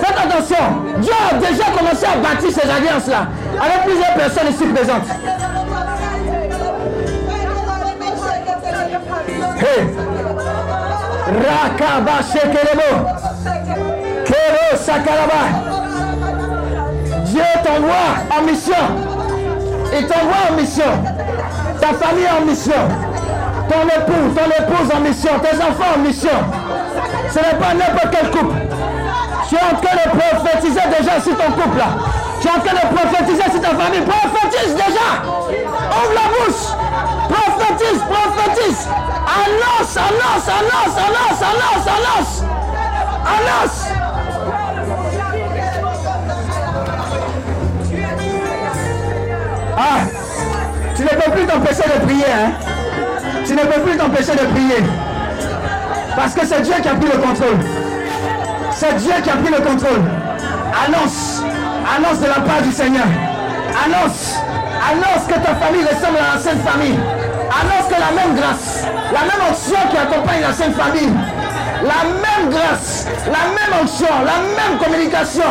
[0.02, 0.56] Faites attention.
[1.00, 3.28] Dieu a déjà commencé à bâtir ces alliances-là
[3.60, 5.08] avec plusieurs personnes ici présentes.
[9.60, 9.88] Hey.
[11.28, 13.08] Rakaba Shekelebo.
[14.26, 15.67] Kero.
[17.38, 18.74] Dieu t'envoie en mission.
[19.96, 20.92] Il t'envoie en mission.
[21.80, 22.82] Ta famille en mission.
[23.70, 25.30] Ton époux, ton épouse en mission.
[25.44, 26.40] Tes enfants en mission.
[27.30, 28.56] Ce n'est pas n'importe quel couple.
[29.48, 31.90] Tu es en train de prophétiser déjà sur ton couple là.
[32.42, 34.02] Tu es en train de prophétiser sur ta famille.
[34.02, 35.22] Prophétise déjà.
[35.30, 36.74] Ouvre la bouche.
[37.30, 38.88] Prophétise, prophétise.
[39.46, 42.44] Annonce, annonce, annonce, annonce, annonce, annonce.
[43.28, 43.87] Annonce.
[49.78, 50.00] Ah,
[50.96, 52.52] tu ne peux plus t'empêcher de prier, hein.
[53.46, 54.84] Tu ne peux plus t'empêcher de prier.
[56.16, 57.58] Parce que c'est Dieu qui a pris le contrôle.
[58.72, 60.02] C'est Dieu qui a pris le contrôle.
[60.84, 61.44] Annonce,
[61.96, 63.06] annonce de la part du Seigneur.
[63.86, 64.36] Annonce,
[64.82, 66.98] annonce que ta famille ressemble à la Sainte Famille.
[67.48, 68.84] Annonce que la même grâce,
[69.14, 71.14] la même onction qui accompagne la Sainte Famille,
[71.84, 75.44] la même grâce, la même onction, la même communication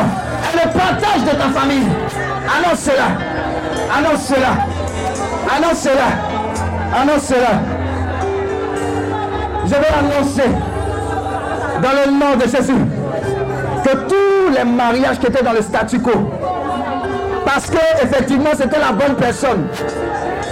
[0.53, 1.87] et le partage de ta famille.
[2.59, 3.26] Annonce cela.
[3.95, 4.53] Annonce cela.
[5.57, 7.01] Annonce cela.
[7.01, 7.61] Annonce cela.
[9.65, 10.51] Je vais annoncer
[11.83, 12.85] dans le nom de Jésus
[13.85, 16.13] que tous les mariages qui étaient dans le statu quo,
[17.45, 19.67] parce que effectivement c'était la bonne personne.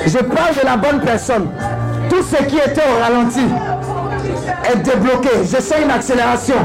[0.06, 1.48] Je parle de la bonne personne.
[2.10, 3.46] Tout ce qui était au ralenti
[4.72, 5.30] est débloqué.
[5.42, 6.56] Je sens une accélération.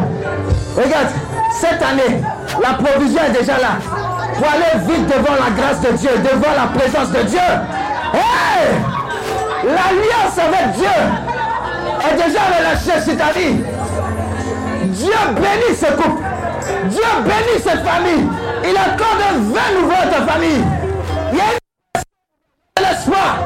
[0.76, 1.08] Regarde,
[1.54, 2.22] cette année,
[2.62, 3.78] la provision est déjà là.
[4.40, 7.40] Pour aller vite devant la grâce de Dieu, devant la présence de Dieu.
[8.14, 8.70] Hey!
[9.66, 10.88] L'alliance avec Dieu
[12.10, 13.58] est déjà relâchée sur ta vie.
[14.86, 16.24] Dieu bénit ce couple.
[16.86, 18.30] Dieu bénit cette famille.
[18.64, 20.64] Il accorde 20 nouveaux à ta famille.
[21.34, 23.40] Il y a une l'espoir.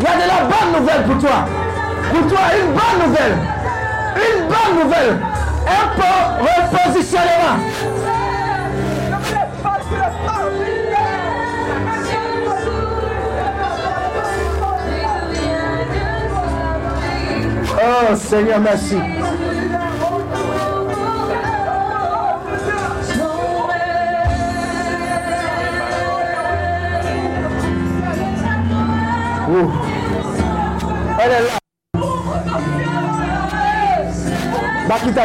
[0.00, 1.44] Il y a de la bonne nouvelle pour toi.
[2.12, 3.36] Pour toi, une bonne nouvelle.
[4.16, 5.16] Une bonne nouvelle.
[5.66, 5.84] Un
[6.42, 8.03] repositionnement.
[17.86, 18.96] Oh Seigneur, merci.
[29.50, 29.70] Ouh.
[31.20, 31.58] Elle est là.
[34.88, 35.22] Bakita.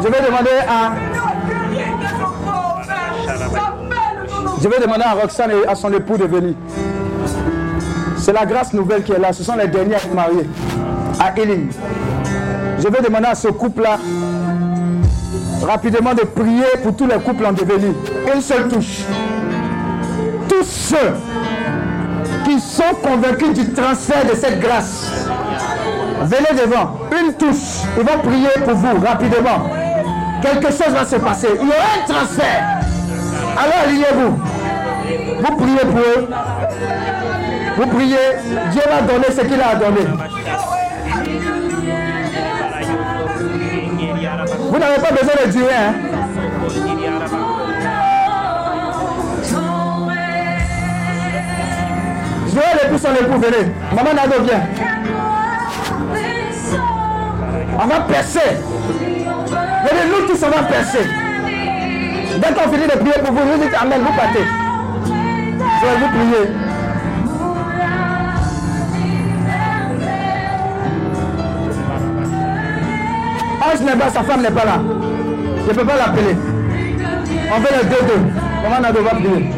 [0.00, 1.07] Je vais demander à
[4.60, 6.54] Je vais demander à Roxane et à son époux de venir.
[8.16, 9.32] C'est la grâce nouvelle qui est là.
[9.32, 10.48] Ce sont les derniers à mariés
[11.20, 11.70] à Eline.
[12.78, 13.98] Je vais demander à ce couple-là
[15.64, 17.94] rapidement de prier pour tous les couples en devenir.
[18.34, 19.02] Une seule touche.
[20.48, 21.14] Tous ceux
[22.44, 25.10] qui sont convaincus du transfert de cette grâce,
[26.22, 26.98] venez devant.
[27.20, 27.84] Une touche.
[27.96, 29.70] Ils vont prier pour vous rapidement.
[30.42, 31.48] Quelque chose va se passer.
[31.60, 32.64] Il y aura un transfert.
[33.56, 34.36] Alors alignez-vous.
[34.36, 34.47] Vous
[35.56, 36.28] priez pour eux.
[37.76, 38.16] Vous priez.
[38.72, 40.06] Dieu va donner ce qu'il a donné.
[44.70, 45.74] Vous n'avez pas besoin de durer.
[45.74, 45.94] Hein?
[52.54, 53.72] Joël et puis son époux, venez.
[53.94, 54.62] Maman Nado, viens.
[57.80, 58.40] On va percer.
[58.98, 61.06] Venez, nous tous, on va percer.
[62.38, 64.67] Dès qu'on finit de prier pour vous, vous dites Amen, vous partez.
[65.80, 66.50] Je vais vous prier.
[73.62, 74.80] Ange n'est pas, sa femme n'est pas là.
[75.64, 76.36] Je ne peux pas l'appeler.
[77.50, 78.22] On fait les deux deux.
[78.62, 79.57] Maman Nado va prier.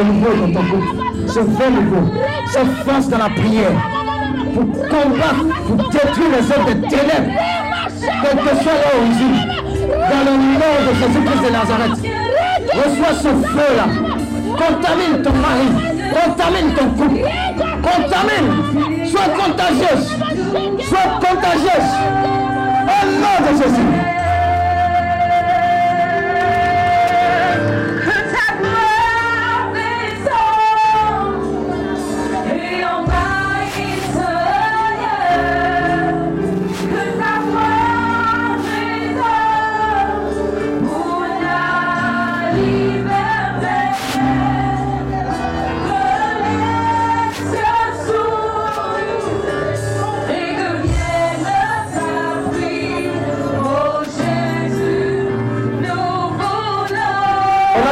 [0.00, 0.88] Renouveau dans ton couple,
[1.26, 2.10] ce renouveau,
[2.46, 3.72] cette force dans la prière.
[4.54, 7.32] Pour combattre, pour détruire les œuvres des ténèbres,
[8.22, 9.38] quelle que soit leur origine,
[10.10, 11.98] dans le nom de Jésus-Christ de Nazareth.
[12.72, 13.86] Reçois ce feu-là,
[14.56, 15.68] contamine ton mari,
[16.10, 17.20] contamine ton couple,
[17.82, 20.06] contamine, sois contagieuse,
[20.88, 21.90] sois contagieuse,
[22.86, 23.89] au nom de Jésus.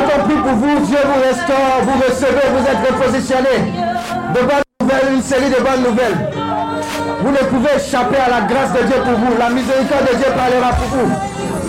[0.08, 3.72] On a compris pour vous, Dieu vous restaure, vous recevez, vous êtes repositionné.
[4.34, 6.30] De bonnes nouvelles, une série de bonnes nouvelles.
[7.20, 9.38] Vous ne pouvez échapper à la grâce de Dieu pour vous.
[9.38, 11.10] La miséricorde de Dieu parlera pour vous.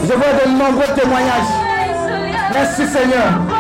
[0.03, 1.51] Je vois de nombreux témoignages.
[2.53, 3.58] Merci Seigneur.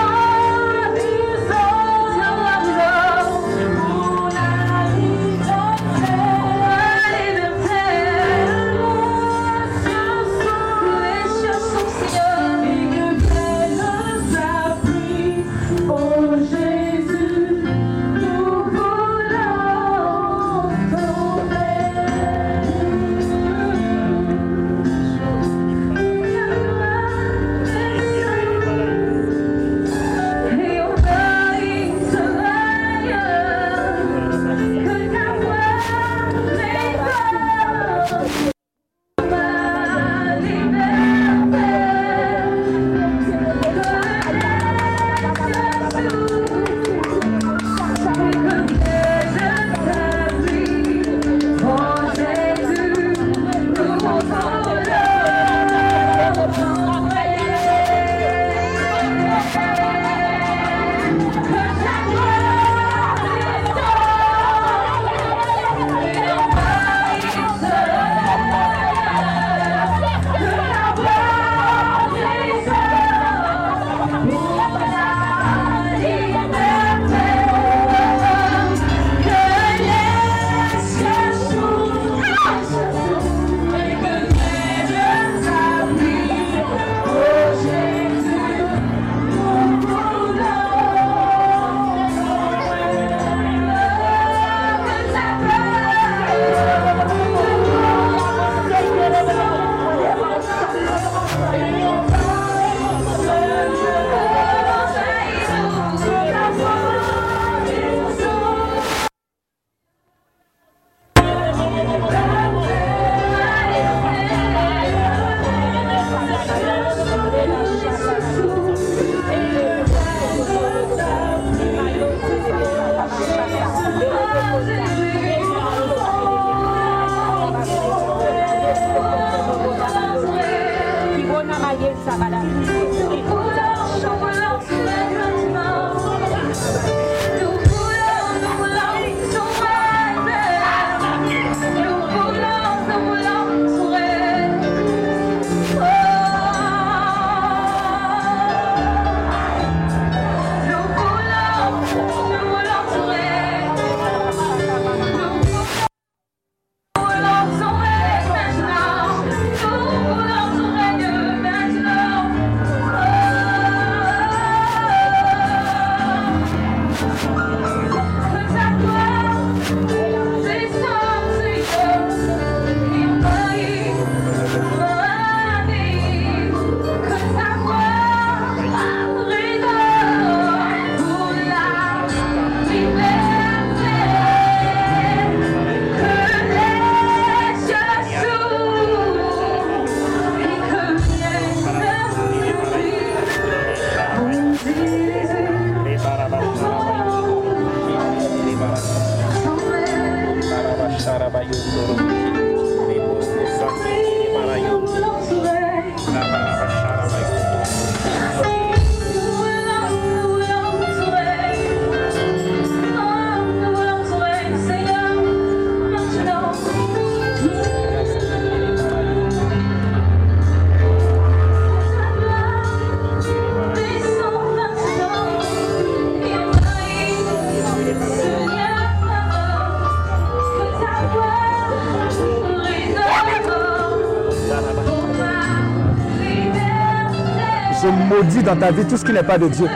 [238.43, 239.67] Dans ta vie tout ce qui n'est pas de Dieu.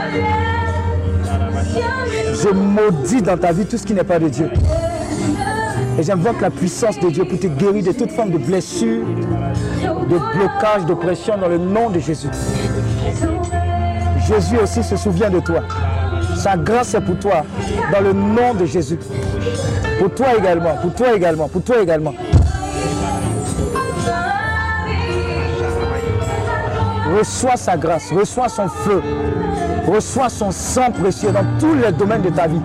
[2.34, 4.50] Je maudis dans ta vie tout ce qui n'est pas de Dieu.
[5.98, 10.38] Et j'invoque la puissance de Dieu pour te guérir de toute forme de blessure, de
[10.38, 12.30] blocage, d'oppression dans le nom de Jésus.
[14.28, 15.62] Jésus aussi se souvient de toi.
[16.36, 17.44] Sa grâce est pour toi
[17.92, 18.98] dans le nom de Jésus.
[20.00, 22.14] Pour toi également, pour toi également, pour toi également.
[27.18, 29.02] Reçois sa grâce, reçois son feu,
[29.88, 32.62] reçois son sang précieux dans tous les domaines de ta vie.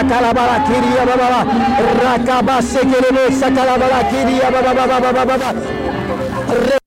[0.00, 1.40] Sakalabala kiria baba baba.
[2.04, 5.48] Rakaba sekelebe sakalabala kiria baba baba baba baba.
[6.66, 6.78] Re-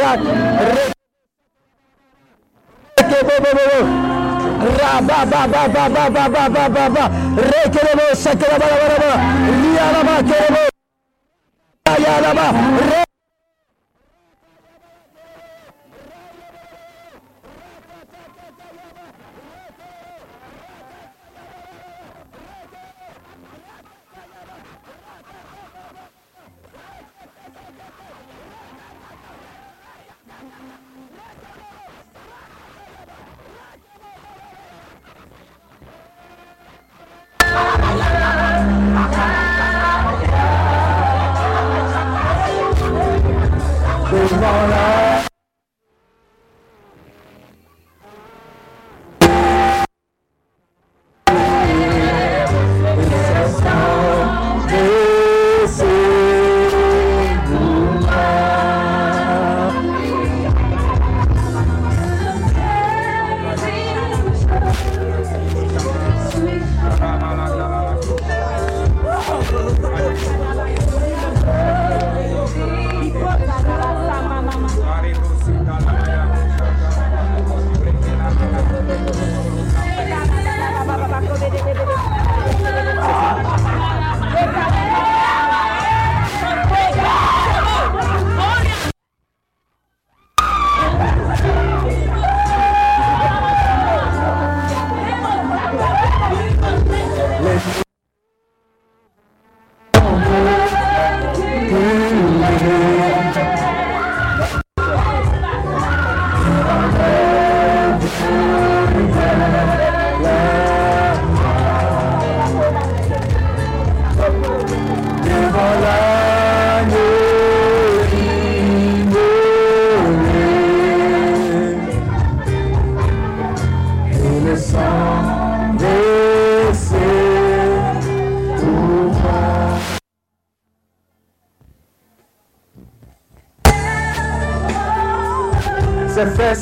[0.00, 0.26] rak-
[0.74, 0.92] re-
[2.98, 3.80] Rekebe baba baba.
[4.80, 7.04] Raba baba baba baba baba baba.
[7.50, 9.16] Rekelebe sakalabala baba baba.
[9.62, 9.86] Lia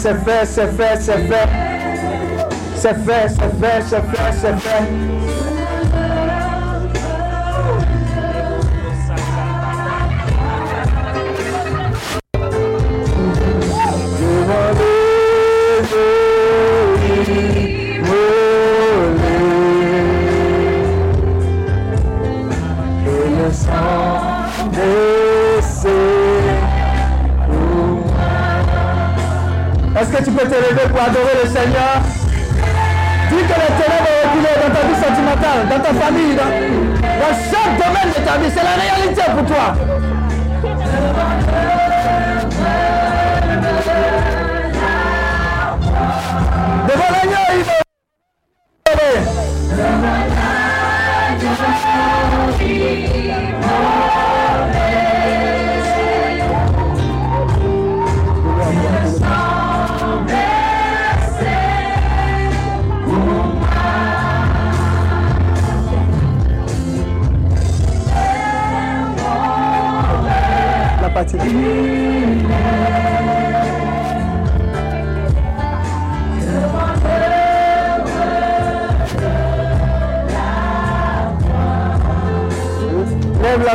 [0.09, 1.48] C'est fait, c'est fait, c'est fait,
[2.74, 3.28] c'est fait.
[3.28, 5.47] C'est fait, c'est fait, c'est fait,
[30.24, 32.02] tu peux te lever pour adorer le Seigneur
[33.30, 34.08] Dis que les ténèbres
[34.68, 38.50] dans ta vie sentimentale, dans ta famille, dans, dans chaque domaine de ta vie.
[38.54, 39.97] C'est la réalité pour toi.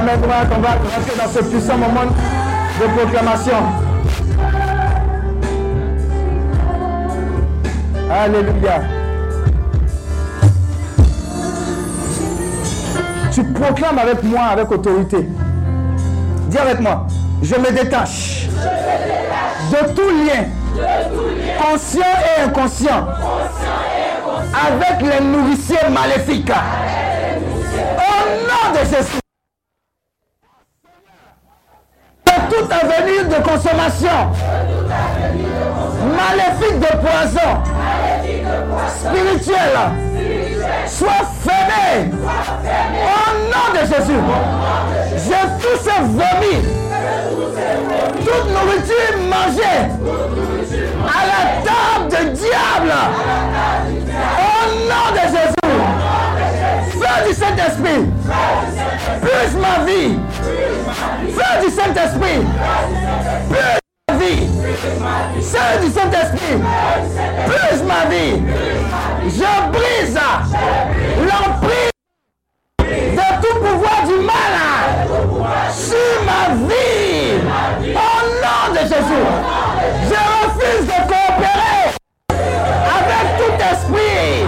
[0.03, 2.11] Main droite, on va rentrer dans ce puissant moment
[2.79, 3.53] de proclamation.
[8.11, 8.81] Alléluia.
[13.31, 15.27] Tu proclames avec moi, avec autorité.
[16.47, 17.07] Dis avec moi,
[17.41, 18.47] je me détache
[19.71, 20.45] de tout lien,
[21.57, 23.07] conscient et inconscient,
[24.53, 26.51] avec les nourriciers maléfiques.
[27.97, 29.22] Au nom de Jésus.
[36.17, 37.51] Maléfique de poison,
[38.87, 39.73] spirituel,
[40.87, 42.11] soit fermé.
[43.03, 44.21] Au nom de Jésus.
[45.15, 46.63] Je tous ces vomis.
[48.19, 49.81] Toute nourriture mangée
[51.07, 52.93] à la table du diable.
[54.37, 55.52] Au nom de Jésus.
[57.33, 58.05] Saint-Esprit.
[59.21, 60.19] Plus ma vie.
[61.31, 62.39] Feu du Saint-Esprit.
[63.49, 63.79] Plus
[64.09, 64.47] ma vie.
[65.41, 66.57] Feu du Saint-Esprit.
[67.45, 68.41] Plus ma vie.
[69.25, 70.19] Je brise
[71.21, 71.91] l'emprise
[72.89, 74.53] de tout pouvoir du mal
[75.71, 77.39] sur ma vie.
[77.95, 79.25] Au nom de Jésus,
[80.09, 81.83] je refuse de coopérer
[82.97, 84.45] avec tout esprit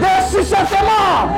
[0.00, 1.28] de chuchotement,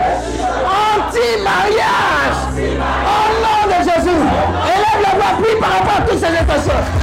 [1.12, 2.36] anti-mariage.
[2.54, 4.16] Au nom de Jésus,
[4.64, 7.01] élève la voix, prie par rapport à toutes ces intentions.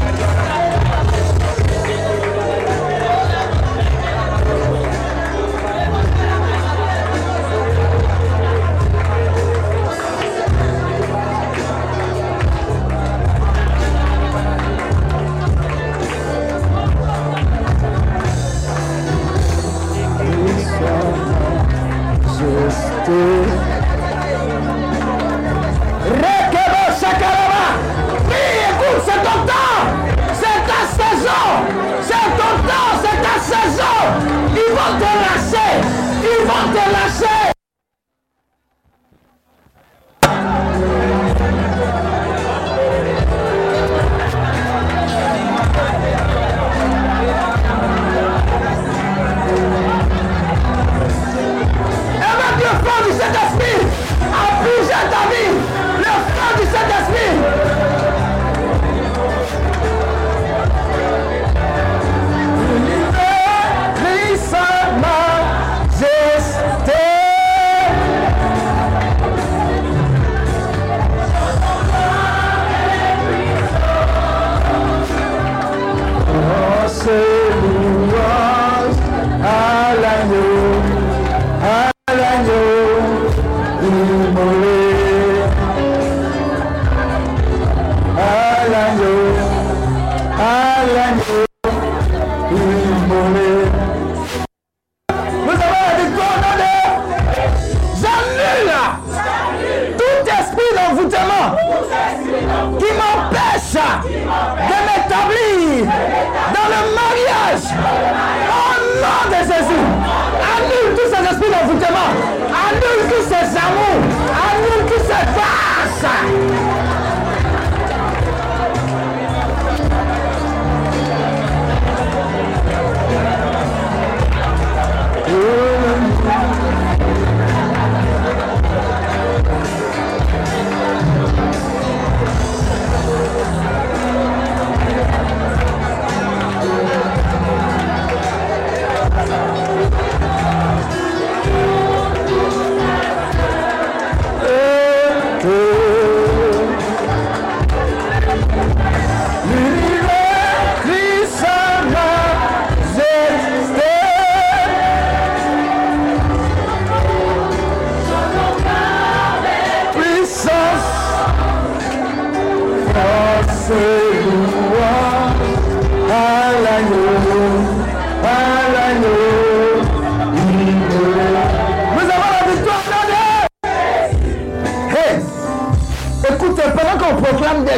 [116.02, 116.59] 啥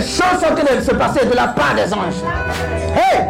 [0.02, 2.22] choses sont en train de se passer de la part des anges.
[2.96, 3.28] Hey!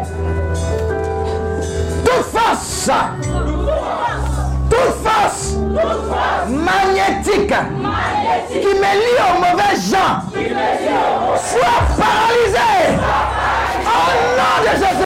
[2.04, 2.90] Toute force!
[4.70, 5.56] Toute force!
[6.48, 7.54] Magnétique!
[8.50, 10.22] Qui me lie aux mauvais gens!
[11.36, 12.98] Soit paralysée!
[13.84, 13.90] Au
[14.36, 15.01] nom de Jésus!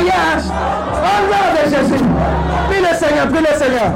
[0.00, 2.04] Au nom de Jésus.
[2.68, 3.90] Prie le Seigneur, prie le Seigneur.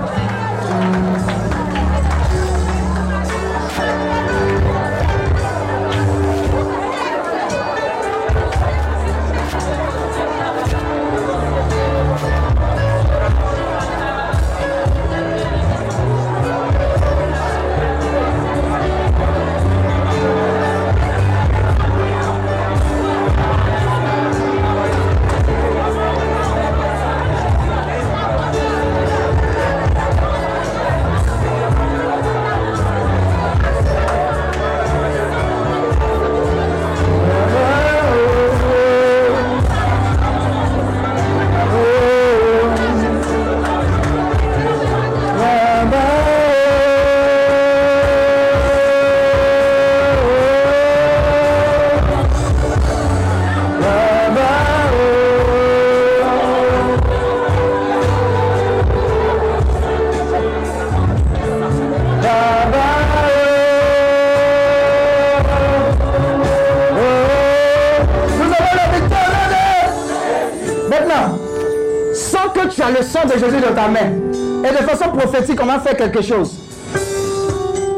[75.66, 76.53] Va faire quelque chose.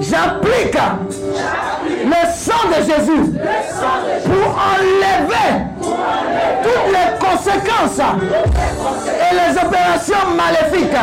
[0.01, 0.79] J'applique
[2.05, 3.33] le sang de Jésus
[4.25, 5.51] pour enlever
[6.63, 10.97] toutes les conséquences et les opérations maléfiques,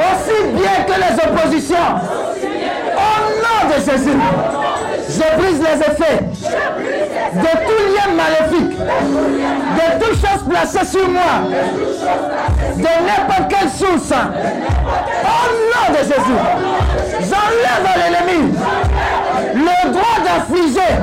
[0.00, 1.90] aussi bien que les oppositions.
[2.96, 4.18] Au nom de Jésus,
[5.08, 6.24] je brise les effets
[7.34, 11.34] de tout lien maléfique, de toute chose placée sur moi,
[12.76, 14.12] de n'importe quelle source.
[15.34, 16.40] Au nom de Jésus,
[17.20, 18.54] j'enlève à l'ennemi
[19.54, 20.94] le droit d'affliger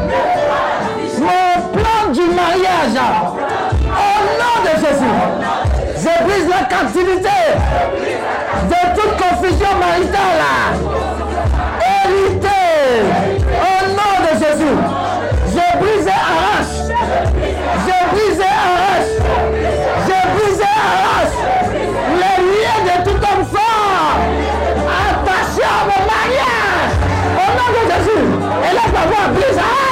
[1.19, 2.99] mon plan du mariage.
[3.85, 5.15] Au nom de Jésus,
[5.97, 7.39] je brise la captivité
[8.69, 10.80] de toute confusion maritale.
[29.01, 29.91] d'avoir appelé Arras.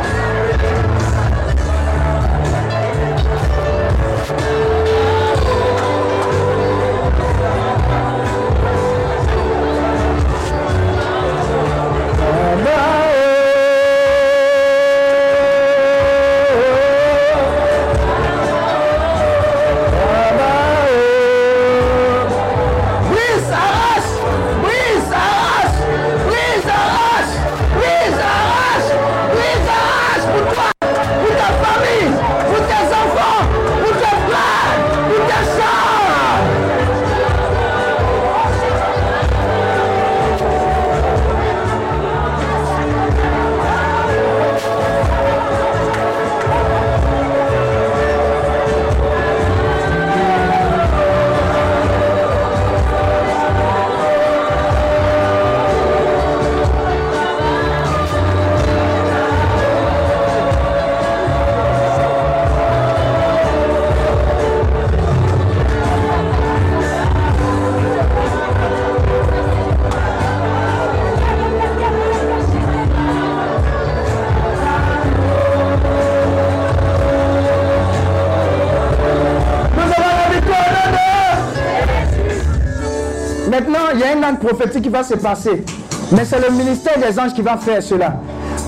[84.28, 85.64] Acte prophétique qui va se passer.
[86.12, 88.14] Mais c'est le ministère des anges qui va faire cela.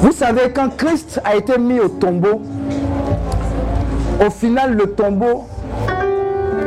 [0.03, 2.43] Vous savez, quand Christ a été mis au tombeau,
[4.25, 5.47] au final, le tombeau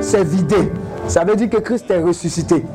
[0.02, 0.72] s'est vidé.
[1.08, 2.66] Ça veut dire que Christ est ressuscité.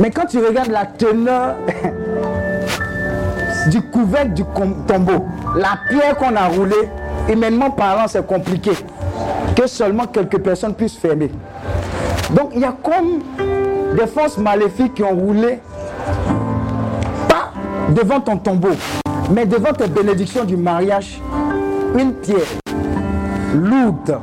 [0.00, 1.56] Mais quand tu regardes la teneur
[3.70, 4.44] du couvercle du
[4.86, 5.26] tombeau,
[5.56, 6.88] la pierre qu'on a roulée,
[7.30, 8.72] humainement parlant, c'est compliqué
[9.54, 11.30] que seulement quelques personnes puissent fermer.
[12.30, 13.20] Donc il y a comme
[13.96, 15.60] des forces maléfiques qui ont roulé,
[17.28, 17.52] pas
[17.90, 18.70] devant ton tombeau,
[19.30, 21.20] mais devant tes bénédictions du mariage,
[21.98, 22.40] une pierre
[23.54, 24.18] lourde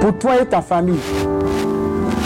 [0.00, 1.00] pour toi et ta famille.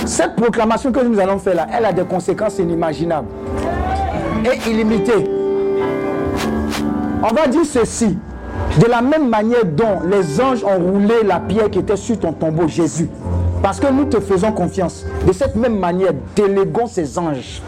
[0.07, 3.29] Cette proclamation que nous allons faire là, elle a des conséquences inimaginables
[4.45, 5.31] et illimitées.
[7.23, 8.19] On va dire ceci.
[8.79, 12.33] De la même manière dont les anges ont roulé la pierre qui était sur ton
[12.33, 13.09] tombeau, Jésus.
[13.65, 15.07] Parce que nous te faisons confiance.
[15.27, 17.63] De cette même manière, déléguons ces anges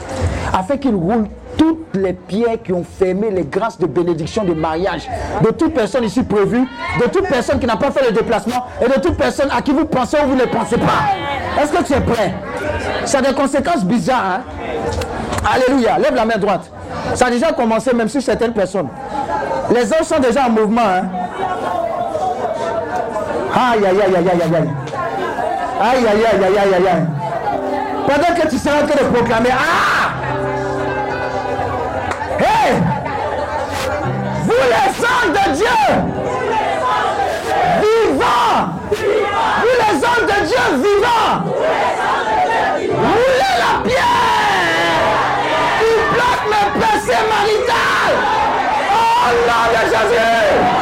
[0.53, 5.09] afin qu'ils roulent toutes les pierres qui ont fermé les grâces de bénédiction de mariage
[5.43, 6.67] de toute personne ici prévue,
[7.01, 9.73] de toute personne qui n'a pas fait le déplacement et de toute personne à qui
[9.73, 11.63] vous pensez ou vous ne pensez pas.
[11.63, 12.35] Est-ce que tu es prêt?
[13.07, 14.41] Ça a des conséquences bizarres.
[14.41, 15.51] hein?
[15.51, 15.99] Alléluia.
[15.99, 16.71] Lève la main droite.
[17.15, 18.89] Ça a déjà commencé même sur certaines personnes.
[19.75, 20.83] Les anges sont déjà en mouvement.
[20.83, 21.09] Hein?
[23.55, 24.69] Aïe, aïe, aïe, aïe, aïe, aïe,
[25.81, 26.07] aïe.
[26.07, 27.07] Aïe, aïe, aïe, aïe, aïe.
[28.07, 30.13] Pendant que tu seras en train de proclamer, ah!
[32.39, 32.73] Hey!
[34.45, 35.83] Vous les anges de Dieu!
[37.81, 38.63] Vivants!
[38.91, 41.37] Vous les anges de Dieu vivants!
[42.79, 45.07] Roulez la pierre!
[45.81, 48.17] Qui bloque mes pensées maritales!
[48.93, 50.77] Oh nom de Jésus!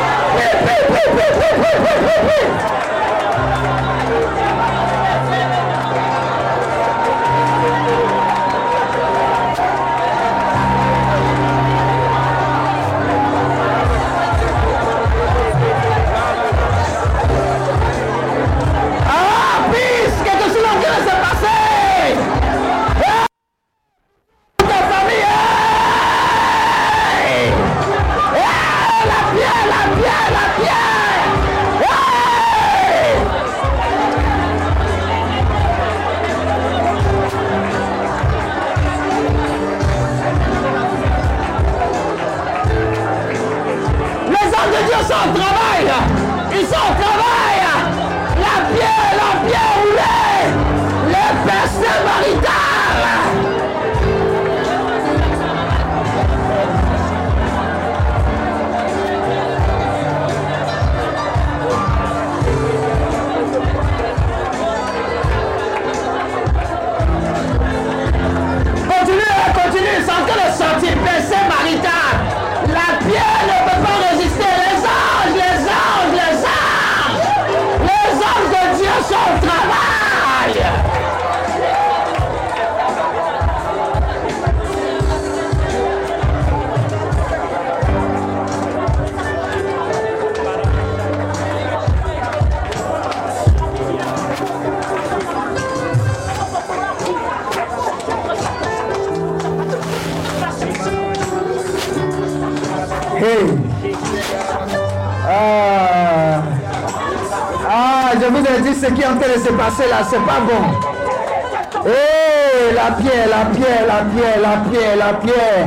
[108.73, 111.85] Ce qui est en train de se passer là, c'est pas bon.
[111.87, 115.67] Eh, la pierre, la pierre, la pierre, la pierre, la pierre.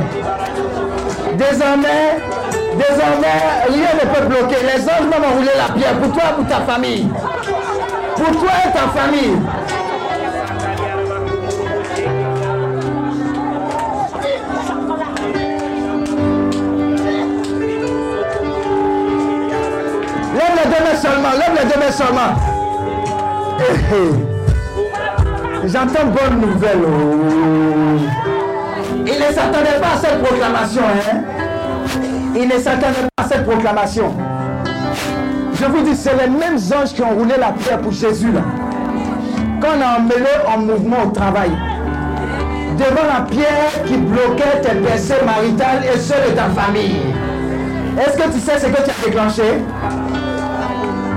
[1.34, 2.18] Désormais,
[2.74, 3.38] désormais,
[3.68, 4.56] rien ne peut bloquer.
[4.64, 7.08] Les anges vont rouler la pierre pour toi, pour ta famille.
[8.16, 9.36] Pour toi et ta famille.
[20.34, 22.47] Lève les deux mains seulement, lève les deux mains seulement.
[25.64, 26.78] J'entends bonne nouvelle.
[26.86, 27.98] oh.
[29.06, 30.82] Il ne s'attendait pas à cette proclamation.
[30.82, 31.20] Hein?
[32.36, 34.14] Il ne s'attendait pas à cette proclamation.
[35.60, 38.30] Je vous dis, c'est les mêmes anges qui ont roulé la pierre pour Jésus.
[38.32, 38.42] Là.
[39.60, 41.50] Quand on a emmené en mouvement au travail,
[42.78, 47.00] devant la pierre qui bloquait tes pensées maritales et ceux de ta famille.
[47.98, 49.42] Est-ce que tu sais ce que tu as déclenché?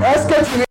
[0.03, 0.70] Est-ce que tu...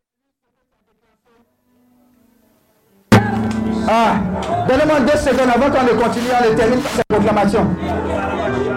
[5.40, 7.66] donnez-moi deux secondes avant qu'on ne continue, on ne termine par cette proclamation.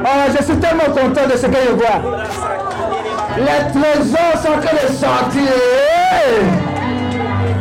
[0.06, 2.00] Oh, je suis tellement content de ce que je vois.
[3.38, 5.52] Les trésors sont en train de sortir.
[5.82, 6.44] Hey!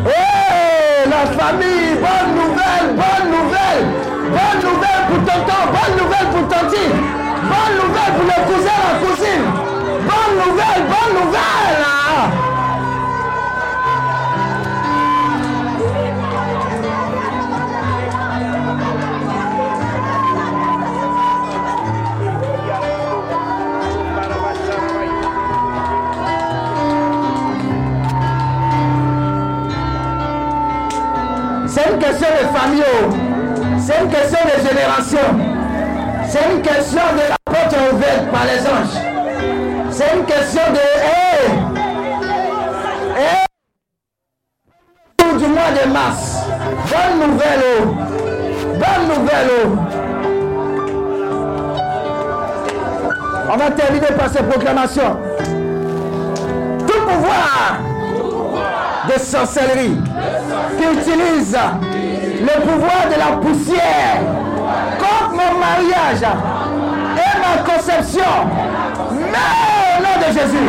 [0.07, 3.85] Hey, la famille, bonne nouvelle, bonne nouvelle.
[4.31, 6.97] Bonne nouvelle pour tonton, bonne nouvelle pour tantine.
[7.43, 9.47] Bonne nouvelle pour le cousin, la cousine.
[10.05, 12.02] Bonne nouvelle, bonne nouvelle.
[31.83, 32.85] C'est une question de famille.
[32.87, 33.11] oh.
[33.79, 35.19] C'est une question de génération.
[36.29, 38.99] C'est une question de la porte ouverte par les anges.
[39.91, 40.79] C'est une question de...
[40.79, 41.51] Hey!
[43.19, 43.47] Hey!
[45.39, 46.45] Du mois de mars.
[46.89, 47.65] Bonne nouvelle.
[47.81, 47.87] oh.
[48.75, 49.51] Bonne nouvelle.
[49.65, 49.69] oh.
[53.53, 55.17] On va terminer par ces proclamations.
[56.87, 57.79] Tout pouvoir
[59.09, 59.99] de sorcellerie
[60.77, 61.57] qui utilise
[62.41, 64.21] le pouvoir de la poussière
[64.99, 68.33] contre mon mariage et ma conception.
[69.11, 69.51] Mais
[69.89, 70.69] au nom de Jésus,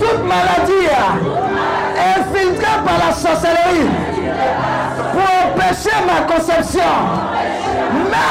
[0.00, 0.88] toute maladie
[2.16, 3.88] infiltrée par la sorcellerie
[5.12, 6.92] pour empêcher ma conception.
[8.10, 8.30] Mais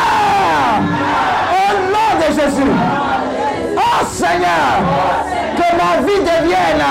[1.56, 2.72] au nom de Jésus,
[3.78, 4.72] oh Seigneur,
[5.56, 6.84] que ma vie devienne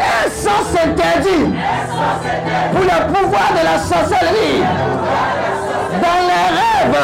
[0.00, 1.54] un sens interdit
[2.72, 4.62] pour le pouvoir de la sorcellerie
[6.02, 7.02] dans les rêves.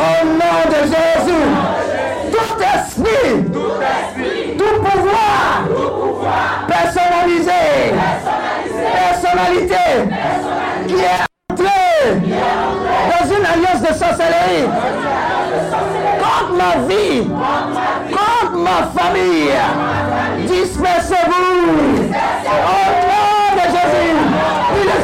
[0.00, 1.46] Au nom de Jésus,
[2.32, 3.34] tout esprit,
[4.58, 5.64] tout pouvoir
[6.66, 7.62] personnalisé,
[8.92, 9.86] personnalité
[10.86, 11.20] qui est
[11.52, 11.82] entré
[13.10, 14.68] dans une alliance de sorcellerie
[16.18, 17.26] contre ma vie,
[18.64, 19.52] ma famille.
[20.46, 21.68] Dispersez-vous.
[21.74, 24.16] Au nom de Jésus,
[24.72, 24.98] puis le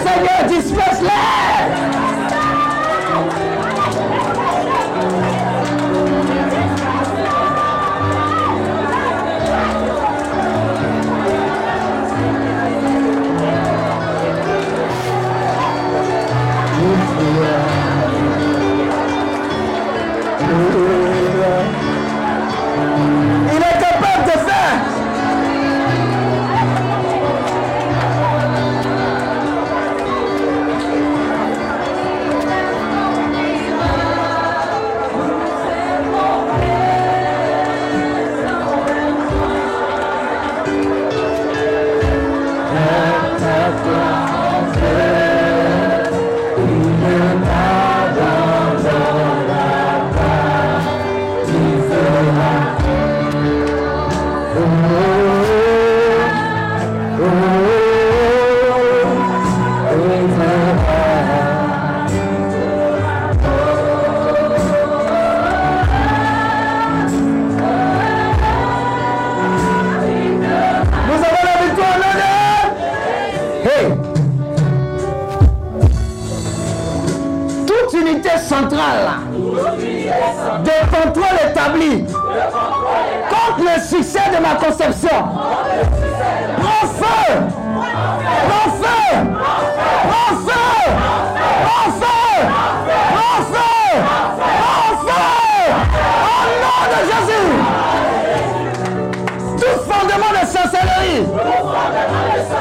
[84.40, 85.08] de ma conception.
[86.58, 87.32] Prends feu!
[88.48, 89.02] Prends feu!
[90.08, 90.68] Prends feu!
[91.64, 92.20] Prends feu!
[93.14, 93.70] Prends feu!
[94.60, 95.28] Prends feu!
[96.36, 97.50] Au nom de Jésus!
[99.58, 101.22] tout fondement de sorcellerie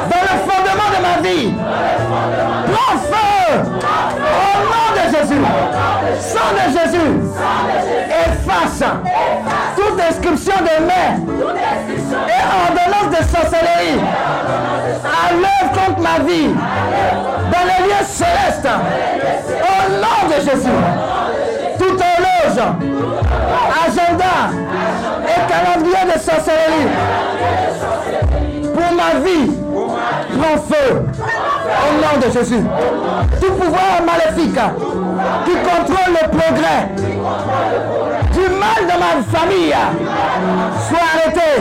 [0.10, 0.36] dans le
[2.80, 3.62] Prends feu.
[4.40, 5.42] Au nom de Jésus.
[6.20, 7.12] Sang de Jésus.
[8.10, 8.84] Efface
[9.76, 11.10] toute inscription de main
[12.28, 14.00] et ordonnance de sorcellerie
[15.06, 16.50] à l'œuvre contre ma vie
[17.52, 18.70] dans les lieux célestes.
[19.62, 20.80] Au nom de Jésus.
[21.78, 22.62] Toute horloge,
[23.88, 24.36] agenda
[25.26, 26.90] et calendrier de sorcellerie
[28.74, 29.52] pour ma vie
[30.38, 31.06] prend feu
[31.70, 32.64] au nom de Jésus.
[33.42, 34.60] Tout pouvoir maléfique
[35.46, 36.82] qui contrôle le progrès
[38.34, 39.76] du mal de ma famille,
[40.88, 41.52] soit arrêté,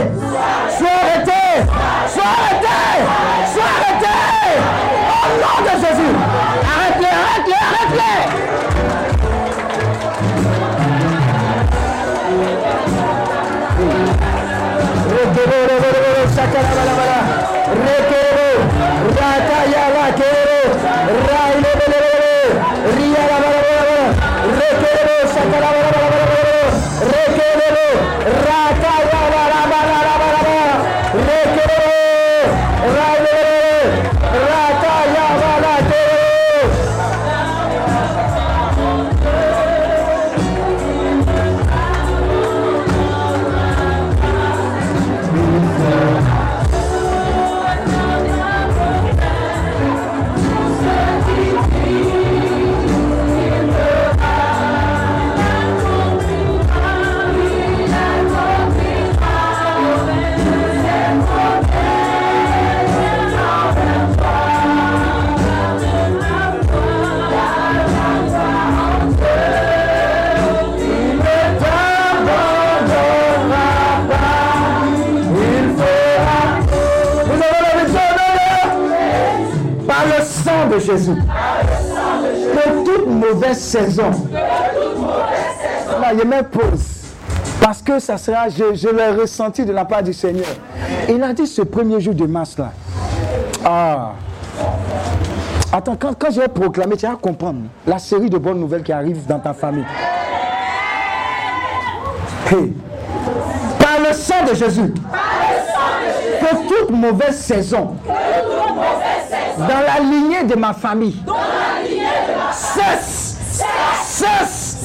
[0.77, 1.43] soit arrêté,
[2.07, 2.79] soit arrêté,
[3.53, 4.17] soit arrêté
[5.11, 6.13] au nom de Jésus.
[6.63, 8.49] Arrête-les, arrête-les, arrête-les.
[20.19, 20.81] requeremos,
[21.27, 22.35] raile belebele,
[22.97, 23.99] ría la bala bala
[24.59, 26.63] requeremos, saca la bala bala bala
[28.45, 30.69] raca la bala bala bala bala
[86.17, 86.99] je me pose.
[87.61, 90.47] Parce que ça sera, je, je l'ai ressenti de la part du Seigneur.
[91.07, 92.71] Il a dit ce premier jour de mars là.
[93.65, 94.13] Ah.
[95.71, 98.91] Attends, quand, quand je vais proclamer, tu vas comprendre la série de bonnes nouvelles qui
[98.91, 99.85] arrivent dans ta famille.
[103.79, 104.93] Par le sang de Jésus.
[106.39, 107.95] Que toute mauvaise saison
[109.57, 111.21] dans la lignée de ma famille
[112.51, 113.28] cesse,
[114.19, 114.77] cesse,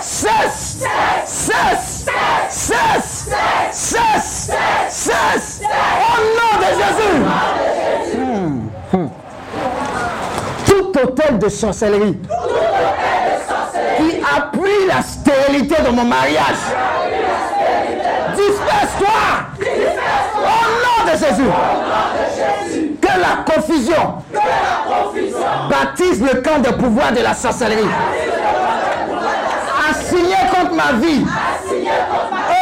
[0.00, 0.84] cesse,
[1.24, 2.06] cesse,
[2.48, 3.28] cesse,
[3.70, 4.50] cesse,
[4.88, 7.16] cesse, au nom de Jésus.
[8.16, 8.58] Hmm,
[8.92, 9.08] hmm.
[10.66, 12.18] Tout hôtel de sorcellerie
[13.96, 16.58] qui appuie la stérilité de mon mariage,
[18.34, 19.20] disperse-toi.
[20.36, 21.50] Au nom de Jésus.
[23.00, 24.14] Que la confusion
[25.70, 27.88] baptise le camp de pouvoir de la sorcellerie.
[30.10, 31.24] Assigné contre ma vie.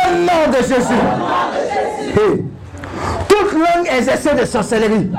[0.07, 1.03] Au nom de Jésus.
[3.29, 5.11] Toute langue exercée de sorcellerie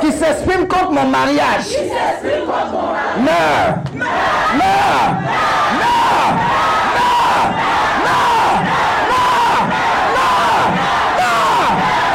[0.00, 1.76] qui s'exprime contre mon mariage.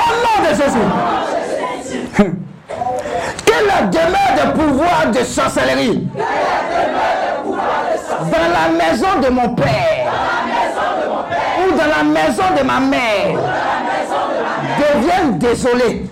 [0.09, 0.87] Au nom de Jésus.
[3.45, 6.07] Que la demeure de pouvoir de sorcellerie
[8.19, 10.11] dans la maison de mon père.
[11.59, 13.39] Ou dans la maison de ma mère.
[14.77, 16.05] Devienne désolée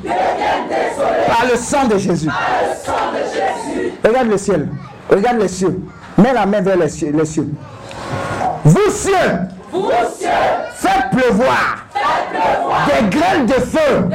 [1.28, 2.30] par le sang de Jésus.
[4.04, 4.70] Regarde le ciel,
[5.10, 5.80] regarde les cieux,
[6.18, 7.12] mets la main vers les cieux.
[7.14, 7.48] Les cieux.
[8.64, 9.14] Vous cieux,
[10.74, 11.86] faites pleuvoir.
[12.88, 14.10] Des grêles de feu.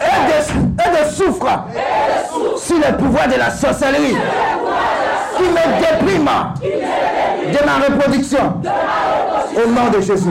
[0.00, 1.64] Et de, et de soufre
[2.58, 4.16] sur le pouvoir de la sorcellerie
[5.36, 6.30] qui me déprime
[7.52, 8.60] de ma reproduction
[9.56, 10.30] au nom de Jésus.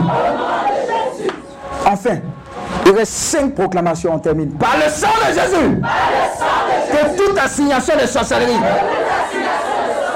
[1.85, 2.17] Enfin,
[2.85, 4.51] il reste cinq proclamations, on termine.
[4.58, 5.82] Par le sang de Jésus,
[6.92, 8.59] que toute assignation de sorcellerie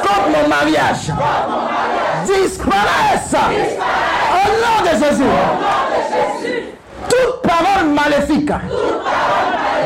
[0.02, 1.12] contre mon mariage
[2.26, 3.36] disparaisse
[4.34, 5.24] au nom de Jésus.
[7.08, 8.52] Toute parole maléfique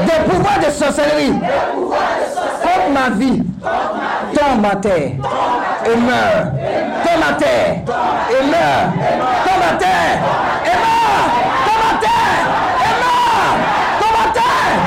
[0.06, 1.33] des pouvoirs de sorcellerie
[2.92, 3.44] ma vie
[4.34, 5.12] tombe à terre
[5.86, 6.48] et meurt.
[7.03, 7.76] Tombe à terre
[8.30, 8.94] et meurt.
[9.45, 10.20] Tombe à terre
[10.66, 11.32] et meurt.
[11.66, 12.44] Tombe à terre
[12.80, 13.58] et meurt.
[14.00, 14.78] Tombe à terre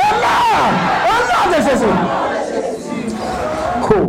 [0.00, 0.74] et meurt.
[1.10, 1.94] Au nom de Jésus.
[3.82, 4.08] Cool.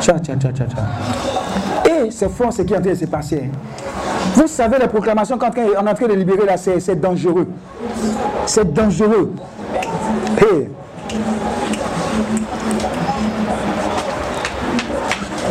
[0.00, 0.64] Tcha, tcha, tcha, tcha.
[1.90, 3.42] Et c'est fort ce qui est en train de se passer.
[3.44, 3.58] hein.
[4.34, 7.48] Vous savez, les proclamations qu'on est en train de libérer là, c'est dangereux.
[8.46, 9.32] C'est dangereux.
[10.38, 10.68] Et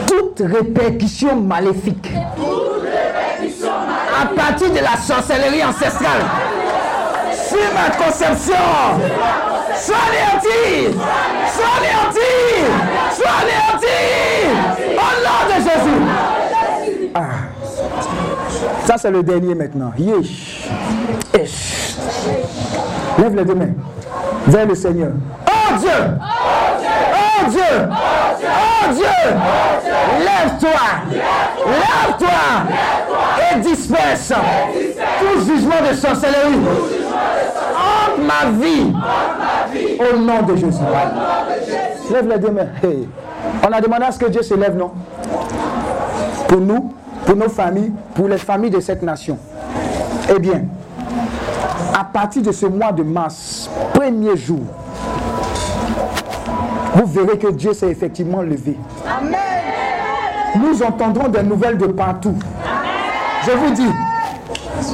[0.08, 2.12] Toute répercussion maléfique
[4.22, 6.22] à partir de la sorcellerie ancestrale
[7.32, 8.54] sur ma conception
[9.76, 10.96] soit anéantie,
[11.48, 12.62] soit anéantie,
[13.14, 14.50] soit anéantie
[14.96, 16.02] au nom de Jésus.
[17.16, 17.50] Ah.
[18.86, 19.92] Ça, c'est le dernier maintenant.
[19.98, 20.68] Yesh.
[21.38, 21.96] Yesh.
[23.18, 23.74] Lève les deux mains
[24.48, 25.12] vers le Seigneur.
[25.48, 25.90] Oh Dieu!
[25.90, 26.59] Oh
[27.50, 27.62] Dieu!
[27.92, 29.06] Oh Dieu!
[30.20, 30.86] Lève-toi!
[31.66, 32.42] Lève-toi!
[33.52, 34.34] Et disperse
[35.20, 36.60] tout jugement de sorcellerie
[37.76, 38.94] entre ma vie
[40.00, 40.84] au nom de Jésus.
[42.12, 42.68] Lève les deux mains.
[43.68, 44.92] On a demandé à ce que Dieu se lève, non?
[46.48, 46.94] Pour nous,
[47.26, 49.38] pour nos familles, pour les familles de cette nation.
[50.30, 50.64] Eh bien,
[51.98, 54.62] à partir de ce mois de mars, premier jour,
[56.96, 58.78] vous verrez que Dieu s'est effectivement levé.
[60.56, 62.36] Nous entendrons des nouvelles de partout.
[63.46, 63.88] Je vous dis,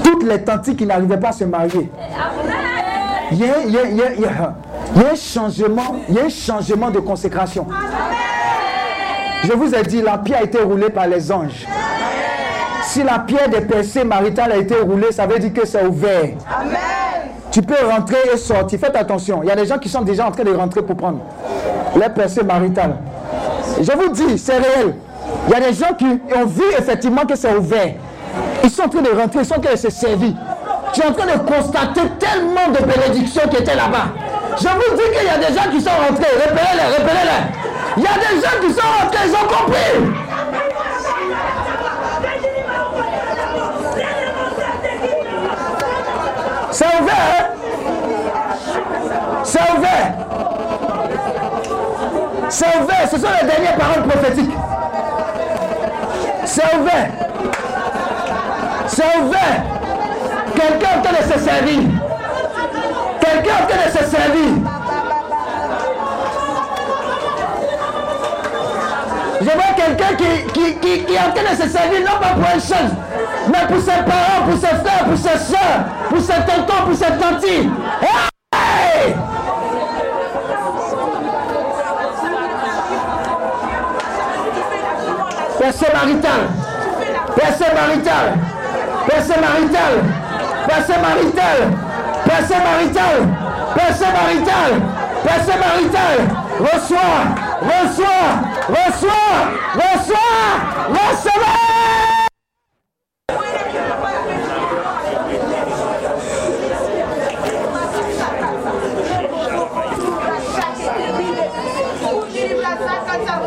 [0.04, 1.90] toutes les tantes qui n'arrivaient pas à se marier,
[3.32, 4.54] il y a, il y a- il y a- il y a-
[4.96, 7.66] il y a un changement, il y a un changement de consécration.
[9.44, 11.66] Je vous ai dit, la pierre a été roulée par les anges.
[12.84, 16.30] Si la pierre des percées maritales a été roulée, ça veut dire que c'est ouvert.
[17.56, 18.78] Tu peux rentrer et sortir.
[18.78, 19.40] Faites attention.
[19.42, 21.20] Il y a des gens qui sont déjà en train de rentrer pour prendre
[21.96, 22.98] les percées maritales.
[23.80, 24.96] Je vous dis, c'est réel.
[25.48, 27.94] Il y a des gens qui ont vu effectivement que c'est ouvert.
[28.62, 30.34] Ils sont en train de rentrer, ils sont en train de se servir.
[30.92, 34.08] Tu es en train de constater tellement de bénédictions qui étaient là-bas.
[34.58, 36.36] Je vous dis qu'il y a des gens qui sont rentrés.
[36.36, 37.96] Répétez-les, répétez-les.
[37.96, 40.25] Il y a des gens qui sont rentrés, ils ont compris.
[46.76, 47.52] C'est ouvert?
[49.46, 50.14] C'est ouvert.
[52.50, 53.10] C'est ouvert.
[53.10, 54.52] Ce sont les dernières paroles prophétiques.
[56.44, 57.08] C'est ouvert.
[58.88, 59.64] C'est ouvert.
[60.54, 61.80] Quelqu'un en train de se servir.
[63.22, 64.50] Quelqu'un en train de se servir.
[69.40, 72.34] Je vois quelqu'un qui, qui, qui, qui est en train de se servir, non pas
[72.34, 72.92] pour une chose,
[73.48, 77.14] mais pour ses parents, pour ses frères, pour ses soeurs, pour ses tontons, pour ses
[77.18, 77.70] tantis.
[78.02, 79.16] Hey!
[85.60, 86.42] Personne marital.
[87.36, 88.38] Personne marital.
[89.08, 89.94] Personne marital.
[90.68, 91.58] Personne marital.
[92.26, 93.28] Personne marital.
[93.76, 94.82] Personne marital.
[95.24, 96.18] Personne marital.
[96.60, 97.46] Reçois.
[97.62, 98.56] Reçois.
[98.70, 99.38] Reçois.
[99.76, 100.76] Reçois.
[100.90, 101.66] Recevez.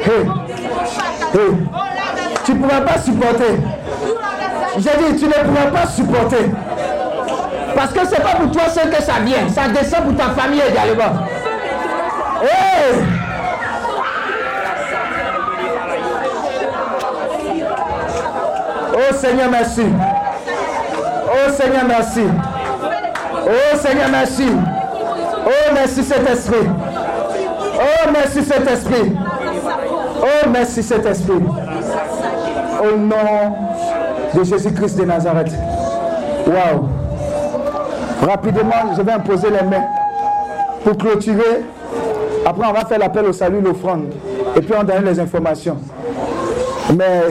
[0.05, 0.25] Hey.
[1.35, 1.69] Hey.
[2.48, 3.59] Tu ne pourras pas supporter.
[4.77, 6.51] J'ai dit, tu ne pourras pas supporter.
[7.75, 9.49] Parce que c'est pas pour toi seul que ça vient.
[9.49, 11.15] Ça descend pour ta famille également.
[18.95, 19.83] Oh Seigneur, merci.
[21.27, 22.23] Oh Seigneur, merci.
[23.33, 24.49] Oh Seigneur, merci.
[25.47, 26.69] Oh merci Saint-Esprit.
[27.75, 29.13] Oh merci Saint-Esprit.
[30.21, 31.39] Oh merci Saint-Esprit.
[32.81, 33.57] Au nom
[34.35, 35.53] de Jésus-Christ de Nazareth.
[36.47, 36.89] Waouh.
[38.23, 39.85] Rapidement, je vais imposer les mains
[40.85, 41.65] pour clôturer.
[42.45, 44.07] Après, on va faire l'appel au salut, l'offrande.
[44.57, 45.79] Et puis, on donne les informations.
[46.97, 47.23] Mais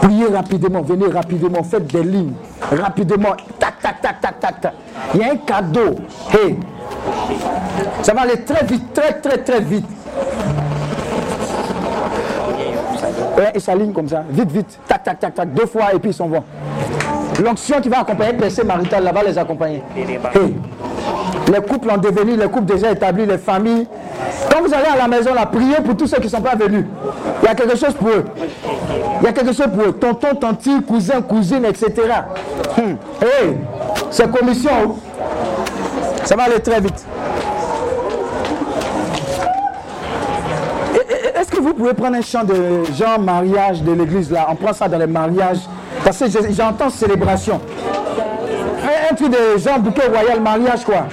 [0.00, 2.32] priez rapidement, venez rapidement, faites des lignes.
[2.60, 3.36] Rapidement.
[3.58, 4.74] Tac, tac, tac, tac, tac, tac.
[5.14, 5.96] Il y a un cadeau.
[6.32, 6.56] Hey.
[8.02, 9.86] Ça va aller très vite, très, très, très vite.
[13.54, 16.10] Et ça ligne comme ça, vite, vite, tac, tac, tac, tac, deux fois et puis
[16.10, 16.44] ils s'en vont.
[17.42, 19.82] L'onction qui va accompagner le marital là-bas les accompagner.
[21.50, 23.86] Les couples en devenir, les couples déjà établis, les familles.
[24.50, 26.54] Quand vous allez à la maison, là, priez pour tous ceux qui ne sont pas
[26.54, 26.84] venus.
[27.42, 28.24] Il y a quelque chose pour eux.
[29.20, 29.92] Il y a quelque chose pour eux.
[29.92, 31.92] Tonton, tante, cousin, cousine, etc.
[32.76, 32.94] Hmm.
[33.20, 33.56] Hey,
[34.10, 34.96] c'est commission.
[36.24, 37.04] Ça va aller très vite.
[41.62, 44.98] Vous pouvez prendre un chant de genre mariage de l'église là On prend ça dans
[44.98, 45.60] les mariages.
[46.04, 47.60] Parce que je- j'entends célébration.
[49.10, 51.06] Un, truc de genre bouquet royal mariage quoi.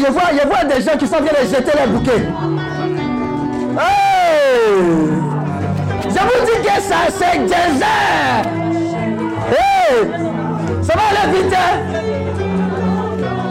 [0.00, 2.22] Je vois, je vois des gens qui sont de jeter les bouquets.
[3.78, 4.84] Hey!
[6.04, 8.44] Je vous dis que ça c'est désert.
[9.50, 10.08] Hey!
[10.82, 12.27] Ça va aller vite, hein?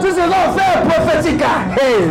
[0.00, 1.42] Tout ce qu'on fait prophétique.
[1.42, 1.60] hein?
[1.80, 2.10] Hey.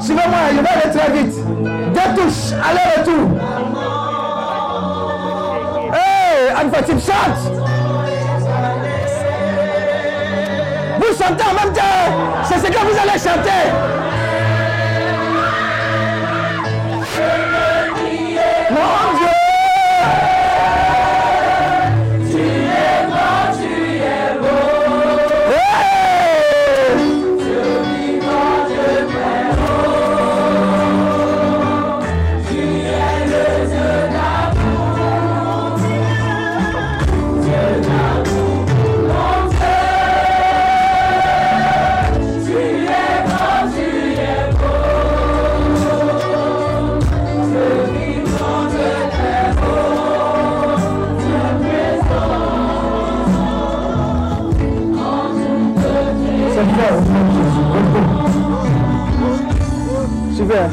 [0.00, 1.34] Suivez-moi, je vais aller très vite.
[1.94, 3.24] Deux touches, aller-retour.
[5.92, 7.40] Hey, Anne-Fatime, chante.
[10.98, 12.08] Vous chantez en même temps.
[12.44, 13.64] C'est ce que vous allez chanter.
[60.48, 60.70] Super.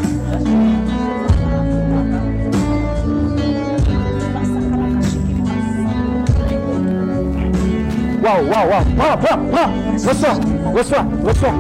[8.24, 8.86] Waouh, waouh, waouh.
[8.96, 9.72] Prends, prends, prends.
[9.92, 10.36] Reçois,
[10.74, 11.54] reçois, reçois.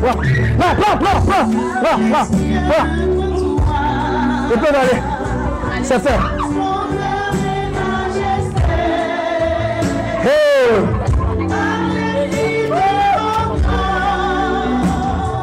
[0.00, 0.16] Prends,
[0.56, 1.46] prends, prends, prends, prends,
[1.84, 2.26] prends,
[2.70, 2.94] prends,
[4.56, 4.98] peux aller.
[5.82, 6.18] C'est fait.
[10.24, 11.04] Hey!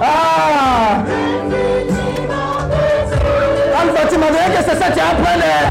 [0.01, 1.00] Ah!
[4.01, 5.70] Alpha, tu m'as dit que c'est ça,